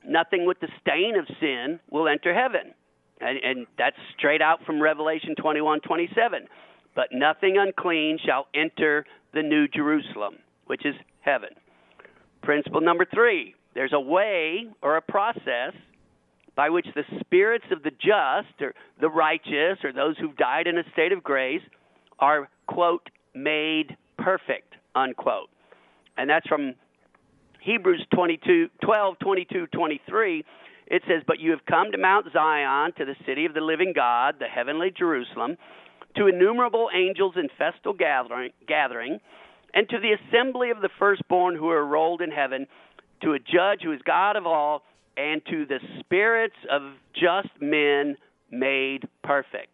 nothing 0.06 0.46
with 0.46 0.60
the 0.60 0.68
stain 0.80 1.16
of 1.16 1.26
sin 1.40 1.80
will 1.90 2.08
enter 2.08 2.32
heaven. 2.32 2.72
And, 3.20 3.38
and 3.42 3.66
that's 3.76 3.96
straight 4.16 4.40
out 4.40 4.64
from 4.64 4.80
Revelation 4.80 5.34
21 5.36 5.80
27. 5.80 6.46
But 6.94 7.08
nothing 7.12 7.56
unclean 7.58 8.18
shall 8.24 8.46
enter 8.54 9.04
the 9.32 9.42
new 9.42 9.68
Jerusalem, 9.68 10.36
which 10.66 10.84
is 10.84 10.94
heaven. 11.20 11.50
Principle 12.42 12.80
number 12.80 13.06
three 13.12 13.54
there's 13.74 13.92
a 13.92 14.00
way 14.00 14.66
or 14.82 14.96
a 14.96 15.02
process 15.02 15.74
by 16.60 16.68
which 16.68 16.88
the 16.94 17.04
spirits 17.20 17.64
of 17.72 17.82
the 17.82 17.90
just 17.90 18.60
or 18.60 18.74
the 19.00 19.08
righteous 19.08 19.78
or 19.82 19.94
those 19.94 20.14
who've 20.18 20.36
died 20.36 20.66
in 20.66 20.76
a 20.76 20.82
state 20.92 21.10
of 21.10 21.22
grace 21.22 21.62
are, 22.18 22.50
quote, 22.66 23.08
made 23.34 23.96
perfect, 24.18 24.74
unquote. 24.94 25.48
And 26.18 26.28
that's 26.28 26.46
from 26.46 26.74
Hebrews 27.62 28.06
22, 28.14 28.68
12, 28.84 29.18
22, 29.20 29.68
23. 29.68 30.44
It 30.88 31.02
says, 31.08 31.22
But 31.26 31.40
you 31.40 31.50
have 31.52 31.64
come 31.64 31.92
to 31.92 31.96
Mount 31.96 32.26
Zion, 32.30 32.92
to 32.98 33.06
the 33.06 33.16
city 33.24 33.46
of 33.46 33.54
the 33.54 33.62
living 33.62 33.94
God, 33.96 34.34
the 34.38 34.44
heavenly 34.44 34.92
Jerusalem, 34.94 35.56
to 36.16 36.26
innumerable 36.26 36.90
angels 36.94 37.36
in 37.36 37.48
festal 37.56 37.94
gathering, 37.94 38.50
gathering 38.68 39.18
and 39.72 39.88
to 39.88 39.96
the 39.98 40.12
assembly 40.12 40.68
of 40.70 40.82
the 40.82 40.90
firstborn 40.98 41.56
who 41.56 41.70
are 41.70 41.86
rolled 41.86 42.20
in 42.20 42.30
heaven 42.30 42.66
to 43.22 43.32
a 43.32 43.38
judge 43.38 43.80
who 43.82 43.92
is 43.92 44.00
God 44.04 44.36
of 44.36 44.46
all, 44.46 44.82
and 45.16 45.42
to 45.46 45.66
the 45.66 45.78
spirits 45.98 46.56
of 46.70 46.82
just 47.14 47.48
men 47.60 48.16
made 48.50 49.08
perfect. 49.22 49.68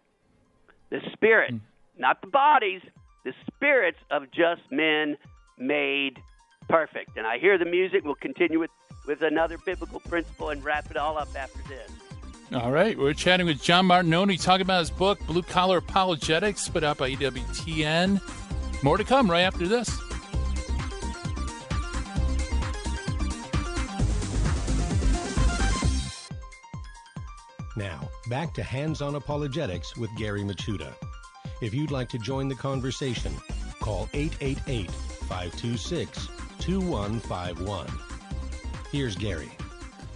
The 0.90 1.00
spirit, 1.12 1.54
mm. 1.54 1.60
not 1.98 2.20
the 2.20 2.28
bodies, 2.28 2.82
the 3.24 3.32
spirits 3.46 3.98
of 4.10 4.30
just 4.32 4.62
men 4.70 5.16
made 5.58 6.18
perfect. 6.68 7.16
And 7.16 7.26
I 7.26 7.38
hear 7.38 7.58
the 7.58 7.64
music. 7.64 8.04
We'll 8.04 8.14
continue 8.14 8.60
with, 8.60 8.70
with 9.06 9.22
another 9.22 9.58
biblical 9.58 10.00
principle 10.00 10.50
and 10.50 10.62
wrap 10.64 10.90
it 10.90 10.96
all 10.96 11.18
up 11.18 11.28
after 11.36 11.62
this. 11.68 11.90
All 12.54 12.70
right, 12.70 12.96
we're 12.96 13.12
chatting 13.12 13.46
with 13.46 13.60
John 13.60 13.88
Martignoni, 13.88 14.40
talking 14.40 14.62
about 14.62 14.78
his 14.78 14.90
book, 14.90 15.18
Blue 15.26 15.42
Collar 15.42 15.78
Apologetics, 15.78 16.68
put 16.68 16.84
out 16.84 16.96
by 16.96 17.10
EWTN. 17.10 18.20
More 18.84 18.96
to 18.96 19.02
come 19.02 19.28
right 19.28 19.42
after 19.42 19.66
this. 19.66 19.90
Now, 27.76 28.08
back 28.28 28.54
to 28.54 28.62
Hands 28.62 29.02
on 29.02 29.16
Apologetics 29.16 29.98
with 29.98 30.08
Gary 30.16 30.40
Michuta. 30.40 30.94
If 31.60 31.74
you'd 31.74 31.90
like 31.90 32.08
to 32.08 32.18
join 32.18 32.48
the 32.48 32.54
conversation, 32.54 33.34
call 33.80 34.08
888 34.14 34.90
526 34.90 36.28
2151. 36.58 37.86
Here's 38.90 39.14
Gary. 39.14 39.50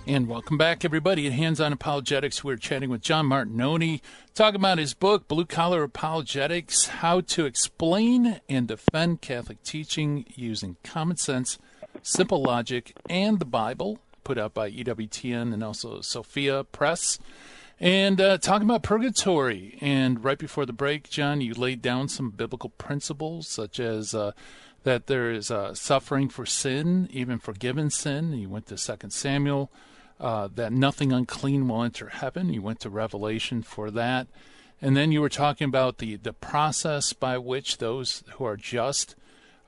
And 0.07 0.27
welcome 0.27 0.57
back, 0.57 0.87
everybody, 0.87 1.27
at 1.27 1.35
Hands 1.35 1.61
on 1.61 1.75
Apologetics. 1.75 2.43
We're 2.43 2.57
chatting 2.57 2.89
with 2.89 3.03
John 3.03 3.29
Martignoni, 3.29 4.01
talking 4.35 4.59
about 4.59 4.79
his 4.79 4.95
book, 4.95 5.29
Blue 5.29 5.45
Collar 5.45 5.83
Apologetics 5.83 6.87
How 6.87 7.21
to 7.21 7.45
Explain 7.45 8.41
and 8.49 8.69
Defend 8.69 9.21
Catholic 9.21 9.63
Teaching 9.65 10.25
Using 10.35 10.79
Common 10.83 11.19
Sense, 11.19 11.59
Simple 12.03 12.43
Logic, 12.43 12.97
and 13.11 13.39
the 13.39 13.45
Bible, 13.45 13.99
put 14.31 14.39
out 14.39 14.55
by 14.55 14.70
EWTN 14.70 15.53
and 15.53 15.64
also 15.64 16.01
Sophia 16.03 16.62
Press. 16.62 17.18
And 17.81 18.20
uh, 18.20 18.39
talking 18.39 18.64
about 18.64 18.85
purgatory. 18.85 19.76
And 19.81 20.22
right 20.22 20.39
before 20.39 20.64
the 20.64 20.72
break, 20.72 21.11
John, 21.11 21.41
you 21.41 21.53
laid 21.53 21.83
down 21.83 22.07
some 22.07 22.31
biblical 22.31 22.70
principles, 22.70 23.49
such 23.49 23.81
as 23.81 24.14
uh, 24.14 24.31
that 24.85 25.09
there 25.09 25.33
is 25.33 25.51
uh, 25.51 25.74
suffering 25.74 26.28
for 26.28 26.47
sin, 26.47 27.09
even 27.11 27.41
forgiven 27.41 27.91
sin. 27.91 28.33
You 28.35 28.49
went 28.49 28.66
to 28.66 28.78
Second 28.78 29.11
Samuel. 29.11 29.68
Uh, 30.20 30.49
that 30.55 30.72
nothing 30.72 31.11
unclean 31.12 31.66
will 31.66 31.83
enter 31.83 32.11
heaven. 32.11 32.53
You 32.53 32.62
went 32.62 32.78
to 32.81 32.91
Revelation 32.91 33.62
for 33.62 33.91
that. 33.91 34.28
And 34.81 34.97
then 34.97 35.11
you 35.11 35.20
were 35.20 35.28
talking 35.28 35.64
about 35.64 35.99
the, 35.99 36.14
the 36.14 36.35
process 36.35 37.12
by 37.12 37.37
which 37.37 37.78
those 37.78 38.22
who 38.35 38.45
are 38.45 38.57
just 38.57 39.16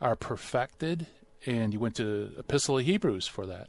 are 0.00 0.14
perfected. 0.14 1.08
And 1.46 1.72
you 1.72 1.80
went 1.80 1.96
to 1.96 2.30
Epistle 2.38 2.78
of 2.78 2.84
Hebrews 2.84 3.26
for 3.26 3.44
that. 3.46 3.68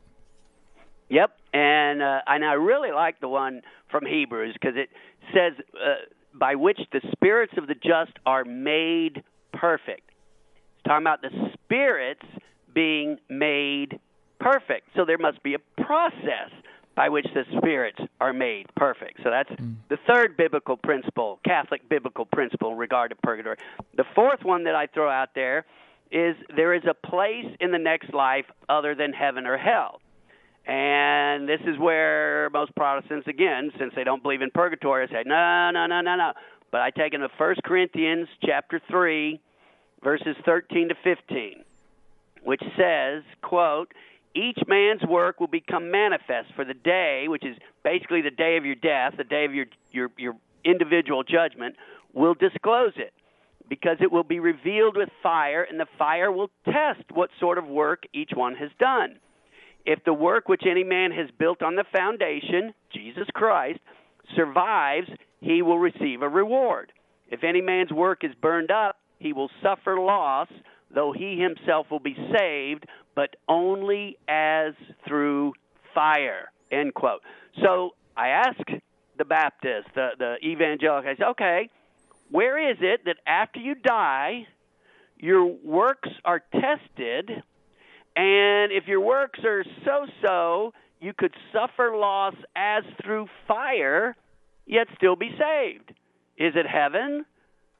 Yep, 1.13 1.37
and 1.53 2.01
uh, 2.01 2.21
and 2.25 2.43
I 2.43 2.53
really 2.53 2.91
like 2.91 3.19
the 3.19 3.27
one 3.27 3.61
from 3.91 4.03
Hebrews 4.03 4.55
because 4.59 4.75
it 4.75 4.89
says 5.31 5.53
uh, 5.75 5.93
by 6.33 6.55
which 6.55 6.79
the 6.91 7.01
spirits 7.11 7.53
of 7.55 7.67
the 7.67 7.75
just 7.75 8.13
are 8.25 8.43
made 8.43 9.23
perfect. 9.53 10.09
It's 10.09 10.87
talking 10.87 11.03
about 11.03 11.21
the 11.21 11.29
spirits 11.53 12.25
being 12.73 13.19
made 13.29 13.99
perfect. 14.39 14.87
So 14.95 15.05
there 15.05 15.19
must 15.19 15.43
be 15.43 15.53
a 15.53 15.59
process 15.83 16.49
by 16.95 17.09
which 17.09 17.27
the 17.35 17.43
spirits 17.57 17.99
are 18.19 18.33
made 18.33 18.65
perfect. 18.75 19.19
So 19.23 19.29
that's 19.29 19.51
mm. 19.51 19.75
the 19.89 19.97
third 20.11 20.35
biblical 20.35 20.77
principle, 20.77 21.39
Catholic 21.45 21.87
biblical 21.89 22.25
principle 22.25 22.71
in 22.71 22.77
regard 22.79 23.11
to 23.11 23.15
purgatory. 23.17 23.57
The 23.97 24.05
fourth 24.15 24.43
one 24.43 24.63
that 24.63 24.73
I 24.73 24.87
throw 24.87 25.11
out 25.11 25.29
there 25.35 25.67
is 26.11 26.35
there 26.55 26.73
is 26.73 26.83
a 26.89 26.95
place 26.95 27.55
in 27.59 27.71
the 27.71 27.77
next 27.77 28.15
life 28.15 28.45
other 28.67 28.95
than 28.95 29.13
heaven 29.13 29.45
or 29.45 29.57
hell. 29.57 29.99
And 30.65 31.47
this 31.47 31.59
is 31.67 31.77
where 31.77 32.49
most 32.51 32.73
Protestants, 32.75 33.27
again, 33.27 33.71
since 33.77 33.93
they 33.95 34.03
don't 34.03 34.23
believe 34.23 34.41
in 34.41 34.49
purgatory, 34.51 35.07
say, 35.11 35.23
no, 35.25 35.71
no, 35.71 35.87
no, 35.87 36.01
no, 36.01 36.15
no. 36.15 36.33
But 36.71 36.81
I 36.81 36.89
take 36.89 37.13
into 37.13 37.27
1 37.37 37.55
Corinthians 37.65 38.27
chapter 38.43 38.81
3, 38.89 39.39
verses 40.03 40.35
13 40.45 40.89
to 40.89 40.95
15, 41.03 41.63
which 42.43 42.61
says, 42.77 43.23
quote, 43.41 43.93
each 44.35 44.57
man's 44.67 45.03
work 45.03 45.39
will 45.39 45.47
become 45.47 45.91
manifest 45.91 46.53
for 46.55 46.65
the 46.65 46.73
day, 46.73 47.25
which 47.27 47.45
is 47.45 47.55
basically 47.83 48.21
the 48.21 48.31
day 48.31 48.57
of 48.57 48.65
your 48.65 48.75
death, 48.75 49.13
the 49.17 49.23
day 49.23 49.45
of 49.45 49.53
your 49.53 49.67
your 49.91 50.09
your 50.17 50.33
individual 50.65 51.23
judgment, 51.23 51.75
will 52.13 52.33
disclose 52.33 52.93
it 52.95 53.13
because 53.69 53.97
it 54.01 54.11
will 54.11 54.23
be 54.23 54.39
revealed 54.39 54.97
with 54.97 55.09
fire, 55.21 55.63
and 55.63 55.79
the 55.79 55.85
fire 55.97 56.31
will 56.31 56.49
test 56.65 57.03
what 57.13 57.29
sort 57.39 57.57
of 57.57 57.67
work 57.67 58.03
each 58.13 58.31
one 58.33 58.55
has 58.55 58.71
done. 58.79 59.19
If 59.85 60.03
the 60.05 60.13
work 60.13 60.47
which 60.47 60.63
any 60.69 60.83
man 60.83 61.11
has 61.11 61.29
built 61.37 61.61
on 61.61 61.75
the 61.75 61.83
foundation, 61.91 62.73
Jesus 62.93 63.27
Christ, 63.33 63.79
survives, 64.35 65.09
he 65.41 65.61
will 65.61 65.79
receive 65.79 66.21
a 66.21 66.29
reward. 66.29 66.91
If 67.29 67.43
any 67.43 67.61
man's 67.61 67.91
work 67.91 68.23
is 68.23 68.31
burned 68.41 68.71
up, 68.71 68.97
he 69.19 69.33
will 69.33 69.49
suffer 69.61 69.99
loss, 69.99 70.47
though 70.93 71.11
he 71.11 71.37
himself 71.37 71.87
will 71.91 71.99
be 71.99 72.15
saved, 72.37 72.85
but 73.15 73.35
only 73.47 74.17
as 74.27 74.73
through 75.07 75.53
fire. 75.93 76.51
End 76.71 76.93
quote. 76.93 77.21
So 77.61 77.91
I 78.15 78.29
asked 78.29 78.69
the 79.17 79.25
Baptist, 79.25 79.87
the, 79.95 80.09
the 80.17 80.35
evangelical, 80.43 81.09
I 81.09 81.15
said, 81.15 81.27
okay, 81.31 81.69
where 82.31 82.71
is 82.71 82.77
it 82.81 83.05
that 83.05 83.17
after 83.27 83.59
you 83.59 83.75
die, 83.75 84.47
your 85.17 85.45
works 85.45 86.09
are 86.25 86.41
tested, 86.51 87.43
and 88.15 88.71
if 88.71 88.87
your 88.87 89.01
works 89.01 89.39
are 89.43 89.63
so 89.85 90.05
so, 90.21 90.73
you 90.99 91.13
could 91.17 91.33
suffer 91.51 91.95
loss 91.95 92.35
as 92.55 92.83
through 93.03 93.27
fire, 93.47 94.15
yet 94.65 94.87
still 94.95 95.15
be 95.15 95.29
saved? 95.31 95.89
Is 96.37 96.53
it 96.55 96.65
heaven? 96.65 97.25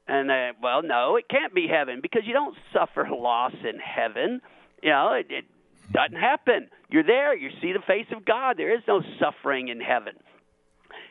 And 0.06 0.28
they, 0.28 0.50
well, 0.62 0.82
no, 0.82 1.16
it 1.16 1.28
can't 1.28 1.54
be 1.54 1.66
heaven 1.66 2.00
because 2.02 2.22
you 2.26 2.34
don't 2.34 2.54
suffer 2.72 3.08
loss 3.10 3.54
in 3.62 3.78
heaven. 3.78 4.40
You 4.82 4.90
know, 4.90 5.12
it, 5.14 5.26
it 5.30 5.44
doesn't 5.92 6.20
happen. 6.20 6.68
You're 6.90 7.04
there. 7.04 7.34
You 7.34 7.50
see 7.62 7.72
the 7.72 7.82
face 7.86 8.06
of 8.14 8.24
God. 8.24 8.56
There 8.58 8.74
is 8.74 8.82
no 8.86 9.02
suffering 9.18 9.68
in 9.68 9.80
heaven. 9.80 10.14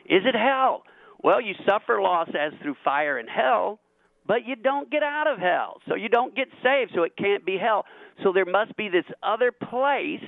Is 0.06 0.22
it 0.24 0.34
hell? 0.34 0.84
Well, 1.22 1.40
you 1.40 1.54
suffer 1.66 2.00
loss 2.00 2.28
as 2.28 2.52
through 2.62 2.76
fire 2.84 3.18
in 3.18 3.26
hell, 3.26 3.80
but 4.26 4.46
you 4.46 4.56
don't 4.56 4.90
get 4.90 5.02
out 5.02 5.26
of 5.26 5.38
hell. 5.38 5.80
So 5.88 5.94
you 5.94 6.08
don't 6.08 6.36
get 6.36 6.48
saved, 6.62 6.92
so 6.94 7.02
it 7.02 7.16
can't 7.16 7.44
be 7.44 7.56
hell. 7.56 7.86
So 8.22 8.32
there 8.32 8.44
must 8.44 8.76
be 8.76 8.88
this 8.88 9.04
other 9.22 9.52
place 9.52 10.24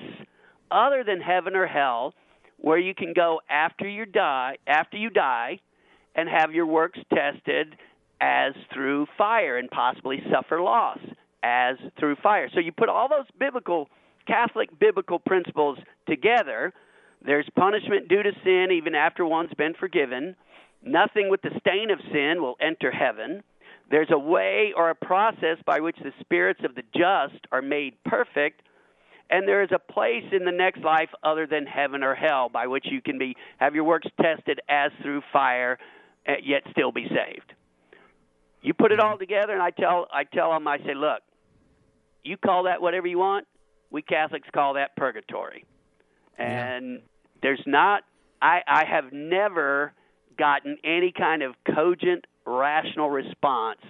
other 0.70 1.04
than 1.04 1.20
heaven 1.20 1.54
or 1.54 1.66
hell 1.66 2.14
where 2.58 2.78
you 2.78 2.94
can 2.94 3.12
go 3.14 3.40
after 3.48 3.88
you 3.88 4.06
die, 4.06 4.56
after 4.66 4.96
you 4.96 5.10
die 5.10 5.60
and 6.14 6.28
have 6.28 6.52
your 6.52 6.66
works 6.66 6.98
tested 7.14 7.76
as 8.20 8.54
through 8.72 9.06
fire 9.18 9.58
and 9.58 9.70
possibly 9.70 10.22
suffer 10.32 10.60
loss 10.60 10.98
as 11.42 11.76
through 11.98 12.16
fire. 12.22 12.48
So 12.52 12.60
you 12.60 12.72
put 12.72 12.88
all 12.88 13.08
those 13.08 13.26
biblical 13.38 13.88
Catholic 14.26 14.76
biblical 14.78 15.18
principles 15.18 15.78
together, 16.08 16.72
there's 17.24 17.48
punishment 17.56 18.08
due 18.08 18.22
to 18.22 18.32
sin 18.44 18.68
even 18.72 18.94
after 18.94 19.24
one's 19.24 19.54
been 19.56 19.74
forgiven. 19.78 20.36
Nothing 20.82 21.30
with 21.30 21.42
the 21.42 21.50
stain 21.60 21.90
of 21.90 21.98
sin 22.12 22.40
will 22.40 22.56
enter 22.60 22.90
heaven. 22.90 23.42
There's 23.90 24.10
a 24.10 24.18
way 24.18 24.72
or 24.76 24.90
a 24.90 24.94
process 24.94 25.58
by 25.64 25.80
which 25.80 25.96
the 26.02 26.12
spirits 26.20 26.60
of 26.64 26.74
the 26.74 26.82
just 26.94 27.46
are 27.52 27.62
made 27.62 27.94
perfect, 28.04 28.62
and 29.30 29.46
there 29.46 29.62
is 29.62 29.70
a 29.72 29.78
place 29.78 30.24
in 30.32 30.44
the 30.44 30.52
next 30.52 30.82
life 30.82 31.10
other 31.22 31.46
than 31.46 31.66
heaven 31.66 32.02
or 32.02 32.14
hell 32.14 32.48
by 32.48 32.66
which 32.66 32.86
you 32.90 33.00
can 33.00 33.18
be 33.18 33.36
have 33.58 33.74
your 33.74 33.84
works 33.84 34.08
tested 34.20 34.60
as 34.68 34.90
through 35.02 35.22
fire, 35.32 35.78
eh, 36.26 36.36
yet 36.44 36.62
still 36.70 36.92
be 36.92 37.06
saved. 37.08 37.52
You 38.62 38.74
put 38.74 38.90
it 38.90 38.98
all 38.98 39.18
together, 39.18 39.52
and 39.52 39.62
I 39.62 39.70
tell 39.70 40.08
I 40.12 40.24
tell 40.24 40.50
them 40.50 40.66
I 40.66 40.78
say, 40.78 40.94
look, 40.94 41.22
you 42.24 42.36
call 42.36 42.64
that 42.64 42.82
whatever 42.82 43.06
you 43.06 43.18
want. 43.18 43.46
We 43.90 44.02
Catholics 44.02 44.48
call 44.52 44.74
that 44.74 44.96
purgatory, 44.96 45.64
and 46.36 46.94
yeah. 46.94 46.98
there's 47.42 47.62
not. 47.66 48.02
I 48.42 48.62
I 48.66 48.84
have 48.84 49.12
never 49.12 49.92
gotten 50.36 50.78
any 50.84 51.12
kind 51.16 51.42
of 51.42 51.54
cogent, 51.72 52.26
rational 52.46 53.10
response 53.10 53.80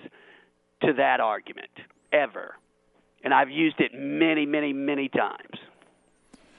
to 0.83 0.93
that 0.95 1.21
argument 1.21 1.71
ever. 2.13 2.55
And 3.23 3.33
I've 3.33 3.51
used 3.51 3.81
it 3.81 3.93
many, 3.95 4.47
many, 4.47 4.73
many 4.73 5.09
times. 5.09 5.59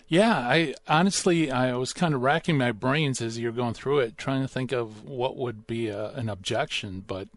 Yeah, 0.08 0.38
I 0.38 0.74
honestly 0.88 1.52
I 1.52 1.76
was 1.76 1.92
kind 1.92 2.14
of 2.14 2.22
racking 2.22 2.58
my 2.58 2.72
brains 2.72 3.22
as 3.22 3.38
you're 3.38 3.52
going 3.52 3.74
through 3.74 4.00
it, 4.00 4.18
trying 4.18 4.42
to 4.42 4.48
think 4.48 4.72
of 4.72 5.04
what 5.04 5.36
would 5.36 5.68
be 5.68 5.90
a, 5.90 6.12
an 6.12 6.30
objection. 6.30 7.04
But 7.06 7.28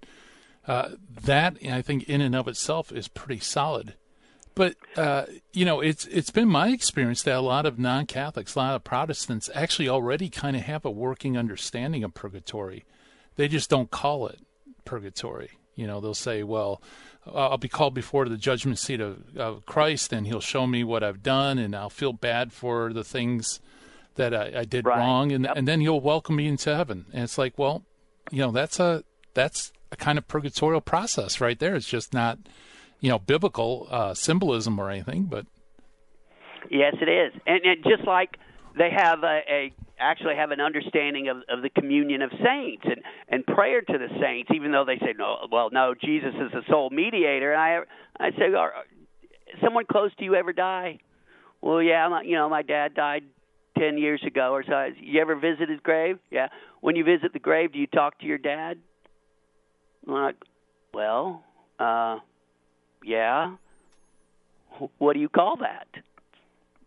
uh, 0.69 0.91
that 1.25 1.57
I 1.69 1.83
think 1.83 2.05
in 2.05 2.21
and 2.21 2.37
of 2.37 2.47
itself 2.47 2.93
is 2.93 3.09
pretty 3.09 3.41
solid. 3.41 3.95
But 4.55 4.77
uh, 4.97 5.27
you 5.53 5.65
know, 5.65 5.81
it's 5.81 6.07
it's 6.07 6.31
been 6.31 6.49
my 6.49 6.69
experience 6.69 7.23
that 7.25 7.37
a 7.37 7.41
lot 7.41 7.67
of 7.67 7.79
non-Catholics, 7.79 8.55
a 8.55 8.59
lot 8.59 8.77
of 8.77 8.85
Protestants, 8.85 9.51
actually 9.53 9.89
already 9.89 10.29
kind 10.29 10.55
of 10.55 10.63
have 10.63 10.85
a 10.85 10.91
working 10.91 11.37
understanding 11.37 12.05
of 12.05 12.15
purgatory. 12.15 12.85
They 13.35 13.49
just 13.49 13.71
don't 13.71 13.91
call 13.91 14.29
it 14.29 14.41
purgatory. 14.91 15.51
You 15.77 15.87
know, 15.87 16.01
they'll 16.01 16.15
say, 16.15 16.43
"Well, 16.43 16.83
I'll 17.33 17.57
be 17.57 17.69
called 17.69 17.95
before 17.95 18.29
the 18.29 18.37
judgment 18.37 18.79
seat 18.79 19.01
of, 19.01 19.37
of 19.37 19.65
Christ, 19.65 20.13
and 20.13 20.27
He'll 20.27 20.41
show 20.41 20.67
me 20.67 20.83
what 20.83 21.05
I've 21.05 21.23
done, 21.23 21.59
and 21.59 21.77
I'll 21.77 21.91
feel 21.91 22.13
bad 22.13 22.53
for 22.53 22.93
the 22.93 23.05
things 23.05 23.61
that 24.17 24.35
I, 24.35 24.61
I 24.61 24.65
did 24.65 24.85
right. 24.85 24.99
wrong, 24.99 25.31
and 25.31 25.45
yep. 25.45 25.57
and 25.57 25.69
then 25.69 25.81
He'll 25.81 26.01
welcome 26.01 26.37
me 26.37 26.49
into 26.49 26.75
heaven." 26.75 27.07
And 27.13 27.23
it's 27.23 27.39
like, 27.39 27.57
well, 27.57 27.85
you 28.33 28.41
know, 28.41 28.51
that's 28.51 28.81
a 28.81 29.05
that's 29.33 29.73
a 29.93 29.97
kind 29.97 30.19
of 30.19 30.27
purgatorial 30.27 30.81
process 30.81 31.41
right 31.41 31.59
there. 31.59 31.77
It's 31.77 31.87
just 31.87 32.13
not 32.13 32.39
you 32.99 33.09
know 33.09 33.21
biblical 33.21 33.87
uh, 33.91 34.15
symbolism 34.15 34.79
or 34.81 34.91
anything, 34.91 35.25
but 35.25 35.47
yes, 36.69 36.97
it 37.01 37.09
is, 37.09 37.41
and, 37.47 37.61
and 37.65 37.85
just 37.85 38.07
like 38.09 38.39
they 38.77 38.91
have 38.91 39.23
a, 39.23 39.41
a 39.49 39.73
actually 40.01 40.37
have 40.37 40.51
an 40.51 40.61
understanding 40.61 41.29
of, 41.29 41.39
of 41.49 41.63
the 41.63 41.71
communion 41.71 42.23
of 42.23 42.31
saints 42.43 42.85
and 42.85 43.03
and 43.29 43.47
prayer 43.47 43.81
to 43.83 43.99
the 43.99 44.09
saints, 44.21 44.51
even 44.55 44.73
though 44.73 44.85
they 44.85 44.99
say 44.99 45.15
no, 45.17 45.47
well, 45.53 45.69
no, 45.71 45.95
Jesus 45.95 46.35
is 46.35 46.51
the 46.53 46.63
sole 46.69 46.91
mediator. 46.91 47.53
And 47.53 47.61
I 47.61 47.81
I 48.19 48.31
say, 48.31 48.53
are, 48.57 48.73
someone 49.63 49.85
close 49.91 50.11
to 50.19 50.25
you 50.25 50.35
ever 50.35 50.53
die? 50.53 50.99
Well, 51.61 51.83
yeah, 51.83 52.09
my, 52.09 52.23
you 52.23 52.37
know, 52.37 52.49
my 52.49 52.63
dad 52.63 52.95
died 52.95 53.25
ten 53.79 53.99
years 53.99 54.23
ago 54.27 54.53
or 54.53 54.65
so. 54.65 54.89
You 55.01 55.21
ever 55.21 55.37
visit 55.37 55.69
his 55.69 55.81
grave? 55.81 56.19
Yeah. 56.31 56.49
When 56.81 56.97
you 56.97 57.05
visit 57.05 57.33
the 57.33 57.39
grave, 57.39 57.73
do 57.73 57.79
you 57.79 57.87
talk 57.87 58.19
to 58.21 58.27
your 58.27 58.39
dad? 58.39 58.79
Like, 60.07 60.37
well, 60.95 61.45
uh, 61.79 62.19
yeah. 63.05 63.57
What 64.99 65.13
do 65.13 65.21
you 65.21 65.29
call 65.29 65.57
that? 65.59 65.89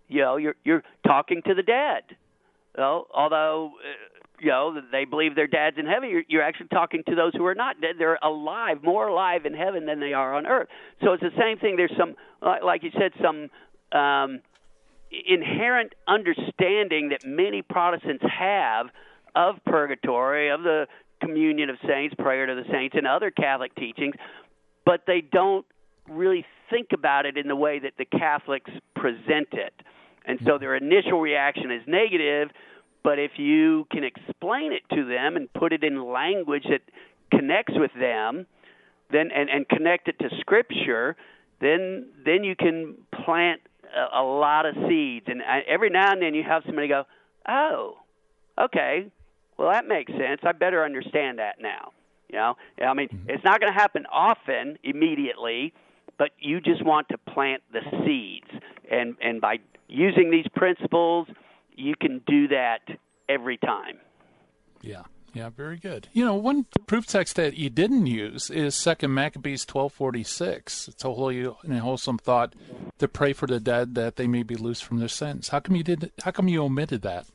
You 0.08 0.22
know, 0.22 0.38
you're 0.38 0.56
you're 0.64 0.84
talking 1.06 1.42
to 1.46 1.54
the 1.54 1.64
dead. 1.64 2.18
You 2.76 2.84
know, 2.84 3.06
although 3.14 3.74
uh, 3.80 4.20
you 4.40 4.50
know 4.50 4.82
they 4.92 5.06
believe 5.06 5.36
their 5.36 5.48
dad's 5.48 5.78
in 5.78 5.86
heaven, 5.86 6.10
you're, 6.10 6.24
you're 6.28 6.42
actually 6.42 6.68
talking 6.68 7.04
to 7.08 7.16
those 7.16 7.34
who 7.36 7.46
are 7.46 7.56
not 7.56 7.80
dead. 7.82 7.96
They're 7.98 8.20
alive, 8.22 8.84
more 8.84 9.08
alive 9.08 9.46
in 9.46 9.54
heaven 9.54 9.86
than 9.86 10.00
they 10.00 10.14
are 10.14 10.34
on 10.36 10.48
earth. 10.48 10.68
So 11.04 11.14
it's 11.14 11.24
the 11.24 11.38
same 11.40 11.58
thing. 11.58 11.76
There's 11.76 11.96
some, 11.98 12.16
like 12.42 12.84
you 12.84 12.92
said, 12.98 13.12
some 13.22 13.50
um, 13.98 14.42
inherent 15.28 15.94
understanding 16.08 17.10
that 17.10 17.26
many 17.26 17.62
Protestants 17.62 18.24
have 18.40 18.88
of 19.36 19.56
purgatory, 19.66 20.50
of 20.50 20.64
the 20.64 20.88
communion 21.22 21.70
of 21.70 21.78
saints, 21.88 22.16
prayer 22.18 22.46
to 22.46 22.56
the 22.56 22.70
saints, 22.72 22.96
and 22.98 23.08
other 23.08 23.32
Catholic 23.32 23.74
teachings, 23.76 24.16
but 24.86 25.02
they 25.08 25.22
don't 25.22 25.66
really 26.10 26.46
think 26.70 26.88
about 26.94 27.26
it 27.26 27.38
in 27.38 27.48
the 27.48 27.56
way 27.56 27.80
that 27.80 27.94
the 27.98 28.06
Catholics 28.06 28.72
present 28.96 29.48
it. 29.54 29.74
And 30.26 30.40
so 30.46 30.58
their 30.58 30.76
initial 30.76 31.20
reaction 31.20 31.72
is 31.72 31.82
negative, 31.88 32.50
but 33.04 33.20
if 33.20 33.32
you 33.38 33.86
can 33.92 34.04
explain 34.04 34.72
it 34.72 34.84
to 34.96 35.06
them 35.06 35.36
and 35.36 35.52
put 35.54 35.74
it 35.74 35.84
in 35.84 36.02
language 36.02 36.64
that 36.70 36.82
connects 37.32 37.74
with 37.76 37.92
them, 38.00 38.46
then 39.12 39.30
and, 39.34 39.50
and 39.50 39.68
connect 39.68 40.08
it 40.08 40.18
to 40.20 40.30
scripture, 40.40 41.16
then 41.60 42.08
then 42.26 42.44
you 42.44 42.56
can 42.56 42.96
plant 43.24 43.62
a, 43.96 44.20
a 44.20 44.24
lot 44.24 44.66
of 44.66 44.76
seeds. 44.88 45.26
And 45.28 45.42
I, 45.42 45.60
every 45.68 45.90
now 45.90 46.12
and 46.14 46.22
then 46.22 46.34
you 46.34 46.44
have 46.44 46.64
somebody 46.66 46.88
go, 46.88 47.04
"Oh, 47.48 47.98
okay, 48.60 49.12
well 49.58 49.70
that 49.72 49.86
makes 49.88 50.12
sense. 50.12 50.42
I 50.44 50.54
better 50.54 50.84
understand 50.84 51.40
that 51.40 51.62
now." 51.62 51.92
You 52.30 52.40
know, 52.40 52.56
I 52.82 52.94
mean, 52.94 53.10
mm-hmm. 53.10 53.30
it's 53.30 53.44
not 53.44 53.60
going 53.60 53.72
to 53.72 53.80
happen 53.80 54.06
often 54.12 54.80
immediately, 54.84 55.74
but 56.18 56.32
you 56.40 56.62
just 56.62 56.84
want 56.84 57.10
to 57.10 57.18
plant 57.18 57.62
the 57.72 57.82
seeds. 58.06 58.50
And 58.90 59.16
and 59.22 59.40
by 59.42 59.60
using 59.94 60.32
these 60.32 60.48
principles, 60.56 61.28
you 61.76 61.94
can 62.00 62.22
do 62.28 62.48
that 62.50 62.80
every 63.30 63.58
time. 63.58 64.00
Yeah. 64.82 65.04
Yeah, 65.36 65.50
very 65.50 65.78
good. 65.78 66.10
You 66.14 66.24
know, 66.26 66.36
one 66.36 66.68
proof 66.86 67.08
text 67.08 67.38
that 67.38 67.56
you 67.56 67.72
didn't 67.72 68.06
use 68.06 68.52
is 68.52 68.76
Second 68.76 69.16
Maccabees 69.16 69.66
twelve 69.66 69.92
forty 69.92 70.24
six. 70.24 70.88
It's 70.88 71.04
a 71.04 71.12
holy 71.12 71.48
and 71.64 71.80
wholesome 71.80 72.20
thought 72.20 72.54
to 73.00 73.08
pray 73.08 73.34
for 73.34 73.48
the 73.48 73.60
dead 73.60 73.96
that 73.96 74.16
they 74.16 74.28
may 74.28 74.44
be 74.44 74.54
loosed 74.54 74.86
from 74.86 75.00
their 75.00 75.08
sins. 75.08 75.50
How 75.50 75.60
come 75.60 75.76
you 75.76 75.82
did? 75.82 76.12
How 76.24 76.30
come 76.30 76.48
you 76.48 76.62
omitted 76.62 77.02
that? 77.02 77.26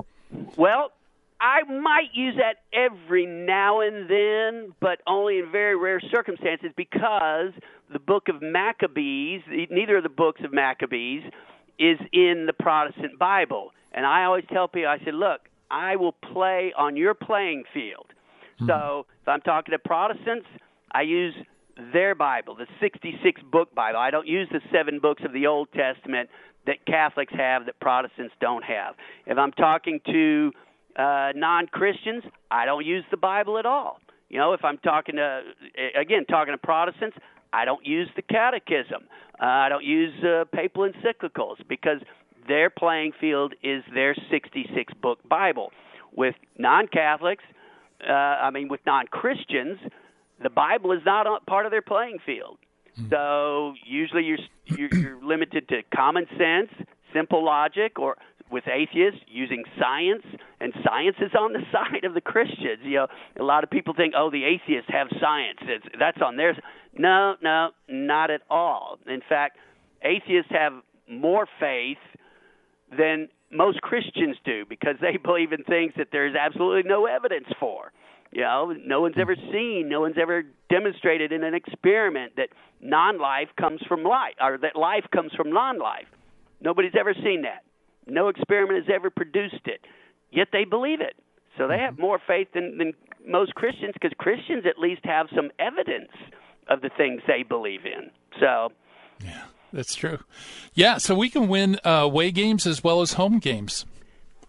Well, 0.56 0.92
I 1.40 1.64
might 1.64 2.10
use 2.14 2.36
that 2.36 2.58
every 2.72 3.26
now 3.26 3.80
and 3.80 4.08
then, 4.08 4.74
but 4.80 5.00
only 5.08 5.40
in 5.40 5.50
very 5.50 5.76
rare 5.76 6.00
circumstances 6.00 6.70
because 6.76 7.50
the 7.92 7.98
book 7.98 8.28
of 8.28 8.40
Maccabees, 8.40 9.42
neither 9.70 9.96
of 9.96 10.04
the 10.04 10.08
books 10.08 10.42
of 10.44 10.52
Maccabees, 10.52 11.24
is 11.78 11.98
in 12.12 12.46
the 12.46 12.52
Protestant 12.52 13.18
Bible. 13.18 13.72
And 13.92 14.04
I 14.04 14.24
always 14.24 14.44
tell 14.52 14.68
people, 14.68 14.88
I 14.88 14.98
said, 15.04 15.14
look, 15.14 15.40
I 15.70 15.96
will 15.96 16.12
play 16.12 16.72
on 16.76 16.96
your 16.96 17.14
playing 17.14 17.64
field. 17.72 18.06
Mm-hmm. 18.56 18.66
So 18.66 19.06
if 19.22 19.28
I'm 19.28 19.40
talking 19.40 19.72
to 19.72 19.78
Protestants, 19.78 20.46
I 20.92 21.02
use 21.02 21.34
their 21.92 22.14
Bible, 22.14 22.56
the 22.56 22.66
66 22.80 23.40
book 23.52 23.74
Bible. 23.74 23.98
I 23.98 24.10
don't 24.10 24.26
use 24.26 24.48
the 24.50 24.60
seven 24.72 24.98
books 24.98 25.22
of 25.24 25.32
the 25.32 25.46
Old 25.46 25.68
Testament 25.72 26.28
that 26.66 26.84
Catholics 26.86 27.32
have 27.36 27.66
that 27.66 27.78
Protestants 27.80 28.34
don't 28.40 28.64
have. 28.64 28.94
If 29.26 29.38
I'm 29.38 29.52
talking 29.52 30.00
to 30.06 30.52
uh, 30.96 31.32
non 31.34 31.66
Christians, 31.68 32.24
I 32.50 32.66
don't 32.66 32.84
use 32.84 33.04
the 33.10 33.16
Bible 33.16 33.58
at 33.58 33.66
all. 33.66 34.00
You 34.28 34.38
know, 34.38 34.52
if 34.52 34.64
I'm 34.64 34.78
talking 34.78 35.16
to, 35.16 35.40
again, 35.98 36.26
talking 36.26 36.52
to 36.52 36.58
Protestants, 36.58 37.16
I 37.52 37.64
don't 37.64 37.84
use 37.86 38.08
the 38.16 38.22
catechism. 38.22 39.08
Uh, 39.40 39.44
I 39.44 39.68
don't 39.68 39.84
use 39.84 40.12
uh, 40.24 40.44
papal 40.52 40.88
encyclicals 40.88 41.56
because 41.68 42.00
their 42.46 42.70
playing 42.70 43.12
field 43.20 43.54
is 43.62 43.82
their 43.94 44.14
66 44.30 44.92
book 45.02 45.18
Bible. 45.28 45.70
With 46.16 46.34
non 46.56 46.88
Catholics, 46.88 47.44
uh, 48.06 48.12
I 48.12 48.50
mean, 48.50 48.68
with 48.68 48.80
non 48.86 49.06
Christians, 49.06 49.78
the 50.42 50.50
Bible 50.50 50.92
is 50.92 51.00
not 51.04 51.46
part 51.46 51.66
of 51.66 51.70
their 51.70 51.82
playing 51.82 52.18
field. 52.24 52.58
Hmm. 52.96 53.04
So 53.10 53.74
usually 53.86 54.24
you're, 54.24 54.38
you're 54.66 54.94
you're 54.94 55.24
limited 55.24 55.68
to 55.68 55.82
common 55.94 56.26
sense, 56.36 56.70
simple 57.12 57.44
logic, 57.44 57.98
or 57.98 58.16
with 58.50 58.64
atheists 58.68 59.20
using 59.26 59.64
science, 59.78 60.24
and 60.60 60.72
science 60.84 61.16
is 61.20 61.32
on 61.38 61.52
the 61.52 61.62
side 61.72 62.04
of 62.04 62.14
the 62.14 62.20
Christians. 62.20 62.80
You 62.82 62.96
know, 62.96 63.06
a 63.38 63.42
lot 63.44 63.64
of 63.64 63.70
people 63.70 63.94
think, 63.94 64.14
oh, 64.16 64.30
the 64.30 64.44
atheists 64.44 64.90
have 64.90 65.08
science. 65.20 65.58
It's, 65.62 65.86
that's 65.98 66.20
on 66.22 66.36
theirs. 66.36 66.56
No, 66.96 67.34
no, 67.42 67.70
not 67.88 68.30
at 68.30 68.42
all. 68.50 68.98
In 69.06 69.22
fact, 69.28 69.58
atheists 70.02 70.50
have 70.50 70.72
more 71.08 71.46
faith 71.60 71.98
than 72.96 73.28
most 73.50 73.80
Christians 73.80 74.36
do 74.44 74.64
because 74.68 74.96
they 75.00 75.16
believe 75.22 75.52
in 75.52 75.64
things 75.64 75.92
that 75.96 76.08
there's 76.12 76.34
absolutely 76.34 76.88
no 76.88 77.06
evidence 77.06 77.48
for. 77.58 77.92
You 78.30 78.42
know, 78.42 78.74
no 78.84 79.00
one's 79.00 79.16
ever 79.18 79.34
hmm. 79.34 79.52
seen, 79.52 79.88
no 79.88 80.00
one's 80.00 80.18
ever 80.20 80.44
demonstrated 80.70 81.32
in 81.32 81.44
an 81.44 81.54
experiment 81.54 82.34
that 82.36 82.48
non-life 82.80 83.48
comes 83.58 83.80
from 83.88 84.04
life, 84.04 84.34
or 84.40 84.58
that 84.58 84.76
life 84.76 85.04
comes 85.12 85.32
from 85.34 85.50
non-life. 85.50 86.06
Nobody's 86.60 86.92
ever 86.98 87.14
seen 87.14 87.42
that. 87.42 87.64
No 88.08 88.28
experiment 88.28 88.84
has 88.84 88.94
ever 88.94 89.10
produced 89.10 89.66
it. 89.66 89.80
Yet 90.30 90.48
they 90.52 90.64
believe 90.64 91.00
it. 91.00 91.16
So 91.56 91.66
they 91.66 91.78
have 91.78 91.94
mm-hmm. 91.94 92.02
more 92.02 92.20
faith 92.26 92.48
than, 92.54 92.78
than 92.78 92.92
most 93.26 93.54
Christians 93.54 93.94
because 93.94 94.12
Christians 94.18 94.64
at 94.66 94.78
least 94.78 95.00
have 95.04 95.26
some 95.34 95.50
evidence 95.58 96.12
of 96.68 96.80
the 96.80 96.90
things 96.96 97.22
they 97.26 97.42
believe 97.42 97.84
in. 97.84 98.10
So, 98.38 98.70
yeah, 99.24 99.44
that's 99.72 99.94
true. 99.94 100.18
Yeah, 100.74 100.98
so 100.98 101.14
we 101.14 101.28
can 101.28 101.48
win 101.48 101.78
uh, 101.84 101.90
away 101.90 102.30
games 102.30 102.66
as 102.66 102.84
well 102.84 103.00
as 103.00 103.14
home 103.14 103.38
games. 103.38 103.86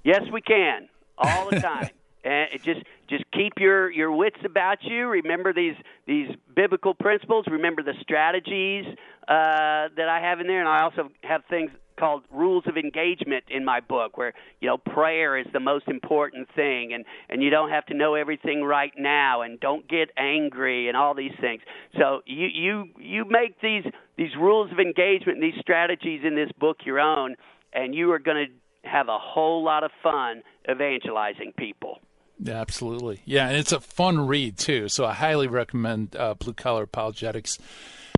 Yes, 0.03 0.21
we 0.31 0.41
can 0.41 0.87
all 1.17 1.49
the 1.49 1.59
time. 1.59 1.89
and 2.23 2.49
it 2.53 2.63
just 2.63 2.81
just 3.09 3.23
keep 3.31 3.53
your 3.57 3.89
your 3.89 4.11
wits 4.11 4.39
about 4.45 4.83
you. 4.83 5.07
Remember 5.07 5.53
these 5.53 5.75
these 6.05 6.29
biblical 6.55 6.93
principles. 6.93 7.45
Remember 7.49 7.81
the 7.81 7.93
strategies 8.01 8.85
uh, 9.27 9.89
that 9.95 10.09
I 10.09 10.19
have 10.21 10.39
in 10.39 10.47
there, 10.47 10.59
and 10.59 10.69
I 10.69 10.83
also 10.83 11.09
have 11.23 11.41
things 11.49 11.71
called 11.99 12.23
rules 12.31 12.63
of 12.67 12.77
engagement 12.77 13.43
in 13.49 13.65
my 13.65 13.79
book 13.79 14.17
where 14.17 14.33
you 14.61 14.67
know 14.67 14.77
prayer 14.77 15.37
is 15.37 15.45
the 15.53 15.59
most 15.59 15.87
important 15.87 16.47
thing 16.55 16.93
and 16.93 17.05
and 17.29 17.43
you 17.43 17.49
don't 17.49 17.69
have 17.69 17.85
to 17.85 17.93
know 17.93 18.15
everything 18.15 18.63
right 18.63 18.93
now 18.97 19.41
and 19.41 19.59
don't 19.59 19.87
get 19.89 20.09
angry 20.17 20.87
and 20.87 20.95
all 20.95 21.13
these 21.13 21.35
things 21.41 21.61
so 21.97 22.21
you 22.25 22.47
you 22.47 22.85
you 22.97 23.25
make 23.25 23.59
these 23.61 23.83
these 24.17 24.35
rules 24.39 24.71
of 24.71 24.79
engagement 24.79 25.37
and 25.37 25.43
these 25.43 25.59
strategies 25.59 26.21
in 26.23 26.35
this 26.35 26.51
book 26.59 26.77
your 26.85 26.99
own 26.99 27.35
and 27.73 27.93
you 27.93 28.11
are 28.11 28.19
going 28.19 28.47
to 28.47 28.89
have 28.89 29.09
a 29.09 29.17
whole 29.19 29.63
lot 29.63 29.83
of 29.83 29.91
fun 30.01 30.41
evangelizing 30.69 31.51
people 31.57 31.99
absolutely. 32.47 33.21
Yeah, 33.25 33.49
and 33.49 33.57
it's 33.57 33.73
a 33.73 33.81
fun 33.81 34.25
read 34.25 34.57
too. 34.57 34.87
So 34.87 35.05
I 35.05 35.13
highly 35.13 35.47
recommend 35.47 36.15
uh, 36.15 36.35
Blue 36.35 36.53
Collar 36.53 36.83
Apologetics. 36.83 37.59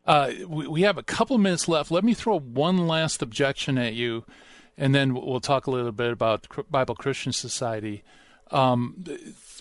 Uh, 0.05 0.31
we, 0.47 0.67
we, 0.67 0.81
have 0.81 0.97
a 0.97 1.03
couple 1.03 1.37
minutes 1.37 1.67
left. 1.67 1.91
Let 1.91 2.03
me 2.03 2.13
throw 2.13 2.39
one 2.39 2.87
last 2.87 3.21
objection 3.21 3.77
at 3.77 3.93
you, 3.93 4.25
and 4.77 4.95
then 4.95 5.13
we'll 5.13 5.39
talk 5.39 5.67
a 5.67 5.71
little 5.71 5.91
bit 5.91 6.11
about 6.11 6.47
Bible 6.71 6.95
Christian 6.95 7.33
Society. 7.33 8.03
Um, 8.49 9.03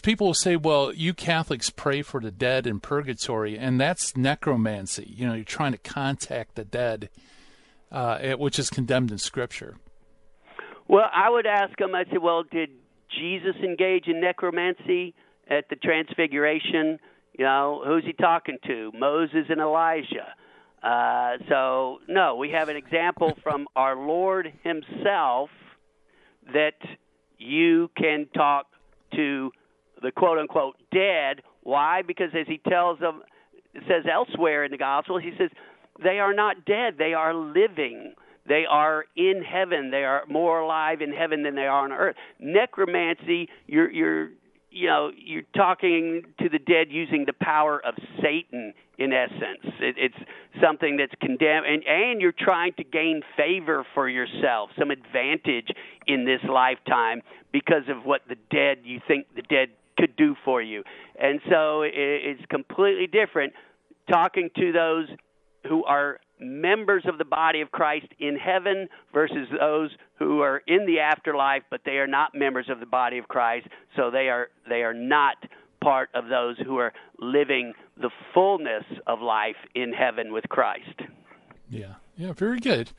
people 0.02 0.28
will 0.28 0.34
say, 0.34 0.56
"Well, 0.56 0.92
you 0.92 1.12
Catholics 1.12 1.68
pray 1.68 2.02
for 2.02 2.20
the 2.20 2.30
dead 2.30 2.66
in 2.66 2.80
purgatory, 2.80 3.58
and 3.58 3.80
that's 3.80 4.16
necromancy. 4.16 5.12
You 5.14 5.26
know, 5.26 5.34
you're 5.34 5.44
trying 5.44 5.72
to 5.72 5.78
contact 5.78 6.54
the 6.54 6.64
dead, 6.64 7.10
uh, 7.92 8.32
which 8.32 8.58
is 8.58 8.70
condemned 8.70 9.10
in 9.10 9.18
Scripture." 9.18 9.76
Well, 10.88 11.08
I 11.14 11.28
would 11.28 11.46
ask 11.46 11.76
them. 11.78 11.94
I 11.94 12.04
said, 12.04 12.18
"Well, 12.18 12.44
did 12.44 12.70
Jesus 13.10 13.56
engage 13.62 14.08
in 14.08 14.20
necromancy 14.20 15.14
at 15.48 15.68
the 15.68 15.76
Transfiguration? 15.76 16.98
You 17.36 17.44
know, 17.44 17.82
who's 17.86 18.04
he 18.04 18.12
talking 18.12 18.58
to? 18.66 18.92
Moses 18.94 19.46
and 19.48 19.60
Elijah. 19.60 20.34
Uh, 20.82 21.36
so, 21.48 21.98
no, 22.08 22.36
we 22.36 22.50
have 22.50 22.68
an 22.68 22.76
example 22.76 23.36
from 23.42 23.66
our 23.76 23.96
Lord 23.96 24.52
Himself 24.62 25.50
that 26.52 26.78
you 27.38 27.90
can 27.96 28.26
talk 28.34 28.66
to 29.14 29.50
the 30.02 30.10
quote 30.10 30.38
unquote 30.38 30.76
dead. 30.92 31.42
Why? 31.62 32.02
Because 32.02 32.30
as 32.38 32.46
He 32.46 32.58
tells 32.68 32.98
them, 32.98 33.22
says 33.86 34.04
elsewhere 34.10 34.64
in 34.64 34.70
the 34.70 34.78
Gospel, 34.78 35.18
He 35.18 35.32
says, 35.38 35.50
they 36.02 36.18
are 36.18 36.34
not 36.34 36.64
dead, 36.64 36.94
they 36.98 37.12
are 37.14 37.34
living. 37.34 38.14
They 38.48 38.64
are 38.68 39.04
in 39.16 39.42
heaven. 39.42 39.90
They 39.90 40.02
are 40.02 40.24
more 40.28 40.60
alive 40.60 41.02
in 41.02 41.12
heaven 41.12 41.42
than 41.42 41.54
they 41.54 41.66
are 41.66 41.84
on 41.84 41.92
earth. 41.92 42.16
Necromancy, 42.40 43.48
you're 43.66 43.90
you're 43.90 44.30
you 44.70 44.86
know 44.86 45.10
you're 45.16 45.42
talking 45.56 46.22
to 46.40 46.48
the 46.48 46.58
dead 46.58 46.88
using 46.90 47.24
the 47.26 47.32
power 47.32 47.80
of 47.84 47.94
Satan 48.22 48.72
in 48.98 49.12
essence. 49.12 49.74
It, 49.80 49.96
it's 49.98 50.62
something 50.62 50.96
that's 50.96 51.14
condemned, 51.20 51.66
and 51.66 51.82
and 51.86 52.20
you're 52.20 52.32
trying 52.36 52.72
to 52.74 52.84
gain 52.84 53.22
favor 53.36 53.84
for 53.94 54.08
yourself, 54.08 54.70
some 54.78 54.90
advantage 54.90 55.68
in 56.06 56.24
this 56.24 56.40
lifetime 56.48 57.22
because 57.52 57.84
of 57.88 58.04
what 58.04 58.22
the 58.28 58.36
dead 58.50 58.78
you 58.84 59.00
think 59.06 59.26
the 59.34 59.42
dead 59.42 59.70
could 59.98 60.16
do 60.16 60.34
for 60.44 60.62
you, 60.62 60.82
and 61.20 61.40
so 61.50 61.82
it, 61.82 61.92
it's 61.94 62.44
completely 62.48 63.06
different 63.06 63.52
talking 64.10 64.50
to 64.56 64.72
those 64.72 65.08
who 65.68 65.84
are 65.84 66.20
members 66.40 67.04
of 67.06 67.18
the 67.18 67.24
body 67.24 67.60
of 67.60 67.70
Christ 67.70 68.06
in 68.18 68.36
heaven 68.36 68.88
versus 69.12 69.48
those 69.58 69.90
who 70.18 70.40
are 70.40 70.62
in 70.66 70.86
the 70.86 71.00
afterlife 71.00 71.62
but 71.70 71.82
they 71.84 71.98
are 71.98 72.06
not 72.06 72.34
members 72.34 72.66
of 72.68 72.80
the 72.80 72.86
body 72.86 73.18
of 73.18 73.28
Christ 73.28 73.68
so 73.96 74.10
they 74.10 74.28
are 74.28 74.48
they 74.68 74.82
are 74.82 74.94
not 74.94 75.36
part 75.80 76.10
of 76.14 76.28
those 76.28 76.58
who 76.58 76.78
are 76.78 76.92
living 77.18 77.72
the 77.96 78.10
fullness 78.34 78.84
of 79.06 79.20
life 79.20 79.56
in 79.74 79.92
heaven 79.92 80.32
with 80.32 80.48
Christ. 80.48 81.00
Yeah. 81.68 81.94
Yeah, 82.16 82.32
very 82.34 82.60
good. 82.60 82.90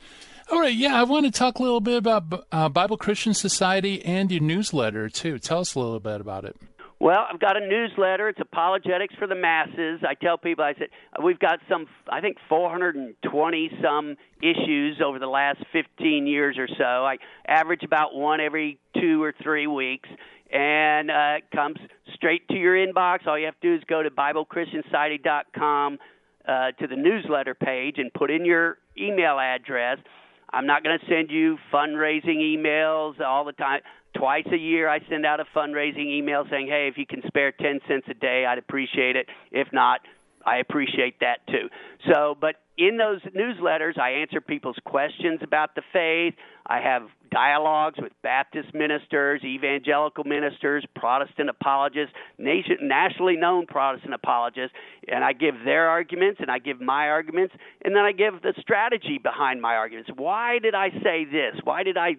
All 0.50 0.60
right, 0.60 0.74
yeah, 0.74 0.98
I 0.98 1.04
want 1.04 1.26
to 1.26 1.30
talk 1.30 1.60
a 1.60 1.62
little 1.62 1.80
bit 1.80 1.96
about 1.96 2.44
uh, 2.50 2.68
Bible 2.68 2.96
Christian 2.96 3.34
Society 3.34 4.04
and 4.04 4.32
your 4.32 4.40
newsletter 4.40 5.08
too. 5.08 5.38
Tell 5.38 5.60
us 5.60 5.76
a 5.76 5.78
little 5.78 6.00
bit 6.00 6.20
about 6.20 6.44
it. 6.44 6.56
Well, 7.02 7.26
I've 7.28 7.40
got 7.40 7.60
a 7.60 7.66
newsletter. 7.66 8.28
It's 8.28 8.38
apologetics 8.40 9.12
for 9.18 9.26
the 9.26 9.34
masses. 9.34 10.02
I 10.08 10.14
tell 10.14 10.38
people, 10.38 10.62
I 10.62 10.74
said 10.74 10.86
we've 11.20 11.40
got 11.40 11.58
some, 11.68 11.86
I 12.08 12.20
think, 12.20 12.36
420 12.48 13.70
some 13.82 14.14
issues 14.40 15.00
over 15.04 15.18
the 15.18 15.26
last 15.26 15.58
15 15.72 16.28
years 16.28 16.56
or 16.58 16.68
so. 16.68 16.84
I 16.84 17.16
average 17.48 17.82
about 17.82 18.14
one 18.14 18.40
every 18.40 18.78
two 19.00 19.20
or 19.20 19.34
three 19.42 19.66
weeks, 19.66 20.08
and 20.52 21.10
uh, 21.10 21.38
it 21.38 21.50
comes 21.52 21.78
straight 22.14 22.46
to 22.50 22.54
your 22.54 22.76
inbox. 22.76 23.26
All 23.26 23.36
you 23.36 23.46
have 23.46 23.58
to 23.58 23.68
do 23.68 23.74
is 23.74 23.82
go 23.88 24.04
to 24.04 24.10
BibleChristianSociety.com 24.10 25.98
uh, 26.46 26.70
to 26.70 26.86
the 26.86 26.94
newsletter 26.94 27.56
page 27.56 27.96
and 27.98 28.14
put 28.14 28.30
in 28.30 28.44
your 28.44 28.78
email 28.96 29.40
address. 29.40 29.98
I'm 30.52 30.66
not 30.66 30.84
going 30.84 30.98
to 31.00 31.06
send 31.06 31.30
you 31.32 31.58
fundraising 31.72 32.36
emails 32.36 33.20
all 33.20 33.44
the 33.44 33.52
time. 33.52 33.80
Twice 34.14 34.46
a 34.52 34.56
year, 34.56 34.88
I 34.88 35.00
send 35.08 35.24
out 35.24 35.40
a 35.40 35.44
fundraising 35.56 36.06
email 36.06 36.44
saying, 36.50 36.68
hey, 36.68 36.88
if 36.88 36.98
you 36.98 37.06
can 37.06 37.22
spare 37.26 37.52
10 37.52 37.80
cents 37.88 38.06
a 38.08 38.14
day, 38.14 38.44
I'd 38.46 38.58
appreciate 38.58 39.16
it. 39.16 39.28
If 39.50 39.68
not, 39.72 40.00
I 40.44 40.58
appreciate 40.58 41.20
that 41.20 41.46
too. 41.46 41.68
So, 42.12 42.36
but 42.40 42.56
in 42.76 42.96
those 42.96 43.20
newsletters, 43.34 43.98
I 43.98 44.10
answer 44.10 44.40
people's 44.40 44.78
questions 44.84 45.40
about 45.42 45.74
the 45.74 45.82
faith. 45.92 46.34
I 46.66 46.80
have 46.80 47.02
dialogues 47.30 47.98
with 48.00 48.12
Baptist 48.22 48.74
ministers, 48.74 49.42
evangelical 49.44 50.24
ministers, 50.24 50.84
Protestant 50.94 51.48
apologists, 51.48 52.14
nation, 52.38 52.76
nationally 52.82 53.36
known 53.36 53.66
Protestant 53.66 54.14
apologists, 54.14 54.76
and 55.08 55.24
I 55.24 55.32
give 55.32 55.54
their 55.64 55.88
arguments 55.88 56.40
and 56.40 56.50
I 56.50 56.58
give 56.58 56.80
my 56.80 57.08
arguments, 57.08 57.54
and 57.84 57.94
then 57.94 58.04
I 58.04 58.12
give 58.12 58.42
the 58.42 58.54
strategy 58.60 59.18
behind 59.22 59.60
my 59.60 59.74
arguments. 59.74 60.10
Why 60.14 60.58
did 60.58 60.74
I 60.74 60.90
say 61.02 61.24
this? 61.24 61.60
Why 61.64 61.82
did 61.82 61.96
I 61.96 62.16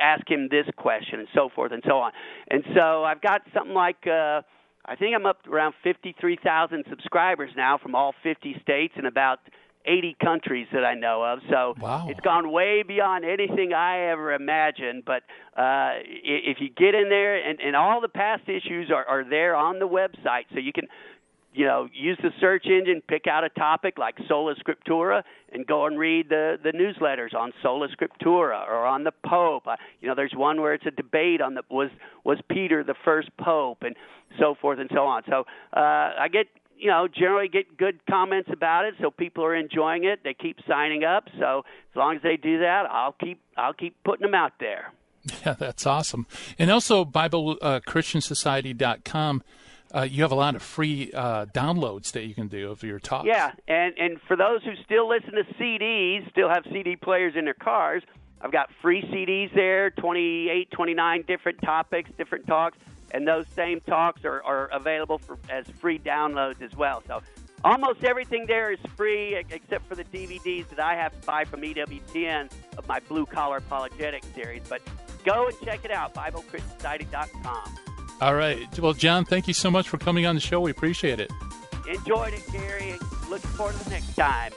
ask 0.00 0.28
him 0.28 0.48
this 0.50 0.66
question 0.76 1.20
and 1.20 1.28
so 1.34 1.48
forth 1.54 1.72
and 1.72 1.82
so 1.86 1.98
on. 1.98 2.12
And 2.48 2.64
so 2.74 3.04
I've 3.04 3.20
got 3.20 3.42
something 3.52 3.74
like 3.74 4.06
uh, 4.06 4.42
I 4.86 4.96
think 4.96 5.14
I'm 5.14 5.26
up 5.26 5.42
to 5.44 5.50
around 5.50 5.74
53,000 5.82 6.84
subscribers 6.88 7.50
now 7.56 7.78
from 7.78 7.94
all 7.94 8.14
50 8.22 8.56
states 8.62 8.94
and 8.96 9.06
about 9.06 9.38
80 9.86 10.16
countries 10.22 10.66
that 10.72 10.84
I 10.84 10.94
know 10.94 11.22
of. 11.22 11.40
So 11.50 11.74
wow. 11.80 12.06
it's 12.08 12.20
gone 12.20 12.50
way 12.50 12.82
beyond 12.82 13.24
anything 13.24 13.72
I 13.72 14.10
ever 14.10 14.32
imagined. 14.32 15.04
But 15.04 15.22
uh, 15.56 16.00
if 16.04 16.58
you 16.60 16.68
get 16.70 16.94
in 16.94 17.08
there, 17.08 17.36
and, 17.36 17.60
and 17.60 17.76
all 17.76 18.00
the 18.00 18.08
past 18.08 18.42
issues 18.48 18.90
are, 18.90 19.04
are 19.04 19.28
there 19.28 19.54
on 19.54 19.78
the 19.78 19.88
website, 19.88 20.44
so 20.52 20.58
you 20.58 20.72
can 20.72 20.86
you 21.54 21.64
know, 21.64 21.88
use 21.92 22.18
the 22.20 22.30
search 22.40 22.66
engine, 22.66 23.00
pick 23.06 23.28
out 23.28 23.44
a 23.44 23.48
topic 23.48 23.96
like 23.96 24.16
Sola 24.28 24.56
Scriptura, 24.56 25.22
and 25.52 25.64
go 25.64 25.86
and 25.86 25.96
read 25.98 26.28
the 26.28 26.58
the 26.62 26.72
newsletters 26.72 27.32
on 27.32 27.52
Sola 27.62 27.86
Scriptura 27.88 28.68
or 28.68 28.84
on 28.84 29.04
the 29.04 29.12
Pope. 29.24 29.66
Uh, 29.66 29.76
you 30.00 30.08
know, 30.08 30.16
there's 30.16 30.34
one 30.34 30.60
where 30.60 30.74
it's 30.74 30.84
a 30.84 30.90
debate 30.90 31.40
on 31.40 31.54
the 31.54 31.62
was 31.70 31.90
was 32.24 32.38
Peter 32.50 32.82
the 32.82 32.96
first 33.04 33.30
Pope, 33.36 33.82
and 33.82 33.94
so 34.38 34.56
forth 34.60 34.80
and 34.80 34.90
so 34.92 35.04
on. 35.04 35.22
So 35.28 35.44
uh, 35.76 36.14
I 36.18 36.26
get 36.30 36.48
you 36.76 36.90
know 36.90 37.06
generally 37.06 37.46
get 37.48 37.76
good 37.76 38.04
comments 38.10 38.50
about 38.52 38.86
it, 38.86 38.94
so 39.00 39.12
people 39.12 39.44
are 39.44 39.54
enjoying 39.54 40.02
it. 40.04 40.24
They 40.24 40.34
keep 40.34 40.58
signing 40.68 41.04
up. 41.04 41.28
So 41.38 41.64
as 41.92 41.96
long 41.96 42.16
as 42.16 42.22
they 42.22 42.36
do 42.36 42.58
that, 42.60 42.86
I'll 42.90 43.12
keep 43.12 43.40
I'll 43.56 43.74
keep 43.74 43.94
putting 44.04 44.26
them 44.26 44.34
out 44.34 44.54
there. 44.58 44.92
Yeah, 45.46 45.54
that's 45.54 45.86
awesome. 45.86 46.26
And 46.58 46.70
also 46.70 47.06
BibleChristiansociety.com. 47.06 49.42
Uh, 49.42 49.44
uh, 49.94 50.02
you 50.02 50.22
have 50.22 50.32
a 50.32 50.36
lot 50.36 50.54
of 50.56 50.62
free 50.62 51.10
uh, 51.12 51.46
downloads 51.46 52.12
that 52.12 52.24
you 52.24 52.34
can 52.34 52.48
do 52.48 52.70
of 52.70 52.82
your 52.82 52.98
talks. 52.98 53.26
Yeah, 53.26 53.52
and 53.68 53.94
and 53.98 54.20
for 54.26 54.36
those 54.36 54.62
who 54.64 54.72
still 54.84 55.08
listen 55.08 55.32
to 55.32 55.44
CDs, 55.54 56.28
still 56.30 56.48
have 56.48 56.64
CD 56.72 56.96
players 56.96 57.34
in 57.36 57.44
their 57.44 57.54
cars, 57.54 58.02
I've 58.40 58.52
got 58.52 58.68
free 58.82 59.02
CDs 59.02 59.54
there, 59.54 59.90
28, 59.90 60.70
29 60.70 61.24
different 61.26 61.62
topics, 61.62 62.10
different 62.18 62.46
talks, 62.46 62.76
and 63.12 63.26
those 63.26 63.46
same 63.54 63.80
talks 63.80 64.24
are, 64.24 64.42
are 64.42 64.66
available 64.66 65.18
for 65.18 65.38
as 65.48 65.66
free 65.80 65.98
downloads 65.98 66.60
as 66.60 66.76
well. 66.76 67.02
So 67.06 67.22
almost 67.64 68.04
everything 68.04 68.44
there 68.46 68.70
is 68.70 68.78
free 68.96 69.36
except 69.50 69.88
for 69.88 69.94
the 69.94 70.04
DVDs 70.04 70.68
that 70.70 70.80
I 70.80 70.94
have 70.94 71.18
to 71.18 71.26
buy 71.26 71.44
from 71.44 71.62
EWTN 71.62 72.50
of 72.76 72.86
my 72.86 73.00
Blue 73.08 73.24
Collar 73.24 73.58
Apologetic 73.58 74.24
series. 74.34 74.62
But 74.68 74.82
go 75.24 75.46
and 75.46 75.56
check 75.64 75.84
it 75.84 75.90
out, 75.90 76.12
BibleChristiansociety.com. 76.14 77.93
All 78.20 78.34
right. 78.34 78.78
Well, 78.78 78.92
John, 78.92 79.24
thank 79.24 79.48
you 79.48 79.54
so 79.54 79.70
much 79.70 79.88
for 79.88 79.98
coming 79.98 80.26
on 80.26 80.34
the 80.34 80.40
show. 80.40 80.60
We 80.60 80.70
appreciate 80.70 81.20
it. 81.20 81.30
Enjoyed 81.88 82.32
it, 82.32 82.42
Gary. 82.52 82.94
Looking 83.28 83.50
forward 83.50 83.76
to 83.76 83.84
the 83.84 83.90
next 83.90 84.14
time. 84.14 84.52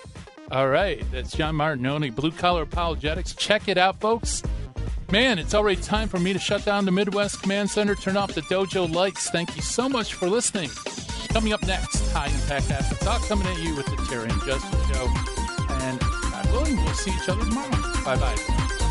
All 0.52 0.70
right. 0.70 1.04
That's 1.12 1.32
John 1.36 1.56
Martignoni, 1.56 2.14
Blue 2.16 2.32
Collar 2.32 2.62
Apologetics. 2.62 3.34
Check 3.36 3.68
it 3.68 3.78
out, 3.78 4.00
folks. 4.00 4.44
Man, 5.12 5.40
it's 5.40 5.54
already 5.54 5.82
time 5.82 6.10
for 6.10 6.20
me 6.20 6.34
to 6.34 6.40
shut 6.40 6.66
down 6.66 6.86
the 6.86 6.92
Midwest 6.92 7.42
Command 7.42 7.70
Center, 7.70 7.96
turn 7.96 8.18
off 8.18 8.34
the 8.34 8.42
dojo 8.42 8.94
lights. 8.94 9.30
Thank 9.30 9.56
you 9.56 9.62
so 9.62 9.88
much 9.88 10.14
for 10.14 10.30
listening. 10.30 10.70
Coming 11.30 11.54
up 11.54 11.66
next, 11.66 12.10
High 12.12 12.28
Impact 12.28 12.72
Acid 12.72 13.00
Talk 13.00 13.22
coming 13.28 13.48
at 13.48 13.58
you 13.60 13.76
with 13.76 13.86
the 13.86 13.96
Terry 14.10 14.30
and 14.30 14.42
Justin 14.44 14.80
Show. 14.94 15.08
And 15.86 16.00
God 16.00 16.52
willing, 16.52 16.76
we'll 16.76 16.94
see 16.94 17.12
each 17.12 17.30
other 17.30 17.44
tomorrow. 17.44 17.70
Bye 18.04 18.18
bye. 18.18 18.87